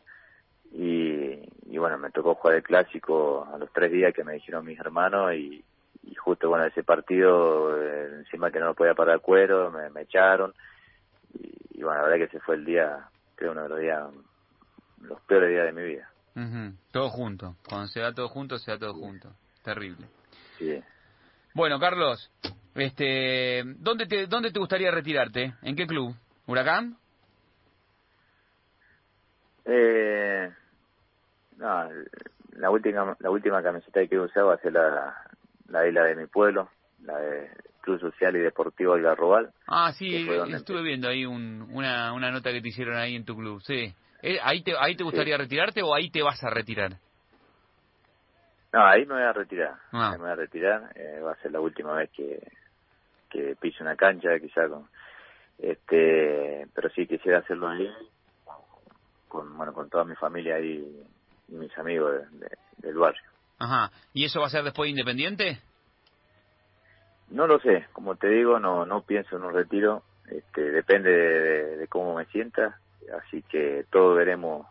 y, 0.73 1.39
y 1.67 1.79
bueno, 1.79 1.99
me 1.99 2.11
tocó 2.11 2.35
jugar 2.37 2.57
el 2.57 2.63
clásico 2.63 3.47
a 3.53 3.59
los 3.59 3.71
tres 3.73 3.93
días 3.93 4.15
que 4.15 4.25
me 4.25 4.33
dijeron 4.35 4.65
mis 4.65 4.79
hermanos 4.81 5.35
y, 5.35 5.63
y 6.05 6.15
justo 6.15 6.49
bueno 6.49 6.65
ese 6.65 6.83
partido 6.83 7.77
eh, 7.77 8.09
encima 8.21 8.51
que 8.51 8.59
no 8.59 8.67
lo 8.67 8.75
podía 8.75 8.95
parar 8.95 9.21
cuero 9.21 9.71
me, 9.71 9.91
me 9.91 10.03
echaron 10.03 10.55
y, 11.35 11.53
y, 11.83 11.85
bueno 11.85 11.99
la 11.99 12.05
verdad 12.05 12.19
que 12.19 12.37
ese 12.37 12.41
fue 12.41 12.55
el 12.55 12.65
día 12.65 13.09
creo 13.35 13.53
uno 13.53 13.65
de 13.65 13.69
los 13.69 13.81
días 13.81 14.05
los 15.01 15.21
peores 15.23 15.51
días 15.51 15.65
de 15.65 15.73
mi 15.73 15.83
vida. 15.83 16.09
Uh 16.37 16.41
-huh. 16.41 16.77
todo 16.93 17.11
junto. 17.11 17.57
Cuando 17.69 17.89
se 17.89 18.01
da 18.01 18.13
todo 18.13 18.29
junto 18.29 18.57
se 18.59 18.71
da 18.71 18.79
todo 18.79 18.95
junto. 18.95 19.33
Terrible. 19.65 20.07
Sí. 20.59 20.83
Bueno 21.55 21.79
Carlos 21.81 22.31
este 22.75 23.63
dónde 23.79 24.07
te 24.07 24.27
dónde 24.27 24.53
te 24.53 24.61
gustaría 24.61 24.91
retirarte 24.91 25.55
en 25.63 25.77
qué 25.77 25.87
club 25.87 26.15
huracán 26.47 26.97
eh 29.65 30.53
no, 31.57 31.89
la 32.53 32.71
última 32.71 33.17
la 33.19 33.31
última 33.31 33.63
camiseta 33.63 34.07
que 34.07 34.15
he 34.15 34.21
usado 34.21 34.49
va 34.49 34.55
a 34.55 34.59
ser 34.59 34.73
la, 34.73 35.15
la 35.69 35.87
isla 35.87 36.05
de 36.05 36.17
mi 36.17 36.27
pueblo, 36.27 36.71
la 37.03 37.19
de 37.19 37.51
Club 37.81 38.01
Social 38.01 38.37
y 38.37 38.41
Deportivo 38.41 38.95
Algarrobal. 38.95 39.51
Ah, 39.67 39.93
sí, 39.93 40.29
estuve 40.51 40.83
viendo 40.83 41.09
ahí 41.09 41.25
un, 41.25 41.69
una, 41.73 42.13
una 42.13 42.31
nota 42.31 42.53
que 42.53 42.61
te 42.61 42.69
hicieron 42.69 42.97
ahí 42.97 43.17
en 43.17 43.25
tu 43.25 43.37
club, 43.37 43.61
sí. 43.63 43.93
¿Ahí 44.43 44.63
te, 44.63 44.73
ahí 44.79 44.97
te 44.97 45.05
gustaría 45.05 45.37
sí. 45.37 45.43
retirarte 45.43 45.83
o 45.83 45.95
ahí 45.95 46.11
te 46.11 46.23
vas 46.23 46.43
a 46.45 46.51
retirar? 46.51 46.93
No, 48.73 48.87
ahí 48.87 49.05
me 49.05 49.15
voy 49.15 49.23
a 49.23 49.33
retirar, 49.33 49.75
ah. 49.93 50.13
me 50.13 50.19
voy 50.19 50.31
a 50.31 50.35
retirar, 50.35 50.93
eh, 50.95 51.21
va 51.21 51.33
a 51.33 51.43
ser 51.43 51.53
la 51.53 51.61
última 51.61 51.93
vez 51.93 52.11
que, 52.11 52.41
que 53.29 53.55
pise 53.61 53.83
una 53.83 53.97
cancha, 53.97 54.39
quizá 54.41 54.67
con, 54.69 54.89
este, 55.59 56.67
pero 56.75 56.89
sí 56.91 57.07
quisiera 57.07 57.41
hacerlo 57.41 57.69
ahí, 57.69 57.91
con, 59.29 59.57
bueno, 59.59 59.75
con 59.75 59.91
toda 59.91 60.05
mi 60.05 60.15
familia 60.15 60.55
ahí 60.55 61.05
y 61.49 61.53
mis 61.53 61.77
amigos 61.77 62.13
de, 62.31 62.39
de, 62.39 62.59
del 62.79 62.95
barrio. 62.97 63.23
Ajá. 63.59 63.91
¿Y 64.15 64.25
eso 64.25 64.41
va 64.41 64.47
a 64.47 64.51
ser 64.51 64.65
después 64.65 64.89
independiente? 64.89 65.61
No 67.33 67.47
lo 67.47 67.59
sé, 67.61 67.87
como 67.93 68.17
te 68.17 68.29
digo, 68.29 68.59
no 68.59 68.85
no 68.87 69.03
pienso 69.03 69.37
en 69.37 69.45
un 69.45 69.55
retiro, 69.55 70.03
este, 70.29 70.71
depende 70.71 71.11
de, 71.11 71.77
de, 71.79 71.89
cómo 71.89 72.15
me 72.15 72.27
sienta, 72.27 72.79
así 73.19 73.43
que 73.43 73.85
todo 73.91 74.15
veremos. 74.15 74.67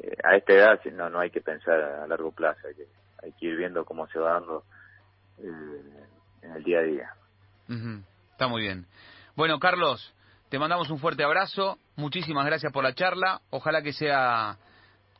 Eh, 0.00 0.16
a 0.24 0.36
esta 0.36 0.52
edad 0.52 0.84
no 0.92 1.08
no 1.08 1.20
hay 1.20 1.30
que 1.30 1.40
pensar 1.40 1.80
a 1.80 2.06
largo 2.06 2.32
plazo, 2.32 2.66
hay 2.66 2.74
que, 2.74 2.86
hay 3.22 3.32
que 3.32 3.46
ir 3.46 3.56
viendo 3.56 3.84
cómo 3.84 4.06
se 4.08 4.18
va 4.18 4.34
dando 4.34 4.64
eh, 5.38 6.04
en 6.42 6.52
el 6.52 6.64
día 6.64 6.80
a 6.80 6.82
día. 6.82 7.10
Está 8.32 8.48
muy 8.48 8.62
bien. 8.62 8.86
Bueno, 9.36 9.58
Carlos, 9.58 10.14
te 10.48 10.58
mandamos 10.58 10.90
un 10.90 10.98
fuerte 10.98 11.24
abrazo, 11.24 11.78
muchísimas 11.96 12.46
gracias 12.46 12.72
por 12.72 12.84
la 12.84 12.94
charla, 12.94 13.40
ojalá 13.50 13.82
que 13.82 13.92
sea 13.92 14.58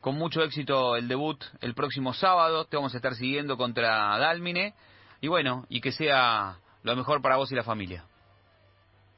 con 0.01 0.15
mucho 0.15 0.41
éxito 0.41 0.95
el 0.95 1.07
debut 1.07 1.43
el 1.61 1.73
próximo 1.73 2.13
sábado. 2.13 2.65
Te 2.65 2.77
vamos 2.77 2.93
a 2.93 2.97
estar 2.97 3.15
siguiendo 3.15 3.57
contra 3.57 4.17
Dálmine. 4.17 4.73
Y 5.21 5.27
bueno, 5.27 5.65
y 5.69 5.81
que 5.81 5.91
sea 5.91 6.57
lo 6.83 6.95
mejor 6.95 7.21
para 7.21 7.37
vos 7.37 7.51
y 7.51 7.55
la 7.55 7.63
familia. 7.63 8.05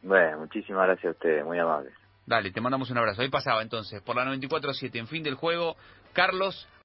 Bueno, 0.02 0.40
muchísimas 0.40 0.88
gracias 0.88 1.06
a 1.06 1.12
ustedes, 1.12 1.46
muy 1.46 1.60
amables. 1.60 1.94
Dale, 2.26 2.52
te 2.52 2.62
mandamos 2.62 2.90
un 2.90 2.98
abrazo. 2.98 3.22
Ahí 3.22 3.30
pasaba 3.30 3.62
entonces, 3.62 4.02
por 4.02 4.16
la 4.16 4.26
94.7, 4.26 4.96
en 4.96 5.08
fin 5.08 5.24
del 5.24 5.36
juego, 5.36 5.76
Carlos 6.14 6.68